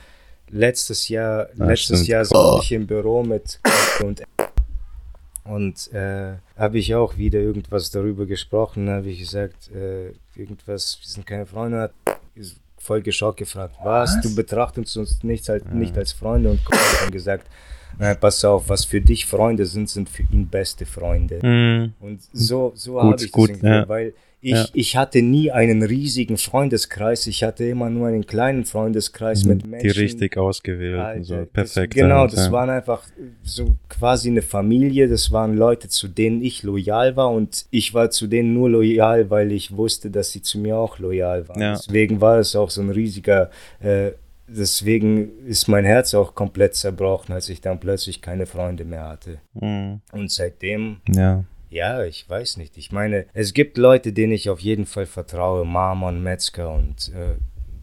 [0.50, 2.10] letztes Jahr, ja, letztes stimmt.
[2.10, 2.60] Jahr saß oh.
[2.62, 3.60] ich im Büro mit
[4.04, 4.24] und
[5.44, 11.08] und äh, habe ich auch wieder irgendwas darüber gesprochen, habe ich gesagt, äh, irgendwas, wir
[11.08, 11.92] sind keine Freunde,
[12.88, 14.16] voll geschockt gefragt, was?
[14.16, 14.22] was?
[14.22, 15.72] Du betrachtest uns nicht als, ja.
[15.72, 16.62] nicht als Freunde und
[17.02, 17.48] haben gesagt,
[18.00, 21.40] na, pass auf, was für dich Freunde sind, sind für ihn beste Freunde.
[21.46, 21.94] Mhm.
[22.00, 23.90] Und so, so habe ich gut, das ja.
[23.90, 24.66] weil ich, ja.
[24.74, 29.92] ich hatte nie einen riesigen Freundeskreis, ich hatte immer nur einen kleinen Freundeskreis mit Menschen.
[29.92, 31.96] Die richtig ausgewählt, so perfekt.
[31.96, 32.52] Das, genau, das ja.
[32.52, 33.04] waren einfach
[33.44, 38.12] so quasi eine Familie, das waren Leute, zu denen ich loyal war und ich war
[38.12, 41.62] zu denen nur loyal, weil ich wusste, dass sie zu mir auch loyal waren.
[41.62, 41.74] Ja.
[41.74, 44.12] Deswegen war es auch so ein riesiger, äh,
[44.48, 49.40] deswegen ist mein Herz auch komplett zerbrochen, als ich dann plötzlich keine Freunde mehr hatte.
[49.56, 50.02] Mhm.
[50.12, 52.78] Und seitdem ja ja, ich weiß nicht.
[52.78, 55.66] Ich meine, es gibt Leute, denen ich auf jeden Fall vertraue.
[55.66, 57.36] Marmon, Metzger und äh,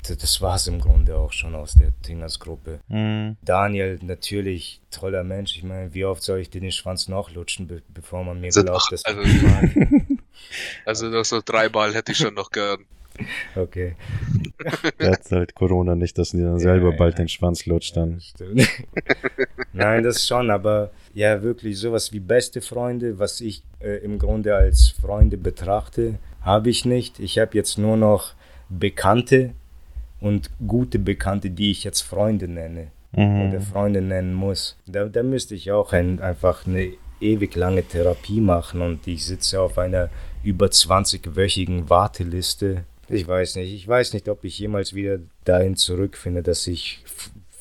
[0.08, 2.80] das war es im Grunde auch schon aus der Tingers-Gruppe.
[2.88, 3.36] Mhm.
[3.42, 5.56] Daniel, natürlich toller Mensch.
[5.56, 8.48] Ich meine, wie oft soll ich dir den Schwanz noch lutschen, be bevor man mir
[8.48, 9.22] also glaubt, dass also,
[10.84, 12.84] also noch so drei Ball hätte ich schon noch gern.
[13.56, 13.94] Okay.
[14.98, 17.24] Jetzt halt Corona nicht, dass die dann selber ja, bald ja.
[17.24, 18.20] den Schwanz lutscht dann.
[18.38, 18.66] Ja,
[19.72, 24.54] Nein, das schon, aber ja, wirklich sowas wie beste Freunde, was ich äh, im Grunde
[24.56, 27.20] als Freunde betrachte, habe ich nicht.
[27.20, 28.34] Ich habe jetzt nur noch
[28.68, 29.52] Bekannte
[30.20, 33.48] und gute Bekannte, die ich jetzt Freunde nenne mhm.
[33.48, 34.76] oder Freunde nennen muss.
[34.86, 39.60] Da, da müsste ich auch ein, einfach eine ewig lange Therapie machen und ich sitze
[39.60, 40.10] auf einer
[40.42, 42.84] über 20-wöchigen Warteliste.
[43.08, 47.00] Ich weiß nicht, ich weiß nicht, ob ich jemals wieder dahin zurückfinde, dass ich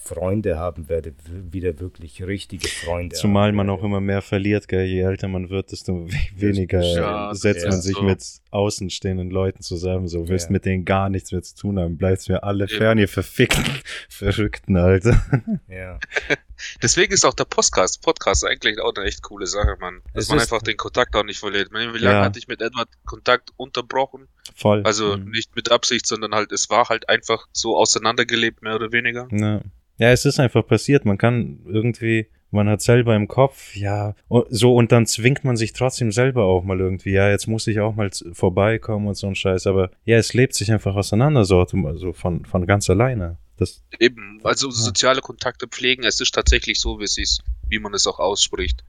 [0.03, 1.13] Freunde haben werde,
[1.51, 3.15] wieder wirklich richtige Freunde.
[3.15, 3.79] Zumal haben man werde.
[3.79, 4.85] auch immer mehr verliert, gell?
[4.85, 8.01] Je älter man wird, desto we- weniger Ja, setzt ja, man sich so.
[8.03, 10.07] mit außenstehenden Leuten zusammen.
[10.07, 10.51] So willst Ja.
[10.53, 11.97] mit denen gar nichts mehr zu tun haben.
[11.97, 13.63] Bleibst mir alle fern, ihr verfickten
[14.09, 15.21] Verrückten, Alter.
[15.67, 15.99] Ja.
[16.81, 20.01] Deswegen ist auch der Podcast, Podcast eigentlich auch eine echt coole Sache, Mann.
[20.13, 21.71] Dass Es man einfach den Kontakt auch nicht verliert.
[21.73, 22.23] Wie lange Ja.
[22.23, 24.27] hatte ich mit Edward Kontakt unterbrochen?
[24.55, 24.81] Voll.
[24.83, 25.31] Also Mhm.
[25.31, 29.27] nicht mit Absicht, sondern halt, es war halt einfach so auseinandergelebt, mehr oder weniger.
[29.31, 29.61] Ja.
[30.03, 31.05] Ja, es ist einfach passiert.
[31.05, 34.15] Man kann irgendwie, man hat selber im Kopf, ja,
[34.49, 37.79] so und dann zwingt man sich trotzdem selber auch mal irgendwie, ja, jetzt muss ich
[37.79, 39.65] auch mal vorbeikommen und so ein Scheiß.
[39.65, 43.37] Aber ja, es lebt sich einfach auseinander, so, also von, von ganz alleine.
[43.55, 47.93] Das, Eben, also soziale Kontakte pflegen, es ist tatsächlich so, wie es ist, wie man
[47.93, 48.83] es auch ausspricht.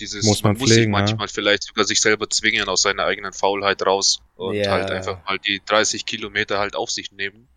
[0.00, 0.98] Dieses, Muss man muss sich pflegen, ja.
[0.98, 4.70] manchmal vielleicht sogar sich selber zwingen aus seiner eigenen Faulheit raus und Ja.
[4.72, 7.48] halt einfach mal die 30 Kilometer halt auf sich nehmen.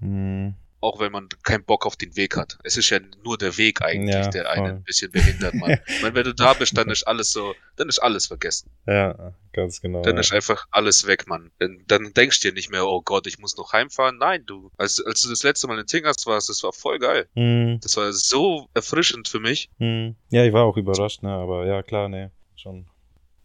[0.00, 0.52] mh,
[0.86, 2.58] Auch wenn man keinen Bock auf den Weg hat.
[2.62, 4.70] Es ist ja nur der Weg eigentlich, Ja, der einen voll.
[4.76, 5.54] ein bisschen behindert,
[5.86, 8.70] ich meine, wenn du da bist, dann ist alles so, dann ist alles vergessen.
[8.86, 10.02] ja, ganz genau.
[10.02, 10.20] Dann ja.
[10.20, 11.50] ist einfach alles weg, Mann.
[11.58, 14.18] Dann, dann denkst du dir nicht mehr, oh Gott, ich muss noch heimfahren.
[14.18, 17.26] Nein, du, als, als du das letzte Mal in Tingast warst, das war voll geil.
[17.34, 19.68] Mh, Das war so erfrischend für mich.
[19.78, 20.14] mh.
[20.30, 22.86] Ja, ich war auch überrascht, ne, aber ja, klar, ne, schon.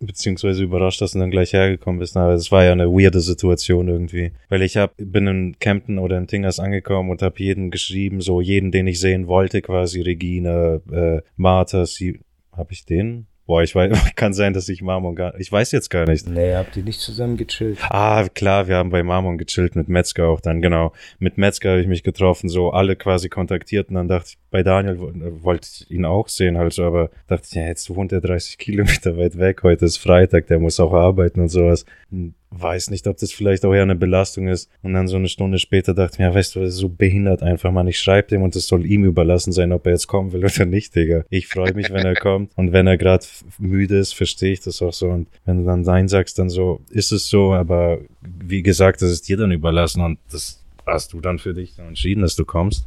[0.02, 2.18] Beziehungsweise überrascht, dass du dann gleich hergekommen bist.
[2.18, 4.32] Aber es war ja eine weirde Situation irgendwie.
[4.50, 8.42] Weil ich hab, bin in Kempten oder in Tingers angekommen und hab jeden geschrieben, so
[8.42, 12.20] jeden, den ich sehen wollte, quasi Regine, äh, Martha, sie,
[12.52, 13.28] hab ich den?
[13.52, 16.26] Boah, ich weiß, kann sein, dass ich Marmon gar, ich weiß jetzt gar nicht.
[16.26, 17.80] Nee, habt ihr nicht zusammen gechillt?
[17.90, 20.94] Ah, klar, wir haben bei Marmon gechillt mit Metzger auch dann, genau.
[21.20, 24.64] Mit Metzger habe ich mich getroffen, so alle quasi kontaktiert und dann dachte ich, bei
[24.64, 28.14] Daniel äh, wollte ich ihn auch sehen, halt so, aber dachte ich, ja, jetzt wohnt
[28.14, 31.86] er 30 Kilometer weit weg, heute ist Freitag, der muss auch arbeiten und sowas.
[32.10, 34.70] Hm, Weiß nicht, ob das vielleicht auch eher eine Belastung ist.
[34.82, 36.90] Und dann so eine Stunde später dachte ich mir, ja, weißt du, das ist so
[36.90, 37.88] behindert einfach, man.
[37.88, 40.66] Ich schreibe dem und es soll ihm überlassen sein, ob er jetzt kommen will oder
[40.66, 41.24] nicht, Digga.
[41.30, 42.52] Ich freue mich, wenn er kommt.
[42.58, 43.26] Und wenn er gerade
[43.58, 45.08] müde ist, verstehe ich das auch so.
[45.10, 49.12] Und wenn du dann Nein sagst, dann so, ist es so, aber wie gesagt, das
[49.12, 52.44] ist dir dann überlassen und das hast du dann für dich dann entschieden, dass du
[52.44, 52.86] kommst.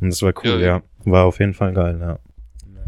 [0.00, 0.82] Und das war cool, Ja, ja.
[1.04, 2.18] War auf jeden Fall geil, ja.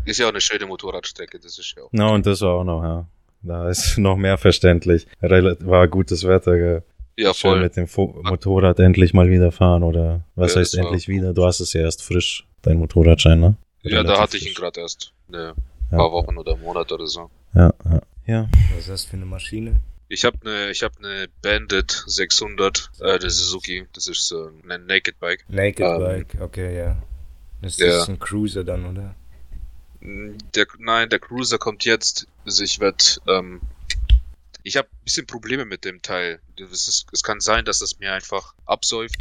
[0.05, 1.89] Ist ja auch eine schöne Motorradstrecke, das ist ja auch.
[1.91, 3.09] Na, und das war auch noch, ja.
[3.47, 5.07] Da ist noch mehr verständlich.
[5.23, 6.83] Rel war gutes Wetter, gell.
[7.19, 7.61] Ja, Schön voll.
[7.63, 11.33] mit dem Fo Motorrad endlich mal wieder fahren oder was Ja, heißt endlich wieder?
[11.33, 13.57] Du hast es ja erst frisch, dein Motorradschein, ne?
[13.83, 15.13] Ja, da Relativ hatte ich ihn gerade erst.
[15.29, 15.55] Ne,
[15.91, 15.97] Ja.
[15.99, 17.31] paar Wochen oder einen Monat oder so.
[17.55, 18.01] Ja, ja.
[18.27, 19.81] Ja, Was ist das für eine Maschine?
[20.09, 23.87] Ich habe eine, ich habe eine Bandit 600, äh, der Suzuki.
[23.95, 25.45] Das ist so ein Naked Bike.
[25.49, 26.97] Naked Ähm, Bike, okay, ja.
[27.63, 28.03] Das ja.
[28.03, 29.15] ist ein Cruiser dann, oder?
[30.07, 32.27] Der, nein, der Cruiser kommt jetzt.
[32.45, 33.61] Also ich werde, ähm,
[34.63, 36.41] ich habe ein bisschen Probleme mit dem Teil.
[36.59, 39.17] Es, ist, es kann sein, dass es mir einfach absäuft,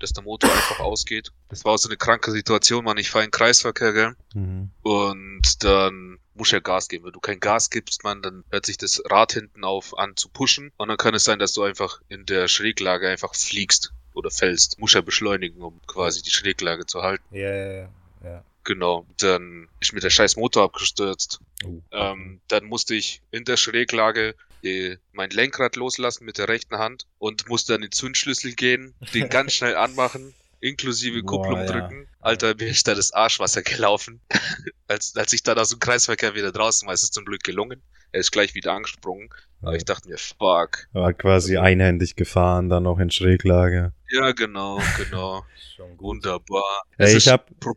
[0.00, 1.32] dass der Motor einfach ausgeht.
[1.48, 2.98] Das war so eine kranke Situation, man.
[2.98, 4.16] Ich fahre in Kreisverkehr, gell?
[4.34, 4.70] mhm.
[4.82, 7.04] Und dann muss ja Gas geben.
[7.04, 10.28] Wenn du kein Gas gibst, man, dann hört sich das Rad hinten auf an zu
[10.28, 10.72] pushen.
[10.76, 14.78] Und dann kann es sein, dass du einfach in der Schräglage einfach fliegst oder fällst.
[14.78, 17.24] Muss ja beschleunigen, um quasi die Schräglage zu halten.
[17.30, 17.88] Ja, ja,
[18.24, 18.44] ja.
[18.68, 19.06] Genau.
[19.16, 21.40] Dann ist mir der scheiß Motor abgestürzt.
[21.64, 21.80] Oh.
[21.90, 27.06] Ähm, dann musste ich in der Schräglage äh, mein Lenkrad loslassen mit der rechten Hand
[27.18, 31.64] und musste an den Zündschlüssel gehen, den ganz schnell anmachen, inklusive Boah, Kupplung ja.
[31.64, 32.08] drücken.
[32.20, 34.20] Alter, mir ist da das Arschwasser gelaufen.
[34.86, 37.80] als, als ich dann aus dem Kreisverkehr wieder draußen war, ist es zum Glück gelungen.
[38.12, 39.30] Er ist gleich wieder angesprungen.
[39.62, 40.88] Aber ich dachte mir, fuck.
[40.92, 43.92] War quasi einhändig gefahren, dann auch in Schräglage.
[44.10, 45.42] Ja, genau, genau.
[45.96, 46.82] Wunderbar.
[46.98, 47.76] Ey, ich ist hab, Pro-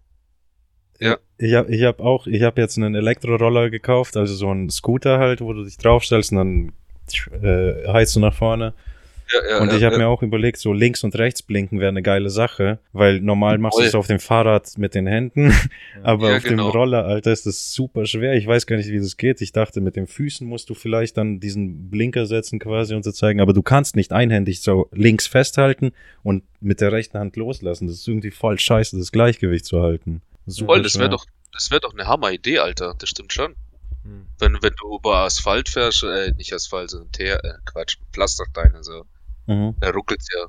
[1.01, 1.17] Ja.
[1.39, 5.17] Ich hab, ich hab auch, ich hab jetzt einen Elektroroller gekauft, also so einen Scooter
[5.17, 6.71] halt, wo du dich draufstellst und dann
[7.41, 8.75] äh, heizt du nach vorne.
[9.33, 12.03] ja, ja, Und ich habe mir auch überlegt, so links und rechts blinken wäre eine
[12.03, 15.51] geile Sache, weil normal machst du es auf dem Fahrrad mit den Händen,
[16.03, 16.69] aber auf genau.
[16.69, 18.35] dem Roller, Alter, ist das super schwer.
[18.35, 19.41] Ich weiß gar nicht, wie das geht.
[19.41, 23.11] Ich dachte, mit den Füßen musst du vielleicht dann diesen Blinker setzen quasi und so
[23.11, 27.87] zeigen, aber du kannst nicht einhändig so links festhalten und mit der rechten Hand loslassen.
[27.87, 30.21] Das ist irgendwie voll scheiße, das Gleichgewicht zu halten.
[30.45, 32.95] Super Voll, das wäre doch, das wäre doch eine Hammer-Idee, Alter.
[32.97, 33.55] Das stimmt schon.
[34.03, 34.25] Hm.
[34.39, 39.05] Wenn, wenn du über Asphalt fährst, äh, nicht Asphalt, sondern Teer, äh, Quatsch, Pflastersteine, so,
[39.47, 39.75] Mhm.
[39.79, 40.47] da ruckelt's ja.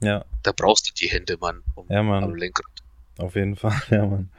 [0.00, 2.66] Ja, Da brauchst du die Hände, Mann, um, ja, am Mann, Lenkrad.
[3.18, 4.30] auf jeden Fall, ja, Mann.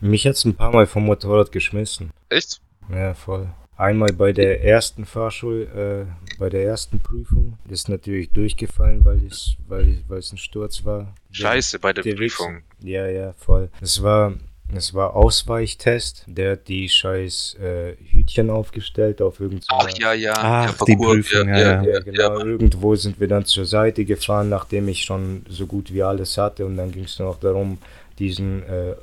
[0.00, 2.10] Mich hat's ein paar Mal vom Motorrad geschmissen.
[2.28, 2.60] Echt?
[2.90, 3.52] Ja, voll.
[3.76, 7.58] Einmal bei der ersten Fahrschul, äh, bei der ersten Prüfung.
[7.64, 11.14] Das ist natürlich durchgefallen, weil es, weil, weil es ein Sturz war.
[11.32, 12.56] Scheiße, bei der Der Prüfung.
[12.56, 12.88] Wichsen.
[12.88, 13.70] Ja, ja, voll.
[13.80, 14.34] Es war,
[14.74, 16.24] es war Ausweichtest.
[16.26, 19.80] Der hat die scheiß äh, Hütchen aufgestellt auf irgendeiner...
[19.82, 20.34] Ach, ja, ja.
[20.36, 22.00] Ach, ja, die Parcours, Prüfung, ja, Ja, ja.
[22.00, 22.38] genau.
[22.40, 26.66] Irgendwo sind wir dann zur Seite gefahren, nachdem ich schon so gut wie alles hatte.
[26.66, 27.78] Und dann ging es nur noch darum,
[28.18, 28.96] diesen, äh, äh,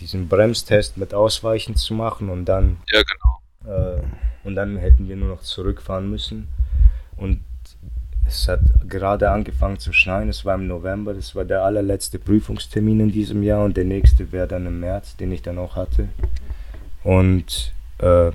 [0.00, 3.38] diesen Bremstest mit Ausweichen zu machen und dann, Ja, genau.
[3.66, 4.00] Äh,
[4.44, 6.48] und dann hätten wir nur noch zurückfahren müssen.
[7.16, 7.40] Und
[8.26, 13.00] es hat gerade angefangen zu schneien, es war im November, das war der allerletzte Prüfungstermin
[13.00, 16.08] in diesem Jahr und der nächste wäre dann im März, den ich dann auch hatte.
[17.04, 18.30] Und äh,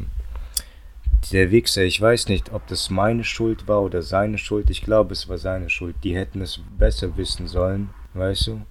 [1.32, 4.70] der Wichser, ich weiß nicht, ob das meine Schuld war oder seine Schuld.
[4.70, 5.96] Ich glaube, es war seine Schuld.
[6.04, 8.62] Die hätten es besser wissen sollen, weißt du?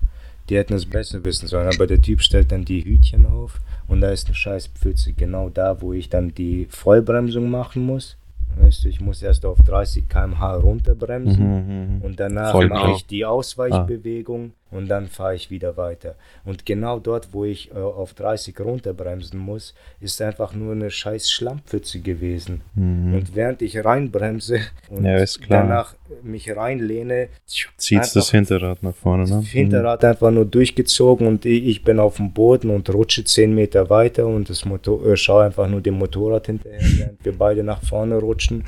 [0.48, 1.68] Die hätten es besser wissen sollen.
[1.74, 3.58] Aber der Typ stellt dann die Hütchen auf
[3.88, 8.16] und da ist eine scheiß Pfütze genau da, wo ich dann die Vollbremsung machen muss.
[8.58, 13.24] Weißt du, ich muss erst auf 30 km/h runterbremsen Mhm, und danach mache ich die
[13.26, 16.16] Ausweichbewegung und dann fahre ich wieder weiter.
[16.44, 21.30] Und genau dort, wo ich äh, auf 30 runterbremsen muss, ist einfach nur eine scheiß
[21.30, 22.62] Schlammpfütze gewesen.
[23.14, 25.06] Und während ich reinbremse und Mhm.
[25.06, 27.28] Ja, danach mich reinlehne,
[27.76, 29.36] Zieht das Hinterrad nach vorne, ne?
[29.40, 33.54] das Hinterrad einfach nur durchgezogen und ich ich bin auf dem Boden und rutsche 10
[33.54, 37.62] Meter weiter und das Motor, äh, schaue einfach nur dem Motorrad hinterher, während wir beide
[37.62, 38.64] nach vorne rutschen.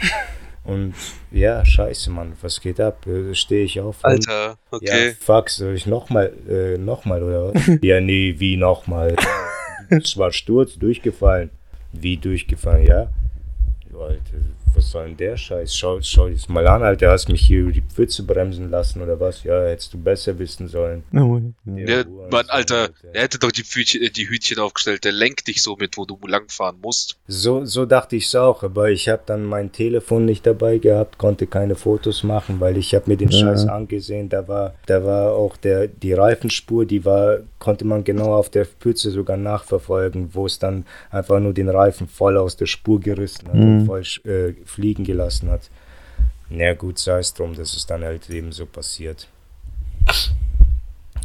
[0.69, 0.95] Und
[1.31, 3.07] ja, scheiße, Mann, was geht ab?
[3.07, 4.05] Äh, Stehe ich auf.
[4.05, 5.07] und- Alter, okay.
[5.09, 7.63] ja, fuck, soll ich nochmal, äh, nochmal oder was?
[7.83, 9.17] ja, nee, wie nochmal?
[9.91, 11.49] Es war Sturz, durchgefallen.
[11.93, 13.09] Wie durchgefallen, ja?
[13.99, 14.21] Alter,
[14.75, 15.75] was soll denn der Scheiß?
[15.75, 19.19] Schau, schau das mal an, Alter, hast mich hier über die Pfütze bremsen lassen oder
[19.19, 19.43] was?
[19.45, 21.03] Ja, hättest du besser wissen sollen.
[21.15, 22.05] Oh, ja.
[22.31, 25.05] Mann, Alter, er hätte doch die, Hütchen, äh, die Hütchen aufgestellt.
[25.05, 27.19] Der lenkt dich so mit, wo du langfahren musst.
[27.27, 31.19] So, so dachte ich es auch, aber ich habe dann mein Telefon nicht dabei gehabt,
[31.19, 33.39] konnte keine Fotos machen, weil ich habe mir den Ja.
[33.41, 34.29] Scheiß angesehen.
[34.29, 38.67] Da war, da war auch der, die Reifenspur, die war, konnte man genau auf der
[38.67, 43.49] Pfütze sogar nachverfolgen, wo es dann einfach nur den Reifen voll aus der Spur gerissen
[43.49, 43.87] hat und Mhm.
[43.87, 45.71] voll äh, fliegen gelassen hat.
[46.51, 49.29] Na gut, sei es drum, das ist dann halt eben so passiert.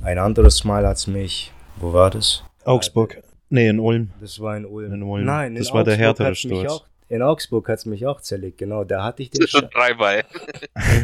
[0.04, 2.44] Ein anderes Mal hat es mich, wo war das?
[2.66, 3.22] Augsburg.
[3.50, 4.10] Nee, in Ulm.
[4.20, 4.92] Das war in Ulm.
[4.94, 5.26] In Ulm.
[5.26, 6.72] Nein, in Das war der Augsburg härtere Sturz.
[6.72, 8.84] Auch, in Augsburg hat es mich auch zerlegt, genau.
[8.84, 10.24] Da hatte ich den Schon Scha dreimal.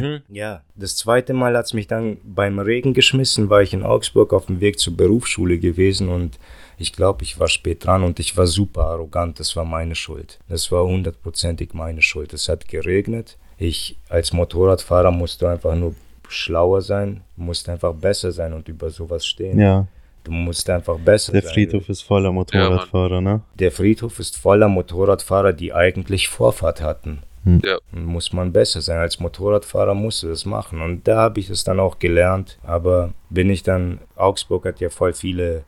[0.00, 0.22] Mhm.
[0.28, 4.32] Ja, das zweite Mal hat es mich dann beim Regen geschmissen, war ich in Augsburg
[4.32, 6.38] auf dem Weg zur Berufsschule gewesen und
[6.80, 9.38] ich glaube, ich war spät dran und ich war super arrogant.
[9.38, 10.38] Das war meine Schuld.
[10.48, 12.32] Das war hundertprozentig meine Schuld.
[12.32, 13.36] Es hat geregnet.
[13.58, 15.94] Ich als Motorradfahrer musste einfach nur
[16.26, 19.60] schlauer sein, musste einfach besser sein und über sowas stehen.
[19.60, 19.86] Ja,
[20.24, 21.52] Du musst einfach besser der sein.
[21.52, 23.40] Friedhof ist voller Motorradfahrer, ne?
[23.58, 27.20] Der Friedhof ist voller Motorradfahrer, die eigentlich Vorfahrt hatten.
[27.44, 27.78] Ja.
[27.92, 28.98] Und Muss man besser sein.
[28.98, 30.82] Als Motorradfahrer musst du das machen.
[30.82, 32.58] Und da habe ich es dann auch gelernt.
[32.62, 35.64] Aber bin ich dann, Augsburg hat ja voll viele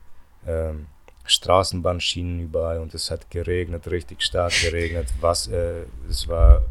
[0.47, 0.86] ähm,
[1.32, 5.09] Straßenbahnschienen überall und es hat geregnet, richtig stark geregnet.
[5.20, 6.62] Was, äh, es war,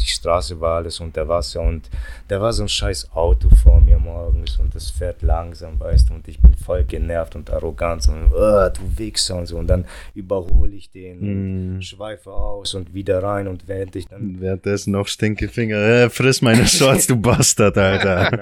[0.00, 1.88] die Straße war alles unter Wasser und
[2.28, 6.14] da war so ein scheiß Auto vor mir morgens und das fährt langsam, weißt du,
[6.14, 9.84] und ich bin voll genervt und arrogant und "Ah, du Wichser und so und dann
[10.14, 11.82] überhole ich den, Mm.
[11.82, 15.76] schweife aus und wieder rein und während ich dann Währenddessen noch Stinkefinger.
[15.76, 18.38] Äh, friss meine Shorts, du Bastard, Alter.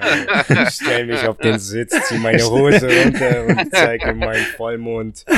[0.49, 5.23] ich stell mich auf den Sitz, zieh meine Hose runter und zeige meinen Vollmond.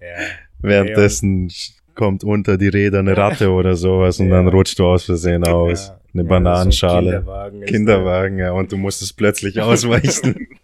[0.00, 0.16] Ja.
[0.58, 1.50] Währenddessen
[1.94, 4.36] kommt unter die Räder eine Ratte oder sowas und Ja.
[4.36, 5.88] dann rutscht du aus Versehen aus.
[5.88, 5.98] Ja.
[6.14, 7.02] Eine Ja, Bananenschale.
[7.02, 10.48] so ein Kinderwagen Kinderwagen, ja, und du musstest plötzlich ausweichen.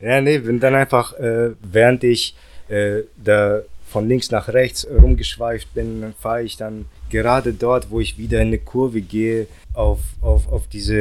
[0.00, 2.34] Ja, nee, bin dann einfach, äh, während ich
[2.68, 8.00] äh, da von links nach rechts rumgeschweift bin, dann fahre ich dann gerade dort, wo
[8.00, 10.96] ich wieder in eine Kurve gehe, auf, auf, auf, diese,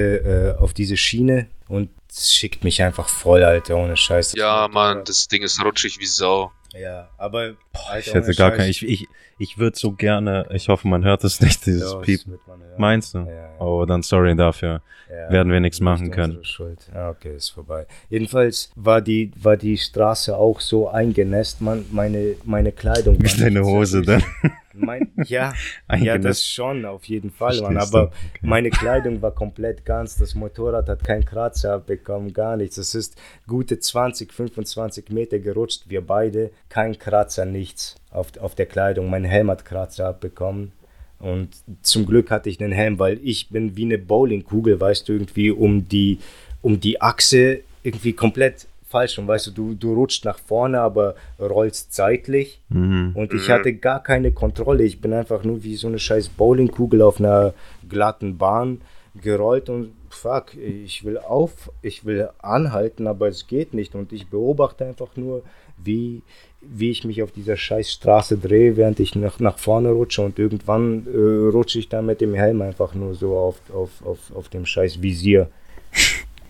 [0.55, 4.31] äh, auf diese Schiene und es schickt mich einfach voll, Alter, ohne Scheiß.
[4.31, 6.51] Das Ja, Mann, das Ding ist rutschig wie Sau.
[6.73, 7.53] Ja, aber
[7.87, 8.57] Alter, Ich hätte gar Scheiß.
[8.57, 9.07] kein, ich, ich,
[9.39, 12.27] ich würde so gerne, ich hoffe, man hört es nicht, dieses Ja, das Piep.
[12.27, 12.73] wird man hören.
[12.77, 13.19] Meinst du?
[13.19, 13.59] Ja, ja.
[13.59, 14.81] Oh, dann sorry dafür.
[15.09, 16.43] Ja, werden wir nichts nicht machen können.
[16.43, 16.79] Schuld.
[16.93, 17.85] Ja, okay, ist vorbei.
[18.09, 23.17] Jedenfalls war die, war die Straße auch so eingenässt, man, meine, meine Kleidung.
[23.19, 24.27] Wie deine Hose zerrissen.
[24.77, 25.53] Mein, ja,
[25.97, 27.77] ja, das schon, auf jeden Fall, Mann.
[27.77, 28.39] Aber Okay.
[28.41, 30.17] meine Kleidung war komplett ganz.
[30.17, 32.77] Das Motorrad hat keinen Kratzer abbekommen, gar nichts.
[32.77, 33.15] Es ist
[33.47, 35.83] gute 20, 25 Meter gerutscht.
[35.87, 39.09] Wir beide, kein Kratzer, nichts auf, auf der Kleidung.
[39.09, 40.71] Mein Helm hat Kratzer abbekommen.
[41.19, 41.49] Und
[41.81, 45.49] zum Glück hatte ich einen Helm, weil ich bin wie eine Bowlingkugel, weißt du, irgendwie
[45.49, 46.19] um die,
[46.61, 49.19] um die Achse irgendwie komplett falsch.
[49.19, 52.61] Und weißt du, du, du rutscht nach vorne, aber rollst seitlich.
[52.69, 53.11] Mhm.
[53.13, 54.83] Und ich hatte gar keine Kontrolle.
[54.83, 57.53] Ich bin einfach nur wie so eine scheiß Bowlingkugel auf einer
[57.89, 58.81] glatten Bahn
[59.21, 63.95] gerollt und fuck, ich will auf, ich will anhalten, aber es geht nicht.
[63.95, 65.43] Und ich beobachte einfach nur,
[65.77, 66.21] wie,
[66.61, 70.39] wie ich mich auf dieser scheiß Straße drehe, während ich nach, nach vorne rutsche und
[70.39, 74.49] irgendwann äh, rutsche ich dann mit dem Helm einfach nur so auf, auf, auf, auf
[74.49, 75.49] dem scheiß Visier.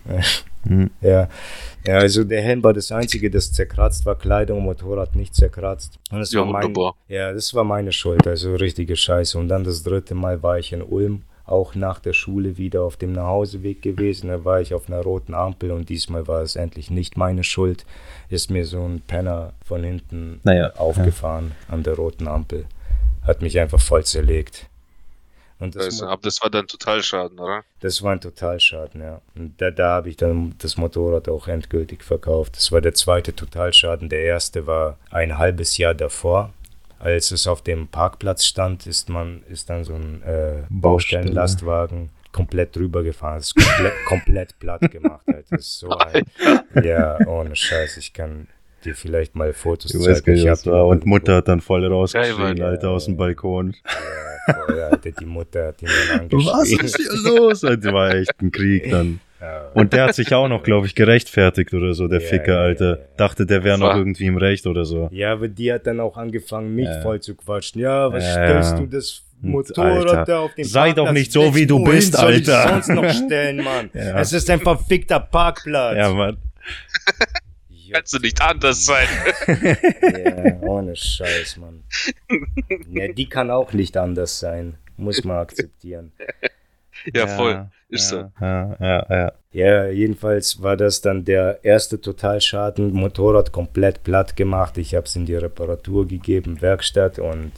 [0.06, 0.90] Hm.
[1.00, 1.28] Ja.
[1.86, 6.00] ja, also der Helm war das Einzige, das zerkratzt war, Kleidung, Motorrad nicht zerkratzt.
[6.10, 6.96] Und das Ja, war mein, wunderbar.
[7.06, 9.38] ja, das war meine Schuld, also richtige Scheiße.
[9.38, 12.96] Und dann das dritte Mal war ich in Ulm, auch nach der Schule wieder auf
[12.96, 14.28] dem Nachhauseweg gewesen.
[14.28, 17.86] Da war ich auf einer roten Ampel und diesmal war es endlich nicht meine Schuld.
[18.28, 22.64] Ist mir so ein Penner von hinten Naja, aufgefahren an der roten Ampel.
[23.22, 24.66] Hat mich einfach voll zerlegt.
[25.58, 27.64] Und das, Also, aber das war dann Totalschaden, oder?
[27.80, 29.20] das war ein Totalschaden, ja.
[29.34, 32.56] Und da, da habe ich dann das Motorrad auch endgültig verkauft.
[32.56, 34.08] Das war der zweite Totalschaden.
[34.08, 36.52] Der erste war ein halbes Jahr davor.
[36.98, 42.76] Als es auf dem Parkplatz stand, ist man, ist dann so ein äh, Baustellenlastwagen komplett
[42.76, 43.38] drüber gefahren.
[43.38, 45.22] Das ist komplett, komplett platt gemacht.
[45.26, 45.46] Halt.
[45.50, 46.24] Das ist so ein,
[46.82, 47.96] ja, ohne Scheiß.
[47.96, 48.48] Ich kann
[48.86, 50.86] dir vielleicht mal Fotos weißt gar nicht, Ich was war.
[50.86, 51.04] Und.
[51.06, 52.62] Mutter hat dann voll rausgeschrien, Mann.
[52.62, 53.74] Alter, aus dem Balkon.
[54.48, 56.88] Ja, voll, Alter, die Mutter hat ihn dann angeschrien.
[57.22, 57.60] hier los?
[57.60, 59.20] Das war echt ein Krieg dann.
[59.40, 59.70] Ja.
[59.74, 62.60] Und der hat sich auch noch, glaube ich, gerechtfertigt oder so, der Ja, Ficker, ja,
[62.60, 62.90] Alter.
[62.90, 63.02] ja, ja.
[63.18, 65.08] Dachte, der wäre noch irgendwie im Recht oder so.
[65.12, 67.02] Ja, aber die hat dann auch angefangen, mich Ja.
[67.02, 67.82] voll zu quatschen.
[67.82, 68.78] Ja, was Ja, stellst ja.
[68.80, 72.32] du das Motorrad Alter, da auf den sei doch nicht so, wie du bist, soll
[72.32, 72.82] ich Alter.
[72.82, 73.90] sonst noch stellen, Mann?
[73.94, 74.18] Ja.
[74.20, 75.96] Es ist ein verfickter Parkplatz.
[75.98, 76.38] Ja, Mann.
[77.92, 79.08] Kannst du nicht anders sein.
[80.26, 81.84] Ja, ohne Scheiß, Mann.
[82.90, 84.76] Ja, die kann auch nicht anders sein.
[84.96, 86.12] Muss man akzeptieren.
[87.12, 87.68] Ja, voll.
[87.88, 89.32] Ist ja, Ja, ja, ja.
[89.52, 92.92] Ja, jedenfalls war das dann der erste Totalschaden.
[92.92, 94.76] Motorrad komplett platt gemacht.
[94.76, 97.52] Ich habe es in die Reparatur gegeben, Werkstatt und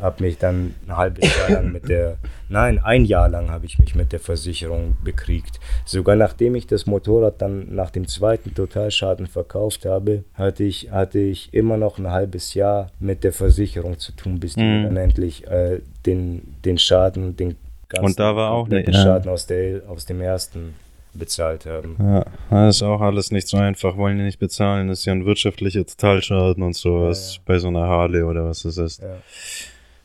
[0.00, 2.16] habe mich dann ein halbes Jahr lang mit der,
[2.48, 5.60] nein, ein Jahr lang habe ich mich mit der Versicherung bekriegt.
[5.84, 11.18] Sogar nachdem ich das Motorrad dann nach dem zweiten Totalschaden verkauft habe, hatte ich, hatte
[11.18, 14.82] ich immer noch ein halbes Jahr mit der Versicherung zu tun, bis die Mhm.
[14.84, 17.56] dann endlich äh, den, den Schaden, den
[17.88, 18.92] ganzen Und da war auch ne- ja.
[18.92, 20.74] Schaden aus, der, aus dem ersten
[21.16, 21.96] bezahlt haben.
[22.00, 24.88] Ja, das ist auch alles nicht so einfach, wollen die nicht bezahlen.
[24.88, 27.42] Das ist ja ein wirtschaftlicher Totalschaden und sowas Ja, ja.
[27.46, 29.00] bei so einer Harley oder was das ist.
[29.00, 29.18] Ja.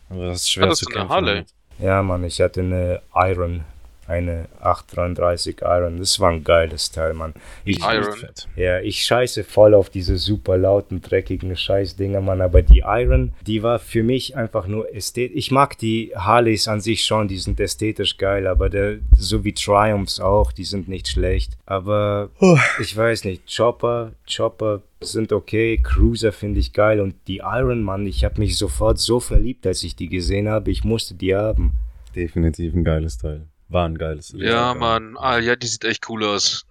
[0.10, 1.14] Aber das ist schwer Hattest zu du eine kämpfen.
[1.16, 1.34] Harley?
[1.34, 1.48] damit.
[1.80, 3.64] Ja, Mann, ich hatte eine Iron,
[4.06, 5.98] eine 833 Iron.
[5.98, 7.34] Das war ein geiles Teil, Mann.
[7.64, 8.14] Ich, Iron.
[8.58, 12.42] Ja, ich scheiße voll auf diese super lauten, dreckigen Scheißdinger, Mann.
[12.42, 15.38] Aber die Iron, die war für mich einfach nur ästhetisch.
[15.38, 19.54] Ich mag die Harleys an sich schon, die sind ästhetisch geil, aber der, so wie
[19.54, 21.54] Triumphs auch, die sind nicht schlecht.
[21.66, 22.30] Aber
[22.82, 28.06] ich weiß nicht, Chopper, Chopper sind okay, Cruiser finde ich geil und die Iron, Mann,
[28.06, 30.72] ich habe mich sofort so verliebt, als ich die gesehen habe.
[30.72, 31.72] Ich musste die haben.
[32.16, 33.46] Definitiv ein geiles Teil.
[33.70, 34.44] War ein geiles Teil.
[34.44, 35.16] Ja, Mann.
[35.18, 36.66] Ah, ja, die sieht echt cool aus.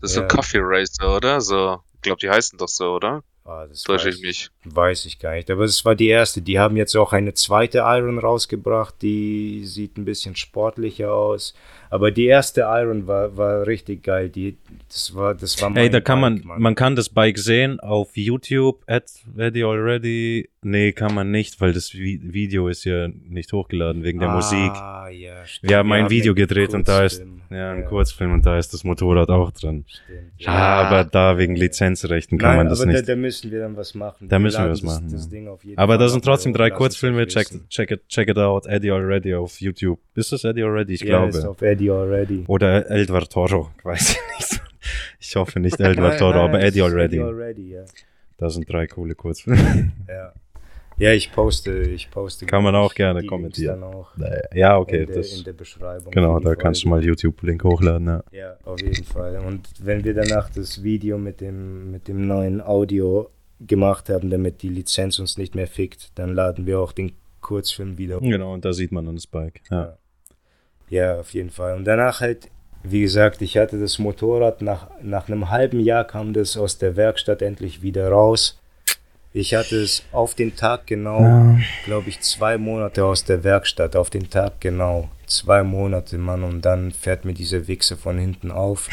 [0.00, 0.26] Das ist so Ja.
[0.26, 1.40] ein Coffee Racer, oder?
[1.40, 1.80] So.
[1.94, 3.22] Ich glaube, die heißen doch so, oder?
[3.44, 4.50] Ah, das Täusche weiß ich mich.
[4.64, 6.42] Weiß ich gar nicht, aber es war die erste.
[6.42, 11.54] Die haben jetzt auch eine zweite Iron rausgebracht, die sieht ein bisschen sportlicher aus.
[11.92, 14.30] Aber die erste Iron war, war richtig geil.
[14.30, 14.56] Die,
[14.88, 16.62] das war, das war Ey, mein da kann man, Bike, Mann.
[16.62, 20.48] man kann das Bike sehen auf YouTube, at Ready Already.
[20.64, 24.70] Nee, kann man nicht, weil das Vi- Video ist ja nicht hochgeladen wegen der Musik.
[24.72, 25.68] Ah, ja, stimmt.
[25.70, 28.84] Wir haben ein Video gedreht und da ist, ja, ein Kurzfilm und da ist das
[28.84, 29.84] Motorrad auch drin.
[29.88, 30.18] Stimmt.
[30.38, 33.02] Ja, aber da wegen Lizenzrechten kann Nein, man das aber nicht.
[33.08, 34.28] Da, da müssen wir dann was machen.
[34.28, 35.56] Da Wir müssen wir was das- machen, Das ja.
[35.64, 37.26] Jeden Aber da sind trotzdem drei Kurzfilme.
[37.26, 38.66] Check, check, it, check it out.
[38.66, 39.98] Eddie Already auf YouTube.
[40.14, 40.94] Ist das Eddie Already?
[40.94, 41.50] Ich ja, ist glaube.
[41.50, 42.44] auf Eddie already.
[42.46, 43.70] Oder Eldvar Toro.
[43.82, 44.62] Weiß ich nicht.
[45.20, 47.16] Ich hoffe nicht Eldvar Toro, aber Eddie Already.
[47.16, 47.84] Eddie already, ja.
[48.38, 49.92] Da sind drei coole Kurzfilme.
[50.08, 50.32] Ja.
[50.98, 52.44] Ja, ich poste, ich poste.
[52.44, 53.82] Kann man auch gerne kommentieren.
[54.52, 55.00] Ja, okay.
[55.00, 56.10] in, der, Das, in der Beschreibung.
[56.12, 57.06] genau, da kannst du Folge.
[57.06, 58.06] mal YouTube-Link hochladen.
[58.06, 58.22] Ja.
[58.30, 59.38] Ja, auf jeden Fall.
[59.38, 63.30] Und wenn wir danach das Video mit dem, mit dem neuen Audio
[63.60, 67.96] gemacht haben, damit die Lizenz uns nicht mehr fickt, dann laden wir auch den Kurzfilm
[67.98, 68.20] wieder hoch.
[68.22, 69.62] Genau, und da sieht man das Bike.
[69.70, 69.80] Ja.
[69.80, 69.98] Ja,
[71.00, 71.74] auf jeden Fall.
[71.76, 72.48] Und danach halt,
[72.82, 76.96] wie gesagt, ich hatte das Motorrad, nach, nach einem halben Jahr kam das aus der
[76.96, 78.58] Werkstatt endlich wieder raus.
[79.34, 81.56] Ich hatte es auf den Tag genau,
[81.86, 85.08] glaube ich, zwei Monate aus der Werkstatt, auf den Tag genau.
[85.26, 88.90] Zwei Monate, Mann, und dann fährt mir diese Wichse von hinten auf.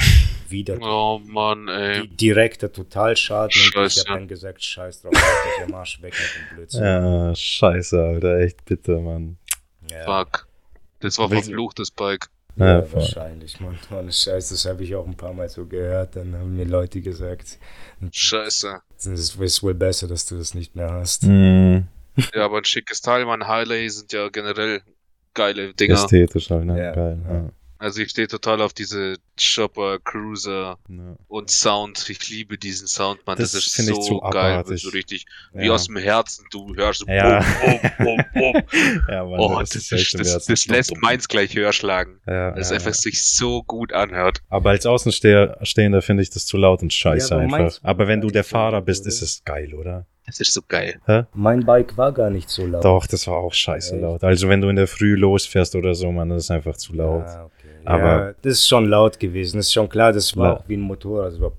[0.48, 2.04] Wieder Oh Mann, ey.
[2.08, 3.48] di- direkter Totalschaden.
[3.52, 4.00] Und ich Scheiße.
[4.08, 5.24] habe dann gesagt, scheiß drauf, halt
[5.68, 6.84] dich am Arsch weg mit dem Blödsinn.
[6.86, 8.38] ja, scheiße, Alter.
[8.40, 9.38] Echt bitte, Mann.
[9.92, 10.06] Ja.
[10.06, 10.48] Fuck.
[11.00, 12.28] Das war Willst- verflucht, das Bike.
[12.56, 13.78] Ja, wahrscheinlich, Mann.
[13.92, 16.16] Ohne Scheiß, das habe ich auch ein paar Mal so gehört.
[16.18, 17.58] Dann haben mir Leute gesagt,
[18.12, 18.82] Scheiße.
[18.98, 21.24] es ist wohl besser, dass du das nicht mehr hast.
[21.24, 21.88] Mhm.
[22.34, 23.48] Ja, aber ein schickes Teil, man.
[23.48, 24.82] Harley sind ja generell
[25.34, 25.94] geile Dinger.
[25.94, 26.78] Ästhetisch halt, ne?
[26.78, 26.92] Ja.
[26.94, 27.20] Geil.
[27.30, 27.50] Ja.
[27.82, 31.16] Also ich stehe total auf diese Chopper, Cruiser Ja.
[31.30, 32.10] und Sound.
[32.10, 33.38] Ich liebe diesen Sound, Mann.
[33.38, 34.64] Das, Das ist finde ich so zu geil.
[34.78, 35.74] So richtig wie Ja.
[35.74, 36.46] aus dem Herzen.
[36.52, 37.40] Du hörst so Ja.
[37.64, 38.64] bum, bum, bum, bum.
[39.10, 42.20] Ja, Mann, Oh, das das, ist das, das lässt meins gleich höher schlagen.
[42.28, 42.94] Ja, es ja, einfach ja.
[42.94, 44.42] sich so gut anhört.
[44.50, 47.80] Aber als Außenstehender finde ich das zu laut und scheiße Ja, aber einfach.
[47.84, 50.06] Aber wenn du der so Fahrer bist, ist es geil, oder?
[50.26, 51.00] Das ist so geil.
[51.34, 52.84] Mein Bike war gar nicht so laut.
[52.86, 54.02] Doch, das war auch scheiße Echt?
[54.04, 54.24] laut.
[54.24, 57.24] Also wenn du in der Früh losfährst oder so, man, das ist einfach zu laut.
[57.26, 57.69] Ah, okay.
[57.90, 59.58] Aber- ja, das ist schon laut gewesen.
[59.58, 60.60] Das ist schon klar, das war Laut.
[60.60, 61.34] auch wie ein Motorrad.
[61.34, 61.52] Das war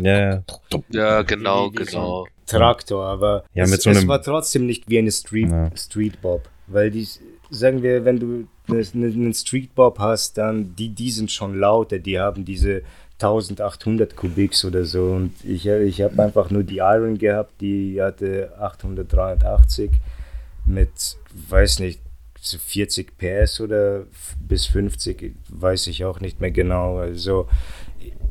[0.00, 0.42] Ja,
[0.90, 1.22] ja.
[1.22, 2.24] Genau, wie, wie genau.
[2.24, 5.50] So Traktor, aber Ja, es, mit so es einem- war trotzdem nicht wie eine Street,
[5.50, 5.70] Ja.
[5.76, 6.48] Street Bob.
[6.66, 7.06] Weil die,
[7.50, 11.98] sagen wir, wenn du einen Street Bob hast, dann die, die sind schon lauter.
[11.98, 12.82] Die haben diese
[13.18, 15.04] 1800 Kubiks oder so.
[15.12, 19.90] Und ich, ich habe einfach nur die Iron gehabt, die hatte 883
[20.64, 20.90] mit,
[21.48, 22.00] weiß nicht,
[22.44, 24.04] so 40 PS oder
[24.40, 26.96] bis 50, weiß ich auch nicht mehr genau.
[26.98, 27.48] Also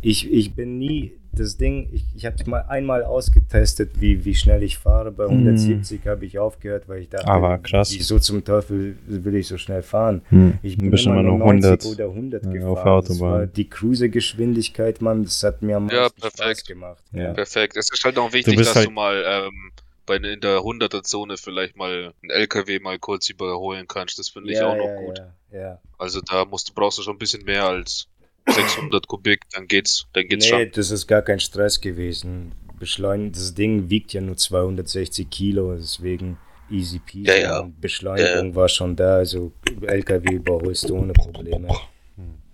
[0.02, 4.64] ich, ich bin nie, das Ding, ich, ich habe mal einmal ausgetestet, wie, wie schnell
[4.64, 5.14] ich fahre.
[5.14, 7.94] Bei 170 habe ich aufgehört, weil ich dachte, Aber krass.
[7.94, 10.24] wieso zum Teufel will ich so schnell fahren?
[10.28, 10.58] Hm.
[10.62, 12.68] Ich bin bist immer nur noch 90 100 oder 100 ja, gefahren.
[12.68, 13.32] auf der Das Autobahn.
[13.32, 16.68] war die Cruiser-Geschwindigkeit, Mann, das hat mir am Ja, meisten Spaß perfekt.
[16.68, 17.04] gemacht.
[17.14, 17.32] Ja.
[17.34, 17.78] Perfekt.
[17.78, 19.72] Es ist halt auch wichtig, dass halt- du mal ähm,
[20.12, 24.20] bei in der 100er Zone vielleicht mal einen LKW mal kurz überholen kannst.
[24.20, 25.18] Das finde ich ja, auch noch ja, gut.
[25.52, 25.82] Ja, ja.
[25.98, 28.08] Also da musst du brauchst du schon ein bisschen mehr als
[28.48, 30.72] 600 Kubik, dann geht's, dann geht's nee, schon.
[30.74, 32.54] das ist gar kein Stress gewesen.
[32.80, 36.38] Beschleunigen, das Ding wiegt ja nur 260 Kilo, deswegen
[36.70, 37.28] easy peasy.
[37.28, 37.70] Ja, ja.
[37.80, 39.52] Beschleunigung war schon da, also
[39.82, 41.70] LKW überholst du ohne Probleme.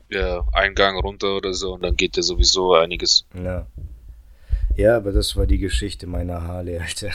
[0.10, 3.26] Ja, Eingang runter oder so und dann geht dir sowieso einiges.
[3.34, 3.66] Ja.
[4.76, 7.12] ja, aber das war die Geschichte meiner Harley, Alter.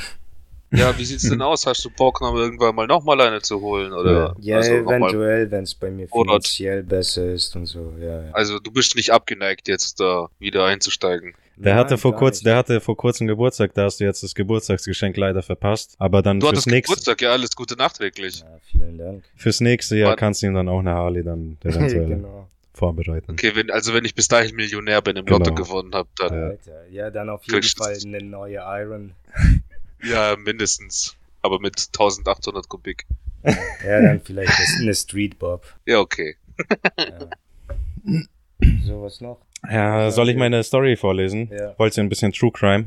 [0.73, 1.67] Ja, wie sieht's denn aus?
[1.67, 3.93] Hast du Bock, noch irgendwann mal nochmal eine zu holen?
[3.93, 8.23] Oder Ja, also, eventuell, wenn es bei mir finanziell besser ist und so, ja.
[8.25, 8.31] ja.
[8.33, 11.35] also du bist nicht abgeneigt, jetzt da wieder einzusteigen.
[11.57, 12.47] Der hatte Nein, vor gar kurz, nicht.
[12.47, 15.95] der hatte vor kurzem Geburtstag, da hast du jetzt das Geburtstagsgeschenk leider verpasst.
[15.99, 18.41] Aber dann Du fürs hattest nächste, Geburtstag, ja, alles Gute nachträglich.
[18.41, 19.23] Ja, vielen Dank.
[19.37, 20.21] fürs nächste Jahr Warte.
[20.21, 22.49] kannst du ihm dann auch eine Harley dann eventuell genau.
[22.73, 23.31] vorbereiten.
[23.33, 25.39] Okay, wenn, also wenn ich bis dahin Millionär bin, im Genau.
[25.39, 26.47] Lotto gewonnen habe, dann Ja.
[26.49, 26.89] Alter.
[26.91, 29.13] Ja, dann auf jeden Fall eine neue Iron.
[30.03, 31.17] ja, mindestens.
[31.43, 33.07] Aber mit 1800 Kubik.
[33.45, 35.67] Ja, dann vielleicht eine Street Bob.
[35.87, 36.37] Ja, okay.
[36.99, 37.29] Ja.
[38.85, 39.39] So, was noch?
[39.69, 41.51] Ja, soll ich meine Story vorlesen?
[41.53, 41.75] Ja.
[41.79, 42.87] Wollt ihr ein bisschen True Crime?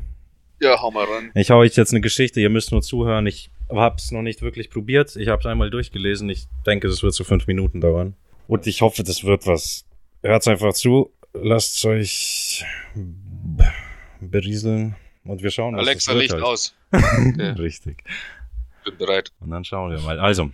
[0.60, 1.30] Ja, hau mal ran.
[1.34, 3.26] Ich hau euch jetzt eine Geschichte, ihr müsst nur zuhören.
[3.26, 5.14] Ich hab's noch nicht wirklich probiert.
[5.16, 6.30] Ich hab's einmal durchgelesen.
[6.30, 8.14] Ich denke, das wird so fünf Minuten dauern.
[8.48, 9.84] Und ich hoffe, das wird was.
[10.22, 11.12] Hört's einfach zu.
[11.34, 12.64] Lasst euch
[14.20, 14.96] berieseln.
[15.28, 16.44] Und wir schauen, was Alexa, das wird Licht halt.
[16.44, 16.74] aus.
[16.92, 18.04] Okay, Richtig.
[18.84, 19.32] bin bereit.
[19.40, 20.18] Und dann schauen wir mal.
[20.18, 20.50] Also.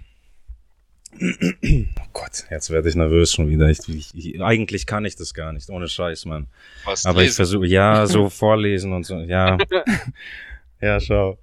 [1.20, 3.68] Oh Gott, jetzt werde ich nervös schon wieder.
[3.68, 6.46] Ich, ich, ich, eigentlich kann ich das gar nicht, ohne Scheiß, Mann.
[6.84, 7.36] Was Aber ich lesen?
[7.36, 9.58] versuche, ja, so vorlesen und so, ja.
[10.80, 11.38] ja, schau.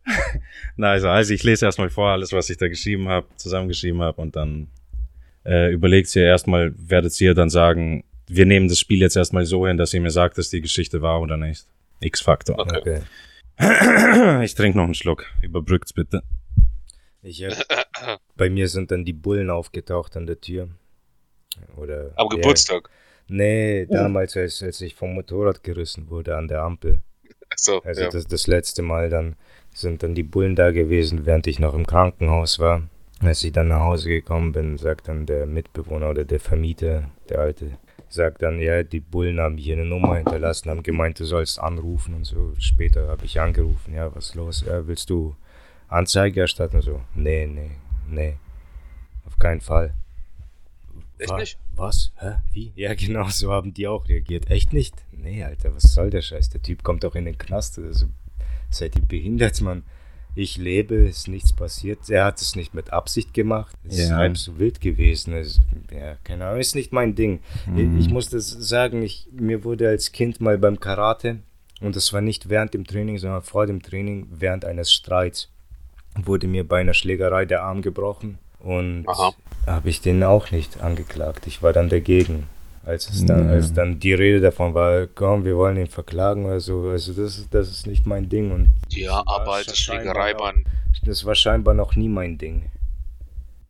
[0.76, 4.20] Na, also, also ich lese erstmal vor, alles, was ich da geschrieben habe, zusammengeschrieben habe
[4.20, 4.68] und dann
[5.46, 9.68] äh, überlegt ihr erstmal, werdet ihr dann sagen, wir nehmen das Spiel jetzt erstmal so
[9.68, 11.66] hin, dass ihr mir sagt, dass die Geschichte war oder nicht.
[12.00, 12.60] X-Faktor.
[12.60, 12.78] Okay.
[12.78, 13.02] Okay.
[14.44, 15.26] Ich trinke noch einen Schluck.
[15.42, 16.24] Überbrückt's bitte.
[17.22, 20.70] Ich hab, bei mir sind dann die Bullen aufgetaucht an der Tür.
[21.76, 22.38] Oder, Am ja.
[22.38, 22.90] Geburtstag.
[23.28, 27.02] Nee, damals, als, als ich vom Motorrad gerissen wurde an der Ampel.
[27.50, 28.10] Achso, Also ja.
[28.10, 29.36] das, das letzte Mal dann
[29.74, 32.84] sind dann die Bullen da gewesen, während ich noch im Krankenhaus war.
[33.22, 37.40] Als ich dann nach Hause gekommen bin, sagt dann der Mitbewohner oder der Vermieter, der
[37.40, 37.78] Alte,
[38.10, 42.14] sagt dann, ja, die Bullen haben hier eine Nummer hinterlassen, haben gemeint, du sollst anrufen
[42.14, 42.54] und so.
[42.60, 44.64] Später habe ich angerufen, ja, was ist los?
[44.66, 45.36] Ja, willst du
[45.88, 46.78] Anzeige erstatten?
[46.78, 47.72] Und so, nee, nee,
[48.08, 48.36] nee,
[49.26, 49.94] auf keinen Fall.
[51.20, 51.60] Echt nicht?
[51.76, 52.12] Was?
[52.18, 52.36] Hä?
[52.54, 52.72] Wie?
[52.76, 54.50] Ja, genau, so haben die auch reagiert.
[54.50, 54.96] Echt nicht?
[55.12, 56.50] Nee, Alter, was soll der Scheiß?
[56.50, 57.78] Der Typ kommt doch in den Knast.
[57.78, 58.08] Also,
[58.70, 59.84] seid ihr behindert, Mann?
[60.42, 62.10] Ich lebe, ist nichts passiert.
[62.10, 63.76] Er hat es nicht mit Absicht gemacht.
[63.86, 64.16] Es ist Ja.
[64.16, 65.34] halb so wild gewesen.
[65.34, 65.60] Es,
[65.92, 67.42] ja, keine Ahnung, ist nicht mein Ding.
[67.68, 67.98] Mhm.
[68.00, 71.40] Ich, ich muss das sagen, ich, mir wurde als Kind mal beim Karate,
[71.82, 75.50] und das war nicht während dem Training, sondern vor dem Training, während eines Streits,
[76.16, 78.38] wurde mir bei einer Schlägerei der Arm gebrochen.
[78.60, 79.08] Und
[79.68, 81.48] habe ich den auch nicht angeklagt.
[81.48, 82.44] Ich war dann dagegen.
[82.90, 83.52] Als, es dann, Ja.
[83.54, 86.90] als dann die Rede davon war, komm, wir wollen ihn verklagen oder so.
[86.90, 88.52] Also das, ist- das ist nicht mein Ding.
[88.52, 90.66] Und Ja, war aber alte scheinbar Schlägerei, Mann.
[91.04, 92.72] Das war scheinbar noch nie mein Ding.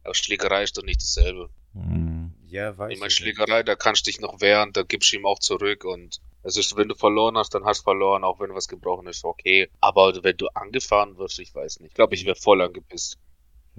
[0.04, 1.50] Aber Schlägerei ist doch nicht dasselbe.
[1.74, 2.32] Mhm.
[2.48, 5.18] Ja, weiß Ich meine, ich Schlägerei, da kannst du dich noch wehren, da gibst du
[5.18, 8.40] ihm auch zurück und es ist, wenn du verloren hast, dann hast du verloren, auch
[8.40, 9.68] wenn was gebrochen ist, okay.
[9.82, 11.90] Aber wenn du angefahren wirst, ich weiß nicht.
[11.90, 13.18] Ich glaube, ich wäre voll angepisst.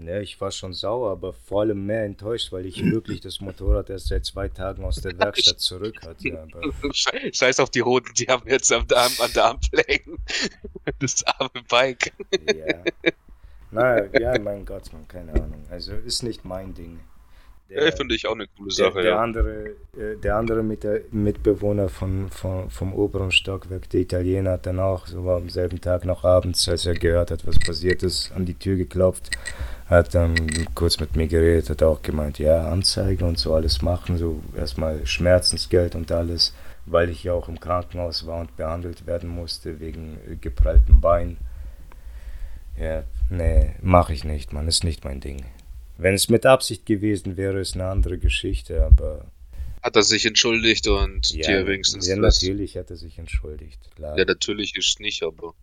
[0.06, 3.90] Ja, ich war schon sauer, aber vor allem mehr enttäuscht, weil ich wirklich das Motorrad
[3.90, 6.40] erst seit zwei Tagen aus der Werkstatt zurück hatte.
[6.52, 10.18] Aber Scheiß auf die Roten, die haben jetzt am Darm, an der hängen.
[10.98, 12.12] Das arme Bike.
[12.47, 13.12] ja.
[13.70, 15.64] Naja, ja, mein Gott, man, keine Ahnung.
[15.70, 16.98] Also ist nicht mein Ding.
[17.70, 19.22] Ja, finde ich auch eine coole Der, Sache, der ja.
[19.22, 24.66] andere, äh, der andere mit der Mitbewohner von, von, vom oberen Stockwerk, der Italiener, hat
[24.66, 28.02] dann auch, so war am selben Tag noch abends, als er gehört hat, was passiert
[28.02, 29.31] ist, an die Tür geklopft,
[29.90, 30.36] hat dann
[30.76, 35.04] kurz mit mir geredet, hat auch gemeint, ja, Anzeige und so alles machen, so erstmal
[35.04, 36.54] Schmerzensgeld und alles,
[36.86, 41.38] weil ich ja auch im Krankenhaus war und behandelt werden musste wegen geprelltem Bein.
[42.78, 45.44] Ja, nee, mache ich nicht, Mann, ist nicht mein Ding.
[45.98, 49.26] Wenn es mit Absicht gewesen wäre, ist eine andere Geschichte, aber
[49.82, 54.16] Hat er sich entschuldigt und ja, dir wenigstens ja natürlich hat er sich entschuldigt, klar.
[54.16, 55.54] Ja, natürlich ist nicht, aber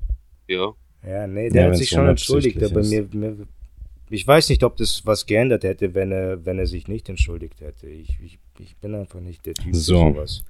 [0.47, 0.73] ja.
[1.07, 3.47] Ja, nee, Ja, der hat wenn's sich schon entschuldigt, aber mir, mir,
[4.09, 7.61] ich weiß nicht, ob das was geändert hätte, wenn er, wenn er sich nicht entschuldigt
[7.61, 7.88] hätte.
[7.88, 10.13] Ich, ich, ich bin einfach nicht der Typ So.
[10.13, 10.45] für sowas.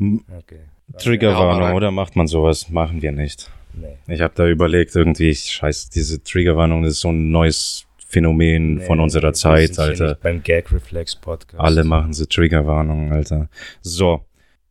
[0.00, 0.60] Okay.
[0.98, 1.74] Triggerwarnung, rein.
[1.76, 2.70] oder macht man sowas?
[2.70, 3.50] Machen wir nicht.
[3.74, 3.98] Nee.
[4.08, 8.74] Ich habe da überlegt, irgendwie, ich scheiß, diese Triggerwarnung das ist so ein neues Phänomen
[8.76, 10.16] Nee, von unserer Zeit, Alter.
[10.20, 11.62] Beim Gag Reflex Podcast.
[11.62, 13.48] Alle machen sie Triggerwarnungen, Alter.
[13.82, 14.24] So.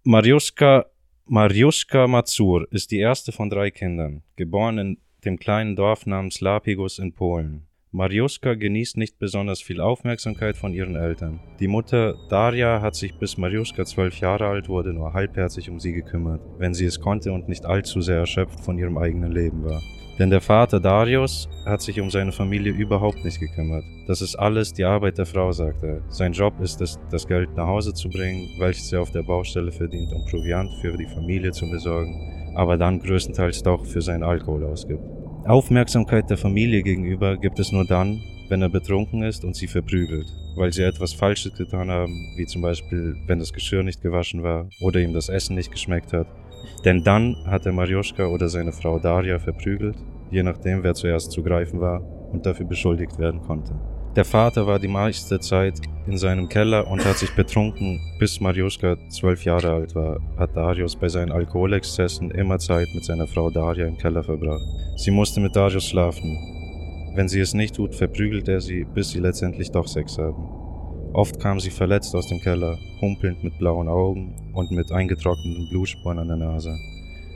[0.03, 0.87] Mariuszka,
[1.27, 6.99] Mariuszka Mazur ist die erste von drei Kindern, geboren in dem kleinen Dorf namens Lapigus
[6.99, 7.68] in Polen.
[7.91, 11.39] Mariuszka genießt nicht besonders viel Aufmerksamkeit von ihren Eltern.
[11.59, 15.93] Die Mutter Daria hat sich bis Mariuszka zwölf Jahre alt wurde nur halbherzig um sie
[15.93, 19.81] gekümmert, wenn sie es konnte und nicht allzu sehr erschöpft von ihrem eigenen Leben war.
[20.19, 23.85] Denn der Vater Darius hat sich um seine Familie überhaupt nicht gekümmert.
[24.05, 26.03] Das ist alles die Arbeit der Frau, sagt er.
[26.09, 29.71] Sein Job ist es, das Geld nach Hause zu bringen, welches er auf der Baustelle
[29.71, 34.65] verdient, um Proviant für die Familie zu besorgen, aber dann größtenteils doch für seinen Alkohol
[34.65, 35.18] ausgibt.
[35.49, 40.31] Aufmerksamkeit der Familie gegenüber gibt es nur dann, wenn er betrunken ist und sie verprügelt,
[40.55, 44.69] weil sie etwas Falsches getan haben, wie zum Beispiel, wenn das Geschirr nicht gewaschen war
[44.79, 46.27] oder ihm das Essen nicht geschmeckt hat.
[46.85, 49.97] Denn dann hat er Marioschka oder seine Frau Daria verprügelt,
[50.29, 53.73] je nachdem, wer zuerst zu greifen war und dafür beschuldigt werden konnte.
[54.15, 58.97] Der Vater war die meiste Zeit in seinem Keller und hat sich betrunken, bis Marioschka
[59.09, 63.85] zwölf Jahre alt war, hat Darius bei seinen Alkoholexzessen immer Zeit mit seiner Frau Daria
[63.85, 64.65] im Keller verbracht.
[64.95, 66.37] Sie musste mit Darius schlafen.
[67.13, 70.43] Wenn sie es nicht tut, verprügelt er sie, bis sie letztendlich doch Sex haben.
[71.13, 76.17] Oft kam sie verletzt aus dem Keller, humpelnd mit blauen Augen und mit eingetrockneten Blutspuren
[76.17, 76.75] an der Nase.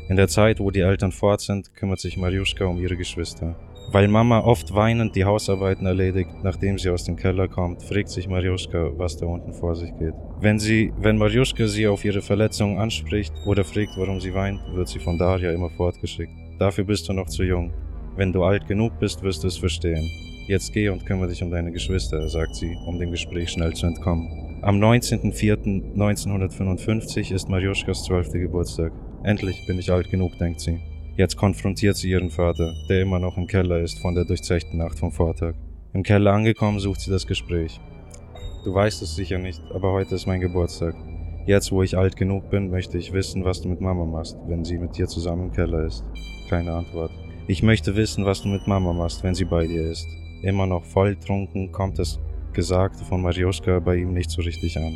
[0.10, 3.56] In der Zeit, wo die Eltern fort sind, kümmert sich Mariuszka um ihre Geschwister.
[3.92, 8.28] Weil Mama oft weinend die Hausarbeiten erledigt, nachdem sie aus dem Keller kommt, fragt sich
[8.28, 10.14] Mariuszka, was da unten vor sich geht.
[10.40, 14.88] Wenn sie, wenn Mariuszka sie auf ihre Verletzungen anspricht oder fragt, warum sie weint, wird
[14.88, 16.34] sie von Daria immer fortgeschickt.
[16.60, 17.72] Dafür bist du noch zu jung.
[18.16, 20.08] Wenn du alt genug bist, wirst du es verstehen.
[20.48, 23.88] Jetzt geh und kümmere dich um deine Geschwister, sagt sie, um dem Gespräch schnell zu
[23.88, 24.60] entkommen.
[24.62, 28.92] Am 19.04.1955 ist Mariuszkas zwölfter Geburtstag.
[29.24, 30.82] Endlich bin ich alt genug, denkt sie.
[31.16, 34.98] Jetzt konfrontiert sie ihren Vater, der immer noch im Keller ist von der durchzechten Nacht
[34.98, 35.54] vom Vortag.
[35.94, 37.80] Im Keller angekommen sucht sie das Gespräch.
[38.64, 40.96] Du weißt es sicher nicht, aber heute ist mein Geburtstag.
[41.46, 44.66] Jetzt, wo ich alt genug bin, möchte ich wissen, was du mit Mama machst, wenn
[44.66, 46.04] sie mit dir zusammen im Keller ist.
[46.50, 47.12] Keine Antwort.
[47.48, 50.08] Ich möchte wissen, was du mit Mama machst, wenn sie bei dir ist.
[50.42, 52.20] Immer noch volltrunken kommt das
[52.54, 54.96] Gesagte von Marioska bei ihm nicht so richtig an.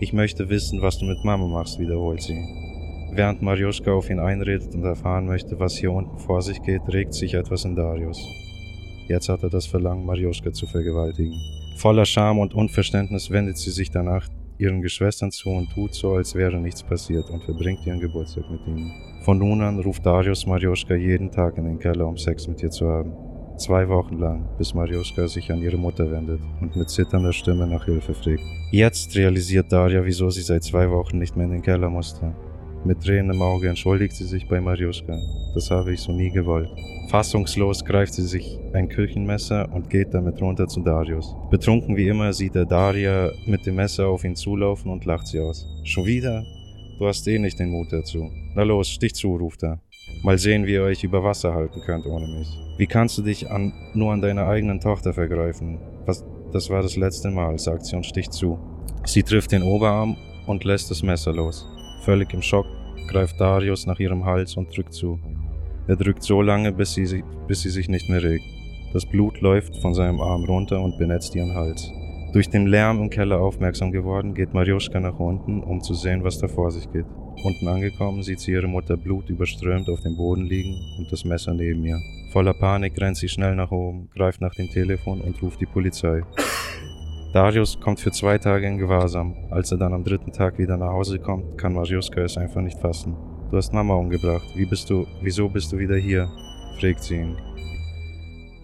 [0.00, 2.69] Ich möchte wissen, was du mit Mama machst, wiederholt sie.
[3.12, 7.12] Während Marioska auf ihn einredet und erfahren möchte, was hier unten vor sich geht, regt
[7.12, 8.18] sich etwas in Darius.
[9.08, 11.34] Jetzt hat er das Verlangen, Marioska zu vergewaltigen.
[11.76, 14.28] Voller Scham und Unverständnis wendet sie sich danach
[14.58, 18.60] ihren Geschwistern zu und tut so, als wäre nichts passiert und verbringt ihren Geburtstag mit
[18.66, 18.92] ihnen.
[19.24, 22.70] Von nun an ruft Darius Marioska jeden Tag in den Keller, um Sex mit ihr
[22.70, 23.12] zu haben.
[23.56, 27.84] Zwei Wochen lang, bis Marioska sich an ihre Mutter wendet und mit zitternder Stimme nach
[27.84, 28.40] Hilfe fragt.
[28.70, 32.32] Jetzt realisiert Daria, wieso sie seit zwei Wochen nicht mehr in den Keller musste.
[32.82, 35.18] Mit Tränen im Auge entschuldigt sie sich bei Marioska.
[35.54, 36.70] Das habe ich so nie gewollt.
[37.10, 41.36] Fassungslos greift sie sich ein Küchenmesser und geht damit runter zu Darius.
[41.50, 45.40] Betrunken wie immer sieht er Daria mit dem Messer auf ihn zulaufen und lacht sie
[45.40, 45.66] aus.
[45.84, 46.42] Schon wieder?
[46.98, 48.30] Du hast eh nicht den Mut dazu.
[48.54, 49.78] Na los, stich zu, ruft er.
[50.22, 52.48] Mal sehen, wie ihr euch über Wasser halten könnt ohne mich.
[52.78, 55.78] Wie kannst du dich an, nur an deiner eigenen Tochter vergreifen?
[56.06, 58.58] Was, das war das letzte Mal, sagt sie und sticht zu.
[59.04, 60.16] Sie trifft den Oberarm
[60.46, 61.66] und lässt das Messer los.
[62.00, 62.66] Völlig im Schock
[63.08, 65.18] greift Darius nach ihrem Hals und drückt zu.
[65.86, 68.44] Er drückt so lange, bis sie, sich- bis sie sich nicht mehr regt.
[68.92, 71.90] Das Blut läuft von seinem Arm runter und benetzt ihren Hals.
[72.32, 76.38] Durch den Lärm im Keller aufmerksam geworden, geht Marioschka nach unten, um zu sehen, was
[76.38, 77.06] da vor sich geht.
[77.42, 81.84] Unten angekommen sieht sie ihre Mutter blutüberströmt auf dem Boden liegen und das Messer neben
[81.84, 81.98] ihr.
[82.32, 86.22] Voller Panik rennt sie schnell nach oben, greift nach dem Telefon und ruft die Polizei.
[87.32, 89.36] Darius kommt für zwei Tage in Gewahrsam.
[89.50, 92.80] Als er dann am dritten Tag wieder nach Hause kommt, kann Mariuska es einfach nicht
[92.80, 93.16] fassen.
[93.52, 94.46] Du hast Mama umgebracht.
[94.56, 96.28] Wie bist du, wieso bist du wieder hier?
[96.80, 97.36] fragt sie ihn.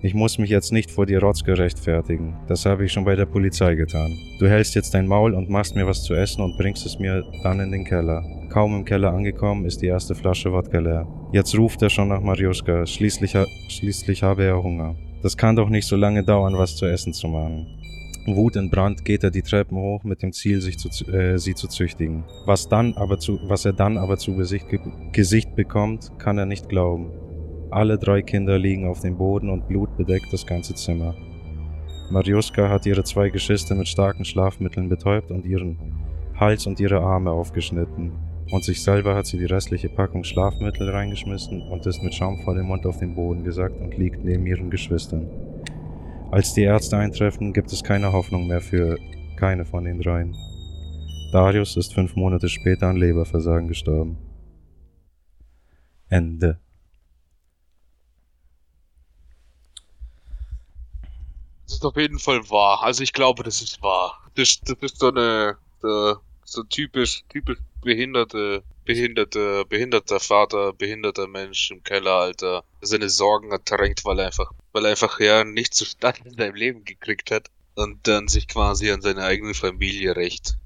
[0.02, 2.36] Ich muss mich jetzt nicht vor dir Rotzke rechtfertigen.
[2.48, 4.18] Das habe ich schon bei der Polizei getan.
[4.40, 7.24] Du hältst jetzt dein Maul und machst mir was zu essen und bringst es mir
[7.44, 8.24] dann in den Keller.
[8.50, 11.06] Kaum im Keller angekommen, ist die erste Flasche Wodka leer.
[11.32, 12.84] Jetzt ruft er schon nach Mariuska.
[12.84, 13.36] Schließlich,
[13.68, 14.96] schließlich habe er Hunger.
[15.22, 17.66] Das kann doch nicht so lange dauern, was zu essen zu machen.
[18.34, 21.54] Wut in Brand geht er die Treppen hoch mit dem Ziel, sich zu, äh, sie
[21.54, 22.24] zu züchtigen.
[22.44, 24.66] Was, dann aber zu, was er dann aber zu Gesicht,
[25.12, 27.12] Gesicht bekommt, kann er nicht glauben.
[27.70, 31.14] Alle drei Kinder liegen auf dem Boden und Blut bedeckt das ganze Zimmer.
[32.10, 35.76] Mariuska hat ihre zwei Geschwister mit starken Schlafmitteln betäubt und ihren
[36.34, 38.12] Hals und ihre Arme aufgeschnitten.
[38.50, 42.54] Und sich selber hat sie die restliche Packung Schlafmittel reingeschmissen und ist mit Schaum vor
[42.54, 45.28] dem Mund auf den Boden gesackt und liegt neben ihren Geschwistern.
[46.30, 48.98] Als die Ärzte eintreffen, gibt es keine Hoffnung mehr für
[49.36, 50.36] keine von den dreien.
[51.32, 54.18] Darius ist fünf Monate später an Leberversagen gestorben.
[56.08, 56.60] Ende.
[61.64, 62.82] Das ist auf jeden Fall wahr.
[62.82, 64.18] Also ich glaube, das ist wahr.
[64.34, 65.56] Das, das ist so eine
[66.46, 74.04] so typisch, typisch behinderte, behinderte, behinderter Vater, behinderter Mensch im Keller, Alter, seine Sorgen ertränkt,
[74.04, 78.06] weil er einfach, weil er einfach ja nichts zustande in seinem Leben gekriegt hat und
[78.06, 80.58] dann sich quasi an seine eigene Familie rächt.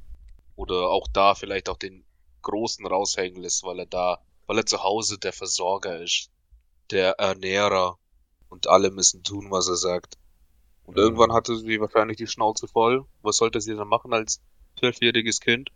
[0.56, 2.02] Oder auch da vielleicht auch den
[2.42, 6.28] Großen raushängen lässt, weil er da, weil er zu Hause der Versorger ist,
[6.90, 7.98] der Ernährer
[8.48, 10.18] und alle müssen tun, was er sagt.
[10.86, 11.02] Und mhm.
[11.02, 13.04] irgendwann hatte sie wahrscheinlich die Schnauze voll.
[13.22, 14.40] Was sollte sie dann machen als
[14.80, 15.70] zwölfjähriges Kind?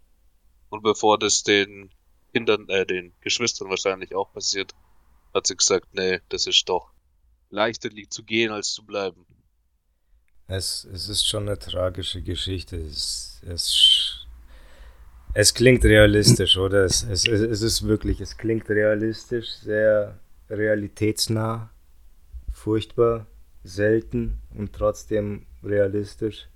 [0.71, 1.95] Und bevor das den
[2.33, 4.75] Kindern, äh, den Geschwistern wahrscheinlich auch passiert,
[5.33, 6.94] hat sie gesagt, nee, das ist doch
[7.55, 9.25] leichter zu gehen als zu bleiben.
[10.47, 12.77] Es, es ist schon eine tragische Geschichte.
[12.77, 14.27] Es, es,
[15.33, 16.85] es klingt realistisch, oder?
[16.85, 20.19] Es, es, es ist wirklich, es klingt realistisch, sehr
[20.51, 21.71] realitätsnah,
[22.53, 23.27] furchtbar,
[23.63, 26.49] selten und trotzdem realistisch.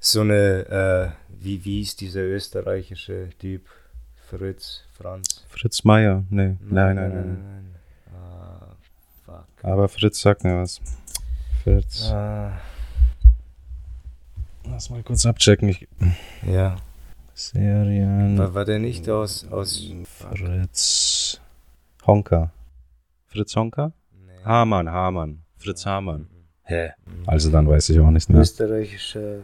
[0.00, 3.68] So eine, äh, wie, wie ist dieser österreichische Typ?
[4.30, 5.44] Fritz, Franz.
[5.48, 6.56] Fritz Meier, nee.
[6.60, 7.10] Nein, nein, nein.
[7.10, 7.38] nein.
[7.42, 7.74] nein.
[7.74, 7.79] Ah,
[9.30, 9.64] fuck.
[9.64, 10.80] Aber Fritz sagt mir was.
[11.62, 12.10] Fritz.
[12.10, 12.58] Ah.
[14.64, 15.68] Lass mal kurz abchecken.
[15.68, 15.88] Ich
[16.46, 16.76] ja.
[17.34, 18.38] Serien.
[18.38, 21.40] War, war der nicht aus, aus Fritz
[22.06, 22.52] Honka?
[23.26, 23.92] Fritz Honka?
[24.12, 24.44] Nee.
[24.44, 25.42] Hamann, Hamann.
[25.56, 26.28] Fritz Hamann.
[26.64, 26.90] Hä?
[27.26, 28.42] Also dann weiß ich auch nicht mehr.
[28.42, 29.42] Österreichische.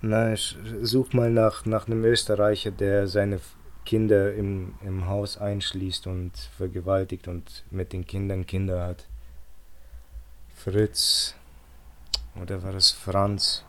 [0.00, 3.40] Nein, ich such mal nach, nach einem Österreicher, der seine
[3.84, 9.06] Kinder im, im Haus einschließt und vergewaltigt und mit den Kindern Kinder hat.
[10.64, 11.34] Fritz.
[12.40, 13.62] Oder war das Franz?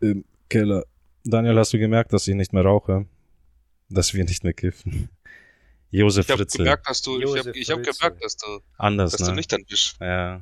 [0.00, 0.82] Im Keller.
[1.22, 3.04] Daniel, hast du gemerkt, dass ich nicht mehr rauche?
[3.90, 5.10] Dass wir nicht mehr kiffen?
[5.90, 6.58] Josef ich Fritzl.
[6.58, 9.26] Gemerkt, dass du, ich habe hab gemerkt, dass du, Anders, dass ne?
[9.26, 9.96] du nüchtern bist.
[10.00, 10.40] Ja.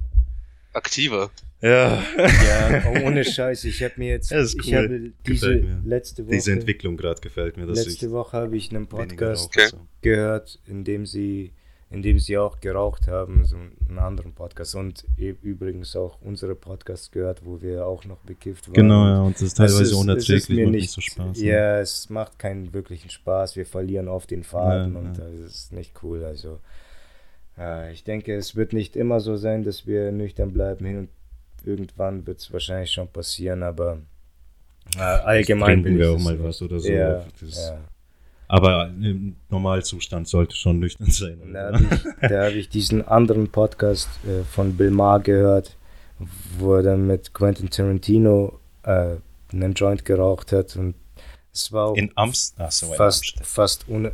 [0.73, 1.31] Aktiver.
[1.61, 2.01] Ja.
[2.17, 3.65] ja, ohne Scheiß.
[3.65, 4.47] Ich habe mir jetzt, cool.
[4.63, 5.55] ich habe diese
[5.85, 7.65] letzte Woche, diese Entwicklung gerade gefällt mir.
[7.65, 9.71] letzte Woche habe ich einen Podcast okay.
[10.03, 11.53] gehört, in dem sie,
[11.91, 16.57] in dem sie auch geraucht haben, so einen anderen Podcast und e, übrigens auch unsere
[16.57, 18.75] Podcasts gehört, wo wir auch noch bekifft waren.
[18.75, 21.41] Genau, ja, und das ist teilweise ist, unerträglich, mir nicht, so Spaß.
[21.41, 21.81] Ja, ne?
[21.81, 23.55] es macht keinen wirklichen Spaß.
[23.55, 25.25] Wir verlieren oft den Faden ja, und ja.
[25.25, 26.25] das ist nicht cool.
[26.25, 26.59] Also
[27.57, 31.09] äh, ich denke, es wird nicht immer so sein, dass wir nüchtern bleiben hin und
[31.65, 33.99] irgendwann wird es wahrscheinlich schon passieren, aber
[34.97, 36.89] äh, allgemein trinken wir auch mal was oder so.
[36.89, 37.79] Ja, ja.
[38.49, 41.39] Aber im Normalzustand sollte schon nüchtern sein.
[41.53, 45.77] Da habe ich, hab ich, diesen anderen Podcast äh, von Bill Maher gehört,
[46.59, 49.17] wo er dann mit Quentin Tarantino äh,
[49.53, 50.95] einen Joint geraucht hat und
[51.53, 54.11] es war auch in Amst so, fast, fast, un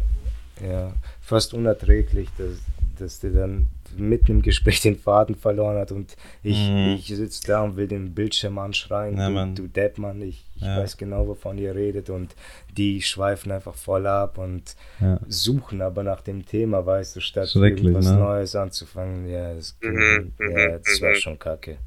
[0.60, 2.58] ja, fast unerträglich, dass,
[2.98, 6.96] dass der dann mitten im Gespräch den Faden verloren hat und ich, mhm.
[6.98, 10.78] ich sitze da und will den Bildschirm anschreien, ja, du, du Deadmann, ich, ich ja.
[10.78, 12.34] weiß genau, wovon ihr redet und
[12.76, 15.18] die schweifen einfach voll ab und ja.
[15.28, 18.16] suchen aber nach dem Thema, weißt du, statt irgendwas ne?
[18.16, 21.16] Neues anzufangen, ja, das, mhm, ja, mhm, das war mhm.
[21.16, 21.78] schon kacke.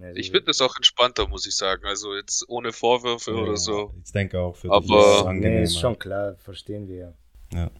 [0.00, 1.84] Also, ich finde das auch entspannter, muss ich sagen.
[1.84, 3.92] Also jetzt ohne Vorwürfe oder so.
[4.04, 7.14] Ich denke auch für Aber dich ist nee, ist schon klar, verstehen wir.
[7.52, 7.70] Ja.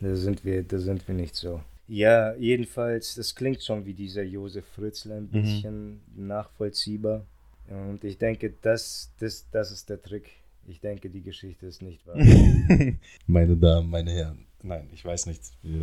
[0.00, 1.60] Da sind wir, da sind wir nicht so.
[1.88, 5.42] Ja, jedenfalls, das klingt schon wie dieser Josef Fritzl ein mhm.
[5.42, 6.26] bisschen mhm.
[6.26, 7.24] nachvollziehbar.
[7.68, 10.30] Und ich denke, das, das, das ist der Trick.
[10.68, 12.16] Ich denke, die Geschichte ist nicht wahr.
[13.26, 15.40] meine Damen, meine Herren, Nein, ich weiß nicht.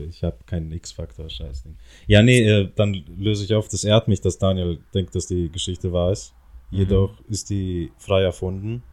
[0.09, 1.77] Ich habe keinen X-Faktor, Scheißding.
[2.05, 3.69] Ja, nee, äh, dann löse ich auf.
[3.69, 6.33] Das ehrt mich, dass Daniel denkt, dass die Geschichte wahr ist.
[6.71, 6.79] Mhm.
[6.79, 8.83] Jedoch ist die frei erfunden.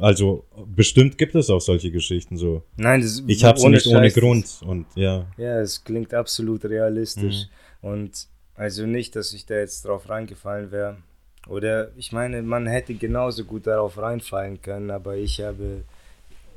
[0.00, 2.62] Also bestimmt gibt es auch solche Geschichten so.
[2.76, 5.26] Nein, das Ich habe sie nicht ohne Scheiß, Grund und ja.
[5.36, 7.46] Ja, es klingt absolut realistisch.
[7.82, 7.88] Mhm.
[7.88, 10.96] Und also nicht, dass ich da jetzt drauf reingefallen wäre.
[11.48, 15.84] Oder ich meine, man hätte genauso gut darauf reinfallen können, aber ich habe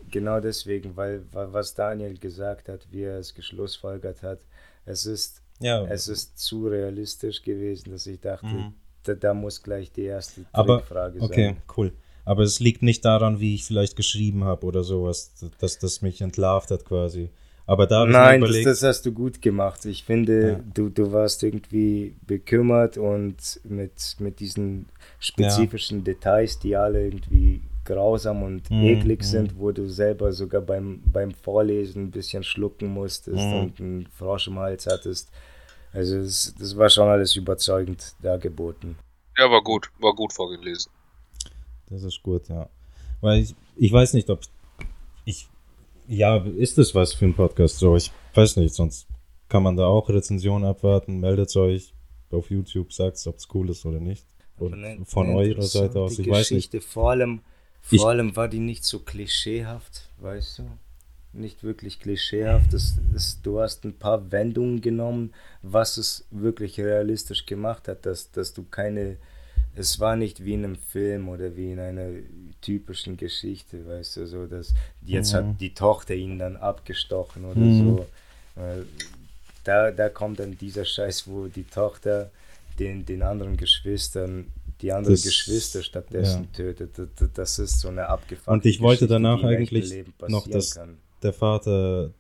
[0.09, 4.39] genau deswegen, weil, weil was Daniel gesagt hat, wie er es geschlussfolgert hat,
[4.85, 8.73] es ist, Ja, es ist zu realistisch gewesen, dass ich dachte, Mhm.
[9.03, 11.57] da, da muss gleich die erste Aber, Frage okay, sein.
[11.77, 11.91] cool.
[12.25, 16.21] Aber es liegt nicht daran, wie ich vielleicht geschrieben habe oder sowas, dass das mich
[16.21, 17.29] entlarvt hat quasi.
[17.65, 19.83] Aber da habe ich mir Nein, das, überlegt, das hast du gut gemacht.
[19.85, 20.63] Ich finde, Ja.
[20.73, 24.87] du, du warst irgendwie bekümmert und mit, mit diesen
[25.19, 29.25] spezifischen Details, die alle irgendwie grausam und Mhm, eklig mhm.
[29.25, 33.53] sind, wo du selber sogar beim, beim Vorlesen ein bisschen schlucken musstest Mhm.
[33.53, 35.29] und einen Frosch im Hals hattest.
[35.91, 38.97] Also das, das war schon alles überzeugend dargeboten.
[39.39, 40.91] Ja, war gut, war gut vorgelesen.
[41.89, 42.69] Das ist gut, ja.
[43.21, 44.41] Weil ich, ich weiß nicht, ob
[45.25, 45.47] ich.
[46.07, 47.77] Ja, ist das was für ein Podcast?
[47.77, 49.07] So, ich weiß nicht, sonst
[49.47, 51.19] kann man da auch Rezensionen abwarten.
[51.19, 51.93] Meldet euch
[52.31, 54.25] auf YouTube, sagt ob es cool ist oder nicht.
[54.57, 56.71] Und Eine- von eine eurer Seite aus, ich weiß nicht.
[56.71, 56.81] Geschichte.
[56.81, 57.41] Vor allem,
[57.91, 60.63] Ich- vor allem war die nicht so klischeehaft, weißt du?
[61.31, 62.73] Nicht wirklich klischeehaft.
[62.73, 68.31] Es, es, du hast ein paar Wendungen genommen, was es wirklich realistisch gemacht hat, dass,
[68.31, 69.17] dass du keine.
[69.75, 72.09] Es war nicht wie in einem Film oder wie in einer
[72.61, 74.73] typischen Geschichte, weißt du, so dass
[75.05, 75.37] jetzt Mhm.
[75.37, 77.79] hat die Tochter ihn dann abgestochen oder Mhm.
[77.97, 78.05] so.
[79.63, 82.31] Da, da kommt dann dieser Scheiß, wo die Tochter
[82.79, 84.47] den, den anderen Geschwistern,
[84.81, 86.57] die anderen Das- Geschwister stattdessen ja.
[86.57, 86.91] tötet.
[87.35, 90.97] Das, ist so eine abgefuckte Und ich wollte danach eigentlich noch passieren das- kann.
[91.21, 92.11] Der Vater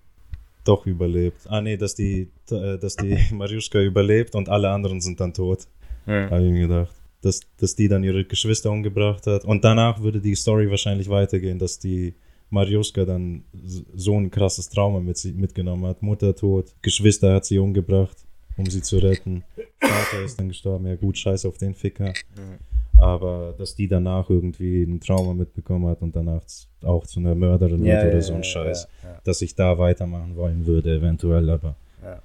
[0.65, 1.41] doch überlebt.
[1.47, 5.67] Ah, nee, dass die, äh, dass die Mariuszka überlebt und alle anderen sind dann tot.
[6.05, 6.29] Hm.
[6.29, 6.93] Habe ich mir gedacht.
[7.21, 9.43] Dass, dass die dann ihre Geschwister umgebracht hat.
[9.43, 12.13] Und danach würde die Story wahrscheinlich weitergehen, dass die
[12.49, 13.43] Mariuszka dann
[13.95, 16.01] so ein krasses Trauma mit sie, mitgenommen hat.
[16.01, 18.17] Mutter tot, Geschwister hat sie umgebracht,
[18.57, 19.43] um sie zu retten.
[19.81, 20.87] Vater ist dann gestorben.
[20.87, 22.13] Ja gut, scheiß auf den Ficker.
[22.97, 26.41] Aber dass die danach irgendwie ein Trauma mitbekommen hat und danach
[26.83, 28.87] auch zu einer Mörderin Ja, wird oder ja, so ein ja, Scheiß.
[29.23, 31.75] Dass ich da weitermachen wollen würde, eventuell, aber.
[32.03, 32.21] Ja.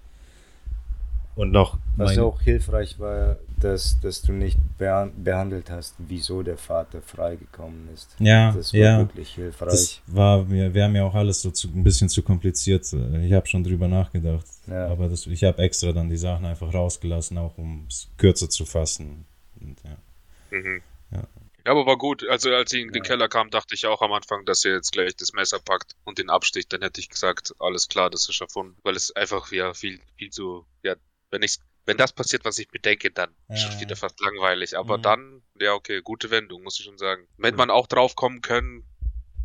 [1.36, 1.78] Und noch.
[1.96, 7.00] Was mein- auch hilfreich war, dass, dass du nicht behan- behandelt hast, wieso der Vater
[7.02, 8.14] freigekommen ist.
[8.18, 8.98] Ja, Das war ja.
[8.98, 9.68] wirklich hilfreich.
[9.70, 12.84] Das war mir, wäre mir auch alles so zu, ein bisschen zu kompliziert.
[12.92, 14.46] Ich habe schon drüber nachgedacht.
[14.66, 14.88] Ja.
[14.88, 18.64] Aber das, ich habe extra dann die Sachen einfach rausgelassen, auch um es kürzer zu
[18.66, 19.24] fassen.
[19.60, 20.56] Und, ja.
[20.58, 20.82] Mhm.
[21.10, 21.22] Ja.
[21.66, 22.28] Ja, aber war gut.
[22.28, 23.08] Also als ich in den Ja.
[23.08, 26.18] Keller kam, dachte ich auch am Anfang, dass er jetzt gleich das Messer packt und
[26.18, 26.70] den absticht.
[26.74, 28.76] Dann hätte ich gesagt, alles klar, das ist erfunden.
[28.82, 30.94] Weil es einfach ja viel, viel zu, ja,
[31.30, 33.80] wenn ich, wenn das passiert, was ich bedenke, dann Ja, ist schon ja.
[33.80, 34.76] wieder fast langweilig.
[34.76, 35.02] Aber Mhm.
[35.02, 37.26] dann, ja, okay, gute Wendung, muss ich schon sagen.
[37.42, 38.84] Hätte man auch drauf kommen können,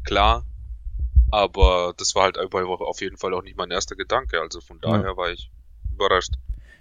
[0.05, 0.45] klar.
[1.31, 4.39] Aber das war halt auf jeden Fall auch nicht mein erster Gedanke.
[4.41, 4.91] Also von Ja.
[4.97, 5.51] daher war ich
[5.93, 6.33] überrascht.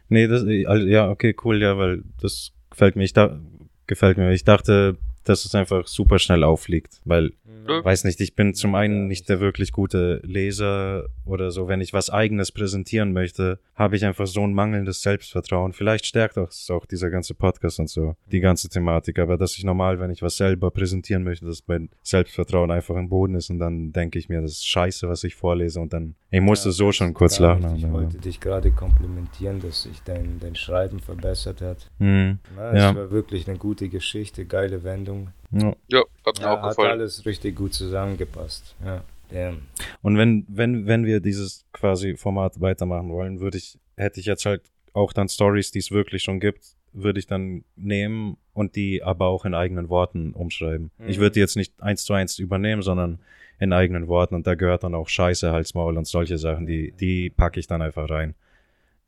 [0.09, 3.05] Nee, das, also, ja, okay, cool, ja, weil das gefällt mir.
[3.05, 3.39] Ich da,
[3.87, 4.33] gefällt mir.
[4.33, 4.97] Ich dachte,
[5.29, 7.33] dass es einfach super schnell auffliegt, weil
[7.69, 7.85] Ja.
[7.85, 11.69] weiß nicht, ich bin zum einen nicht der wirklich gute Leser oder so.
[11.69, 15.73] Wenn ich was Eigenes präsentieren möchte, habe ich einfach so ein mangelndes Selbstvertrauen.
[15.75, 19.19] Vielleicht stärkt auch, auch dieser ganze Podcast und so, die ganze Thematik.
[19.19, 23.09] Aber dass ich normal, wenn ich was selber präsentieren möchte, dass mein Selbstvertrauen einfach im
[23.11, 26.15] Boden ist und dann denke ich mir, das ist scheiße, was ich vorlese und dann,
[26.31, 27.65] ich musste Ja, so das schon kurz lachen.
[27.73, 27.79] nicht.
[27.79, 31.91] Ich aber- wollte dich gerade komplimentieren, dass sich dein, dein Schreiben verbessert hat.
[31.99, 32.95] Hm, Na, es Ja.
[32.95, 35.18] war wirklich eine gute Geschichte, geile Wendung.
[35.53, 35.75] Ja.
[35.89, 36.91] Ja, hat mir Ja, auch hat gefallen.
[36.93, 38.75] alles richtig gut zusammengepasst.
[38.85, 39.03] Ja.
[39.31, 39.63] Damn.
[40.03, 44.47] Und wenn, wenn, wenn wir dieses quasi Format weitermachen wollen, würde ich, hätte ich jetzt
[44.47, 44.63] halt
[44.95, 46.65] auch dann Stories, die es wirklich schon gibt,
[46.95, 50.91] würde ich dann nehmen und die aber auch in eigenen Worten umschreiben.
[50.97, 51.09] Mhm.
[51.09, 53.19] Ich würde die jetzt nicht eins zu eins übernehmen, sondern
[53.61, 57.29] in eigenen Worten und da gehört dann auch Scheiße, Halsmaul und solche Sachen, die, die
[57.29, 58.35] packe ich dann einfach rein.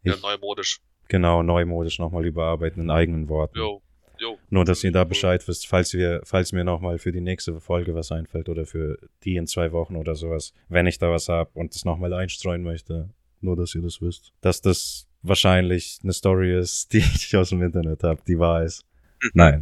[0.02, 0.80] Ja, Ich, neumodisch.
[1.08, 3.56] genau, neumodisch nochmal überarbeiten in eigenen Worten.
[3.58, 3.80] Jo,
[4.20, 4.38] jo.
[4.50, 5.04] Nur, dass ihr da.
[5.04, 8.98] Bescheid wisst, falls wir, falls mir nochmal für die nächste Folge was einfällt oder für
[9.24, 12.62] die in zwei Wochen oder sowas, wenn ich da was hab und das nochmal einstreuen
[12.62, 13.08] möchte.
[13.40, 14.32] Nur, dass ihr das wisst.
[14.42, 18.84] Dass das wahrscheinlich eine Story ist, die ich aus dem Internet habe, die wahr ist.
[19.34, 19.60] Nein,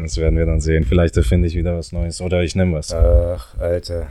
[0.00, 0.84] das werden wir dann sehen.
[0.84, 2.92] Vielleicht erfinde ich wieder was Neues oder ich nehme was.
[2.92, 4.08] Ach, Alter.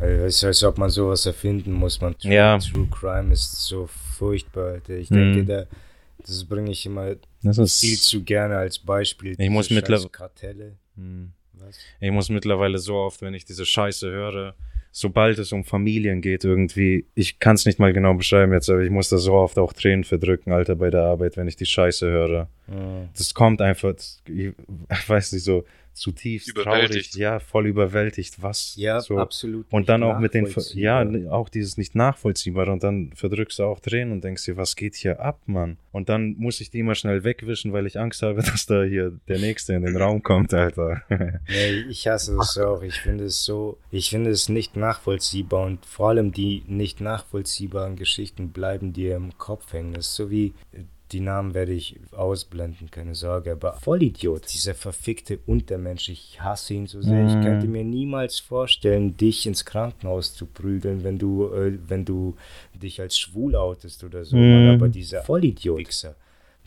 [0.00, 2.00] Es ist, als ob man sowas erfinden muss.
[2.00, 2.16] Man.
[2.16, 2.56] True, Ja.
[2.58, 4.94] True Crime ist so furchtbar, Alter.
[4.94, 5.14] Ich Mhm.
[5.34, 5.64] denke, da,
[6.26, 9.34] das bringe ich immer Das viel zu gerne als Beispiel.
[9.38, 10.76] Ich muss Diese mittler- scheiß Kartelle.
[10.96, 11.32] Hm.
[12.00, 14.54] Ich muss mittlerweile so oft, wenn ich diese Scheiße höre,
[14.92, 18.80] sobald es um Familien geht, irgendwie, ich kann es nicht mal genau beschreiben jetzt, aber
[18.80, 21.66] ich muss da so oft auch Tränen verdrücken, Alter, bei der Arbeit, wenn ich die
[21.66, 22.48] Scheiße höre.
[22.70, 23.08] Ja.
[23.16, 24.52] Das kommt einfach, das, ich
[25.08, 29.18] weiß nicht, so zutiefst traurig, ja, voll überwältigt, was Ja, so.
[29.18, 29.66] absolut.
[29.70, 33.80] Und dann auch mit den, ja, auch dieses nicht nachvollziehbare und dann verdrückst du auch
[33.80, 35.78] Tränen und denkst dir, was geht hier ab, Mann?
[35.92, 39.18] Und dann muss ich die immer schnell wegwischen, weil ich Angst habe, dass da hier
[39.28, 41.02] der Nächste in den Raum kommt, Alter.
[41.48, 42.82] Nee, ich hasse das auch.
[42.82, 47.96] Ich finde es so, ich finde es nicht nachvollziehbar und vor allem die nicht nachvollziehbaren
[47.96, 49.92] Geschichten bleiben dir im Kopf hängen.
[49.94, 50.54] Das ist so wie,
[51.12, 56.86] die Namen werde ich ausblenden, keine Sorge, aber Vollidiot, dieser verfickte Untermensch, ich hasse ihn
[56.86, 57.26] so sehr.
[57.26, 57.42] Ich Mm.
[57.42, 62.36] könnte mir niemals vorstellen, dich ins Krankenhaus zu prügeln, wenn du, äh, wenn du
[62.74, 64.36] dich als schwul outest oder so.
[64.36, 64.74] Mm.
[64.76, 66.14] Aber dieser Vollidiot, Wichser,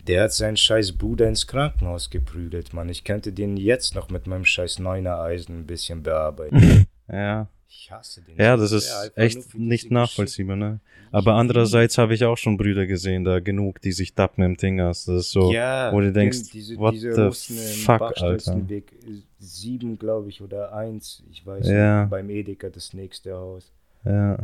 [0.08, 2.90] der hat seinen scheiß Bruder ins Krankenhaus geprügelt, Mann.
[2.90, 6.86] Ich könnte den jetzt noch mit meinem scheiß Neuner Eisen ein bisschen bearbeiten.
[7.12, 7.48] ja.
[7.76, 8.38] Ich hasse den.
[8.38, 10.80] Ja, das ist nur echt nicht nachvollziehbar, ne?
[11.12, 15.06] Aber andererseits habe ich auch schon Brüder gesehen, da genug, die sich dappen im Tingas.
[15.06, 18.08] Das ist so, ja, wo du denkst, diese, what diese the Russen fuck, Alter.
[18.08, 22.02] Bachstelzenweg, äh, sieben, glaube ich, oder eins, ich weiß Ja.
[22.02, 23.72] nicht, beim Edeka das nächste Haus.
[24.06, 24.38] Ja.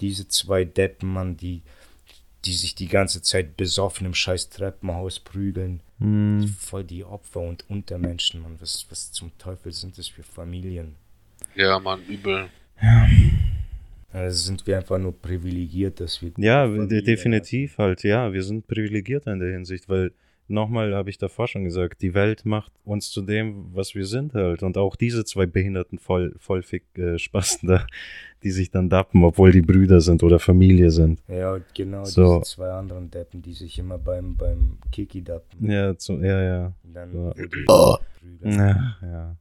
[0.00, 1.62] Diese zwei Deppen, Mann, die,
[2.44, 5.80] die sich die ganze Zeit besoffen im scheiß Treppenhaus prügeln.
[5.98, 6.46] Hm.
[6.58, 8.56] Voll die Opfer und Untermenschen, Mann.
[8.60, 10.94] Was, was zum Teufel sind das für Familien?
[11.58, 12.46] Ja, Mann, übel.
[14.12, 16.30] Also sind wir einfach nur privilegiert, dass wir.
[16.36, 18.32] Ja, Familie definitiv halt, ja.
[18.32, 20.12] Wir sind privilegiert in der Hinsicht, weil
[20.46, 24.34] nochmal habe ich davor schon gesagt, die Welt macht uns zu dem, was wir sind
[24.34, 24.62] halt.
[24.62, 27.84] Und auch diese zwei behinderten voll, vollfick äh, Spasten da,
[28.44, 31.20] die sich dann dappen, obwohl die Brüder sind oder Familie sind.
[31.28, 31.36] haben.
[31.36, 32.38] Ja, und genau So.
[32.38, 35.68] diese zwei anderen Deppen, die sich immer beim, beim Kiki dappen.
[35.68, 36.72] Ja, zu, ja, ja.
[36.84, 37.34] Und dann So.
[37.66, 37.96] Oh.
[38.20, 38.52] prügeln.
[38.58, 39.36] Ja, ja.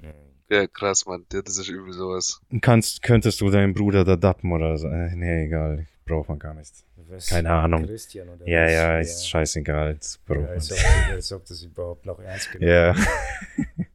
[0.00, 0.08] Nee.
[0.52, 1.24] Ja, krass, Mann.
[1.32, 2.40] Ja, das ist übel sowas.
[2.60, 4.86] Kannst, könntest du deinen Bruder da dappen oder so?
[4.88, 5.86] Äh, nee, egal.
[6.04, 6.72] Braucht man gar nicht.
[7.08, 7.26] Was?
[7.28, 7.86] Keine Ahnung.
[7.86, 8.72] Christian oder Ja, was?
[8.72, 9.94] ja, ist scheißegal.
[9.94, 11.10] Das braucht Ja, man als, ob, nicht.
[11.12, 12.94] als ob das überhaupt noch ernst genommen Ja.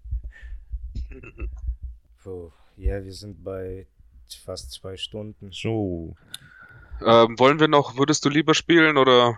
[2.23, 2.51] Puh.
[2.77, 3.88] Ja, wir sind bei
[4.45, 5.49] fast zwei Stunden.
[5.51, 6.15] So.
[7.05, 9.38] Ähm, wollen wir noch, würdest du lieber spielen oder?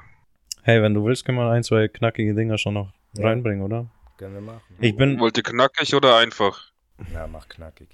[0.64, 3.26] Hey, wenn du willst, können wir ein, zwei knackige Dinger schon noch Ja.
[3.28, 3.88] reinbringen, oder?
[4.18, 4.62] Können wir machen.
[4.80, 6.69] Ich bin, Wollt ihr knackig oder einfach?
[7.14, 7.90] Na, mach knackig.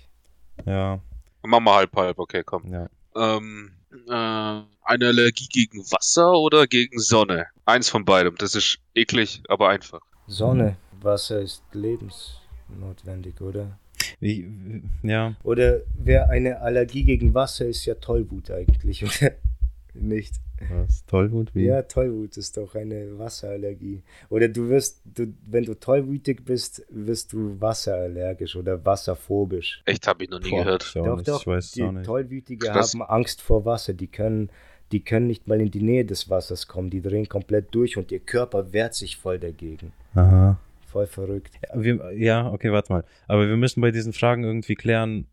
[0.65, 0.99] ja,
[1.43, 2.71] Machen wir halb halb, okay, komm.
[2.71, 2.89] ja.
[3.15, 3.71] Ähm,
[4.07, 4.67] äh, eine
[5.07, 7.47] Allergie gegen Wasser oder gegen Sonne?
[7.65, 8.35] Eins von beidem.
[8.37, 10.01] Das ist eklig, aber einfach.
[10.27, 13.77] Sonne, Wasser ist lebensnotwendig, oder?
[14.19, 19.33] Wie, ja, Oder wer eine Allergie gegen Wasser ist ja Tollwut eigentlich, oder?
[19.93, 20.35] Nicht.
[20.69, 21.05] Was?
[21.05, 21.53] Tollwut?
[21.53, 21.65] Wie?
[21.65, 24.01] Ja, Tollwut ist doch eine Wasserallergie.
[24.29, 29.81] Oder du wirst, du, wenn du tollwütig bist, wirst du wasserallergisch oder wasserphobisch.
[29.85, 30.83] Echt, habe ich noch nie Boah, gehört.
[30.83, 31.27] Ich, auch nicht.
[31.27, 32.05] ich weiß die auch nicht.
[32.05, 32.93] Tollwütige Krass.
[32.93, 33.93] haben Angst vor Wasser.
[33.93, 34.49] Die können,
[34.91, 36.89] die können nicht mal in die Nähe des Wassers kommen.
[36.89, 39.91] Die drehen komplett durch und ihr Körper wehrt sich voll dagegen.
[40.13, 40.59] Aha.
[40.87, 41.53] Voll verrückt.
[41.61, 43.03] Ja, wir, ja, okay, warte mal.
[43.27, 45.27] Aber wir müssen bei diesen Fragen irgendwie klären,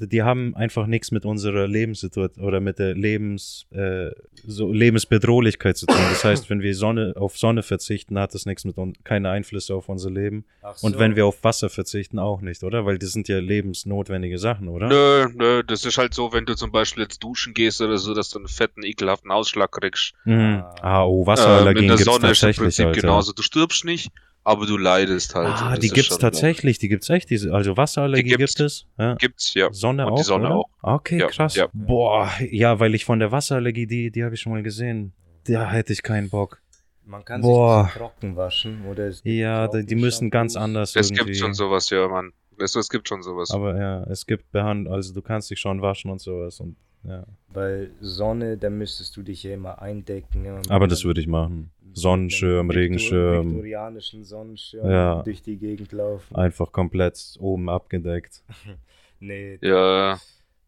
[0.00, 4.10] die haben einfach nichts mit unserer Lebenssituation oder mit der Lebens, äh,
[4.46, 5.96] so Lebensbedrohlichkeit zu tun.
[6.10, 9.74] Das heißt, wenn wir Sonne, auf Sonne verzichten, hat das nichts mit uns, keine Einflüsse
[9.74, 10.44] auf unser Leben.
[10.62, 10.98] Ach Und so.
[10.98, 12.86] wenn wir auf Wasser verzichten, auch nicht, oder?
[12.86, 14.88] Weil das sind ja lebensnotwendige Sachen, oder?
[14.88, 18.14] Nö, nö, das ist halt so, wenn du zum Beispiel jetzt duschen gehst oder so,
[18.14, 20.12] dass du einen fetten, ekelhaften Ausschlag kriegst.
[20.24, 20.62] Mhm.
[20.80, 23.00] Ah, oh, Ähm, in Wasserallergien gibt's ist im tatsächlich, Alter.
[23.00, 23.32] genauso.
[23.32, 24.10] Du stirbst nicht,
[24.46, 25.48] aber du leidest halt.
[25.48, 28.86] Ah, die gibt's schon- tatsächlich, die gibt's echt, diese, also Wasserallergie Die gibt es.
[28.98, 29.14] Ja.
[29.16, 29.72] Gibt's, ja.
[29.72, 30.56] Sonne Und auch, die Sonne oder?
[30.56, 30.68] auch.
[30.82, 31.56] Okay, Ja, krass.
[31.56, 31.66] ja.
[31.72, 35.12] Boah, ja, weil ich von der Wasserallergie, die, die habe ich schon mal gesehen.
[35.48, 36.60] Da hätte ich keinen Bock.
[37.04, 37.84] Man kann Boah.
[37.84, 41.26] sich trocken waschen oder es gibt Ja, die, die müssen ganz anders Es irgendwie.
[41.32, 42.32] gibt schon sowas, ja, Mann.
[42.58, 43.50] Es, es gibt schon sowas.
[43.50, 47.24] Aber ja, es gibt Behand also du kannst dich schon waschen und sowas und ja.
[47.52, 50.44] Weil Sonne, da müsstest du dich ja immer eindecken.
[50.44, 51.70] ja, und Aber das würde ich machen.
[52.00, 55.22] Sonnenschirm, Viktor- Regenschirm, Viktorianischen Sonnenschirm Ja.
[55.22, 56.36] durch die Gegend laufen.
[56.36, 58.42] einfach komplett oben abgedeckt.
[59.18, 60.18] Nee, ja,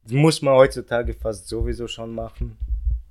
[0.05, 2.57] das muss man heutzutage fast sowieso schon machen.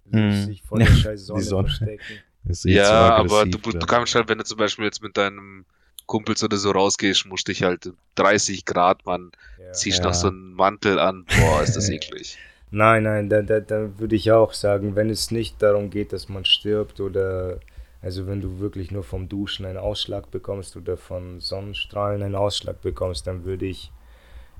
[0.09, 0.31] Mhm.
[0.45, 1.67] Sich vor der scheiß Sonne, Sonne.
[1.67, 2.01] verstecken.
[2.63, 5.65] Ja, aber du, du kannst halt, wenn du zum Beispiel jetzt mit deinem
[6.07, 9.31] Kumpels oder so rausgehst, musst dich halt 30 Grad, Mann,
[9.63, 9.73] Ja.
[9.73, 10.05] ziehst Ja.
[10.05, 11.25] noch so einen Mantel an.
[11.39, 12.37] Boah, ist das eklig.
[12.71, 16.29] Nein, nein, da, da, da würde ich auch sagen, wenn es nicht darum geht, dass
[16.29, 17.59] man stirbt oder
[18.01, 22.81] also wenn du wirklich nur vom Duschen einen Ausschlag bekommst oder von Sonnenstrahlen einen Ausschlag
[22.81, 23.91] bekommst, dann würde ich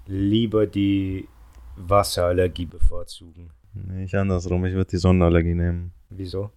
[0.05, 1.27] lieber die
[1.75, 3.51] Wasserallergie bevorzugen.
[3.73, 5.91] Nee, ich andersrum, ich würde die Sonnenallergie nehmen.
[6.09, 6.51] Wieso?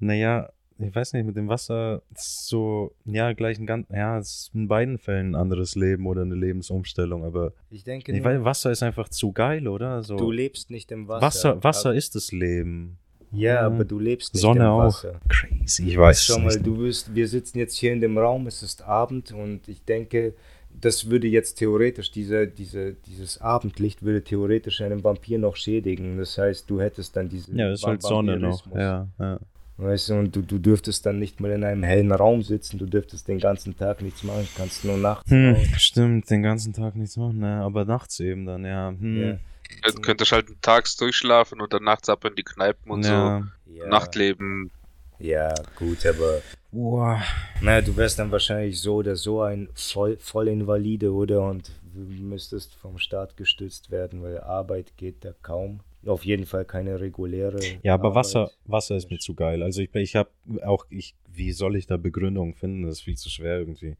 [0.00, 4.30] Naja, ich weiß nicht, mit dem Wasser ist so, ja, gleich ein ganz, ja, es
[4.30, 8.26] ist in beiden Fällen ein anderes Leben oder eine Lebensumstellung, aber Ich denke, ich nur,
[8.26, 10.02] weiß, Wasser ist einfach zu geil, oder?
[10.02, 11.22] So, du lebst nicht im Wasser.
[11.26, 12.98] Wasser, Wasser ist das Leben.
[13.32, 14.84] Ja, aber du lebst nicht Sonne im auch.
[14.86, 15.20] Wasser.
[15.28, 16.66] Crazy, ich weiß Schau mal, nicht.
[16.66, 20.34] du wirst, wir sitzen jetzt hier in dem Raum, es ist Abend und ich denke,
[20.80, 26.18] das würde jetzt theoretisch, diese, diese, dieses Abendlicht würde theoretisch einen Vampir noch schädigen.
[26.18, 28.64] Das heißt, du hättest dann diese Ja, ist halt Sonne noch.
[28.74, 29.38] Ja, ja.
[29.76, 32.86] Weißt du, und du, du dürftest dann nicht mal in einem hellen Raum sitzen, du
[32.86, 37.16] dürftest den ganzen Tag nichts machen, kannst nur nachts Hm, stimmt, den ganzen Tag nichts
[37.16, 37.60] machen, ne?
[37.60, 38.90] aber nachts eben dann, ja.
[38.90, 39.20] Hm.
[39.20, 39.36] Ja.
[39.82, 43.42] Dann könntest halt tags durchschlafen und dann nachts ab in die Kneipen und ja.
[43.66, 43.88] Ja, so.
[43.88, 44.70] Nachtleben.
[45.18, 47.20] Ja, gut, aber Boah.
[47.60, 51.42] naja, du wärst dann wahrscheinlich so oder so ein voll, Vollinvalide, oder?
[51.42, 55.80] Und du müsstest vom Staat gestützt werden, weil Arbeit geht da kaum.
[56.06, 57.58] Auf jeden Fall keine reguläre.
[57.82, 58.24] Ja, aber Arbeit.
[58.24, 59.62] Wasser, Wasser ist mir zu geil.
[59.62, 60.30] Also ich, ich habe
[60.64, 62.82] auch, ich, wie soll ich da Begründungen finden?
[62.82, 63.96] Das ist viel zu schwer irgendwie.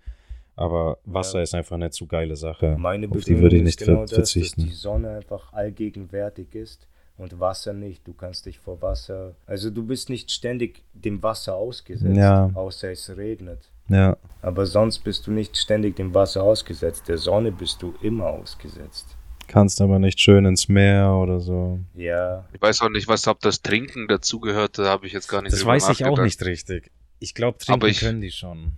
[0.59, 1.45] Aber Wasser Ja.
[1.45, 2.77] ist einfach eine zu geile Sache.
[2.79, 4.63] Meine Auf die würde ich ist nicht genau ver das, verzichten.
[4.63, 8.07] dass die Sonne einfach allgegenwärtig ist und Wasser nicht.
[8.07, 12.51] Du kannst dich vor Wasser, also du bist nicht ständig dem Wasser ausgesetzt, Ja.
[12.55, 13.71] außer es regnet.
[13.89, 17.09] Ja, Aber sonst bist du nicht ständig dem Wasser ausgesetzt.
[17.09, 19.07] Der Sonne bist du immer ausgesetzt.
[19.47, 21.79] kannst aber nicht schön ins Meer oder so.
[21.95, 25.41] Ja, Ich weiß auch nicht, was ob das Trinken dazugehört, da habe ich jetzt gar
[25.41, 26.91] nicht Das weiß ich auch nicht richtig.
[27.21, 28.73] Ich glaube, trinken Aber ich- können die schon.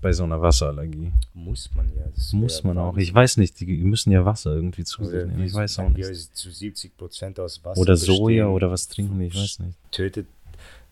[0.00, 1.12] Bei so einer Wasserallergie.
[1.34, 2.04] muss man ja.
[2.14, 2.96] Das Muss man auch.
[2.96, 5.44] Ich weiß nicht, die müssen ja Wasser irgendwie zu sich Oder nehmen.
[5.44, 6.36] Ich weiß auch nicht.
[6.36, 9.76] zu 70 Prozent aus Wasser Oder Soja bestehen, oder was trinken die, ich weiß nicht.
[9.90, 10.26] tötet,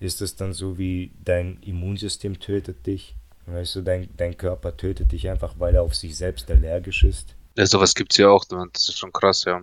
[0.01, 3.15] ist es dann so wie dein Immunsystem tötet dich?
[3.47, 7.35] Weißt du, dein, dein Körper tötet dich einfach, weil er auf sich selbst allergisch ist.
[7.57, 9.63] Ja, sowas gibt's ja auch, das ist schon krass, ja.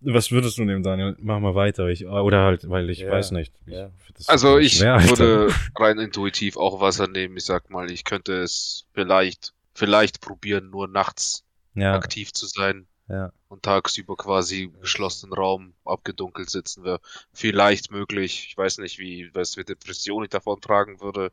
[0.00, 1.16] Was würdest du nehmen, Daniel?
[1.20, 1.86] Mach mal weiter.
[1.88, 3.52] Ich, oder halt, weil ich Ja, weiß nicht.
[3.66, 3.90] Ich, ja.
[4.26, 5.08] Also ich Alter.
[5.08, 7.36] würde rein intuitiv auch Wasser nehmen.
[7.36, 12.86] Ich sag mal, ich könnte es vielleicht, vielleicht probieren, nur nachts ja, aktiv zu sein
[13.08, 13.32] ja.
[13.48, 17.00] und tagsüber quasi im geschlossenen Raum abgedunkelt sitzen wäre
[17.32, 18.46] vielleicht möglich.
[18.48, 21.32] Ich weiß nicht, wie, was für Depression ich davon tragen würde,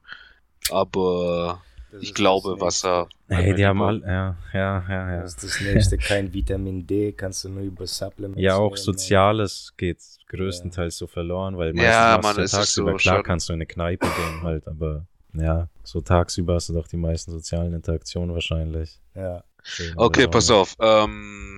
[0.70, 3.08] aber Das ich glaube, Wasser.
[3.30, 5.22] Hey, die haben Über- all, ja, ja, ja, ja.
[5.22, 8.78] Das ist das nächste, kein Vitamin D, kannst du nur über Supplements Ja, auch nehmen.
[8.78, 13.24] Soziales geht größtenteils so verloren, weil meistens Ja, Mann, ist tagsüber, so klar schon.
[13.24, 16.98] kannst du in eine Kneipe gehen halt, aber ja, so tagsüber hast du doch die
[16.98, 19.00] meisten sozialen Interaktionen wahrscheinlich.
[19.16, 20.76] Ja, Schön, Okay, aber pass auf.
[20.80, 21.58] Ähm,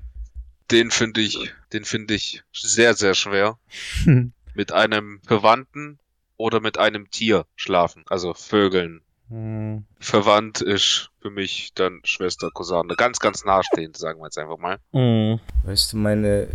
[0.71, 3.57] den finde ich, den finde ich sehr, sehr schwer.
[4.53, 5.99] Mit einem Verwandten
[6.37, 9.01] oder mit einem Tier schlafen, also Vögeln.
[9.29, 12.95] Hm, Verwandt ist für mich dann Schwester, Cousine.
[12.97, 14.77] Ganz, ganz nahestehend, sagen wir jetzt einfach mal.
[14.91, 15.39] hm.
[15.63, 16.47] weißt du, meine,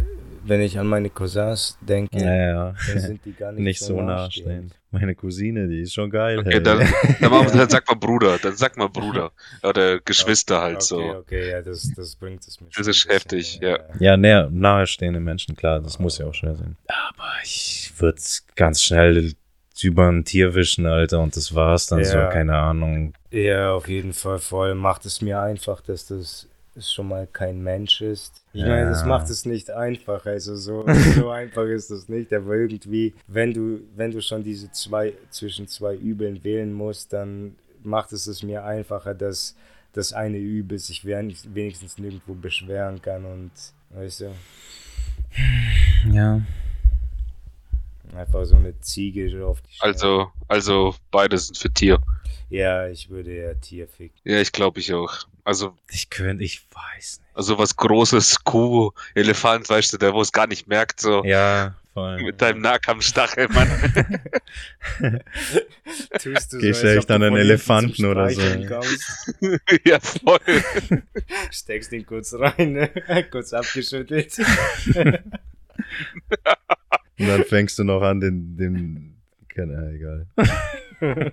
[0.44, 2.74] wenn ich an meine Cousins denke, Ja, ja.
[2.88, 4.74] dann sind die gar nicht, Nicht so nahestehend.
[4.90, 6.38] Meine Cousine, die ist schon geil.
[6.38, 6.62] Okay, hey.
[6.62, 6.78] dann,
[7.20, 9.32] dann, dann sag mal Bruder, dann sag mal Bruder.
[9.62, 11.00] Oder Geschwister halt okay, so.
[11.16, 13.78] Okay, ja, das, das bringt es mir Das ist heftig, ja.
[13.98, 16.76] Ja, näher, nahestehende Menschen, klar, das muss ja auch schwer sein.
[16.86, 18.20] Aber ich würde
[18.54, 19.32] ganz schnell
[19.82, 22.30] über ein Tier wischen, Alter, und das war's dann so, Ja.
[22.30, 23.14] keine Ahnung.
[23.30, 24.74] Ja, auf jeden Fall voll.
[24.74, 26.46] Macht es mir einfach, dass das
[26.78, 28.42] schon mal kein Mensch ist.
[28.52, 28.68] Ich Ja.
[28.68, 30.26] meine, das macht es nicht einfach.
[30.26, 30.84] Also so,
[31.16, 32.32] so einfach ist es nicht.
[32.32, 37.56] Aber irgendwie, wenn du, wenn du schon diese zwei zwischen zwei Übeln wählen musst, dann
[37.82, 39.56] macht es es mir einfacher, dass
[39.92, 43.50] das eine Übel sich wen- wenigstens nirgendwo beschweren kann und
[43.90, 44.30] weißt du,
[46.12, 46.40] Ja.
[48.16, 49.90] Einfach so eine Ziege so auf die Stirn.
[49.92, 51.98] Also, also beide sind für Tier.
[52.50, 54.18] Ja, ich würde ja Tier ficken.
[54.24, 55.12] Ja, ich glaube ich auch.
[55.44, 57.36] Also, Ich könnte, ich weiß nicht.
[57.36, 61.74] also was Großes, Kuh, Elefant, weißt du, der wo es gar nicht merkt, so Ja,
[61.92, 62.22] voll.
[62.22, 63.68] mit deinem Nahkampfstachel, Mann.
[66.22, 68.40] Tust du Gehst als echt an einen Elefanten oder so.
[69.84, 70.38] Ja, voll.
[71.50, 72.90] Steckst ihn kurz rein, ne?
[73.30, 74.36] kurz abgeschüttelt.
[77.18, 79.16] Und dann fängst du noch an, den, den,
[79.48, 80.26] keine, egal.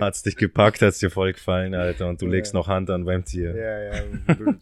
[0.00, 2.30] Hat's dich gepackt, hat's dir voll gefallen, Alter, und du Ja.
[2.32, 3.56] legst noch Hand an beim Tier.
[3.56, 4.02] ja, ja,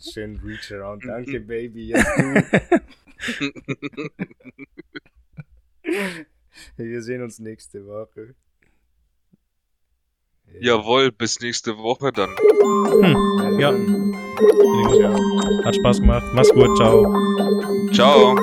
[0.00, 1.04] schön Reach around.
[1.06, 1.88] Danke, Baby.
[1.88, 2.42] Jetzt du.
[6.78, 8.34] Wir sehen uns nächste Woche.
[10.60, 12.30] Jawohl, bis nächste Woche dann.
[12.30, 13.72] Hm, ja.
[15.64, 16.24] Hat Spaß gemacht.
[16.34, 17.72] Mach's gut, ciao.
[17.92, 18.34] Ciao.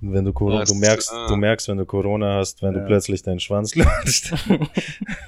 [0.00, 2.80] Wenn du Corona, du merkst, du merkst, wenn du Corona hast, wenn Ja.
[2.80, 4.32] du plötzlich deinen Schwanz lutscht.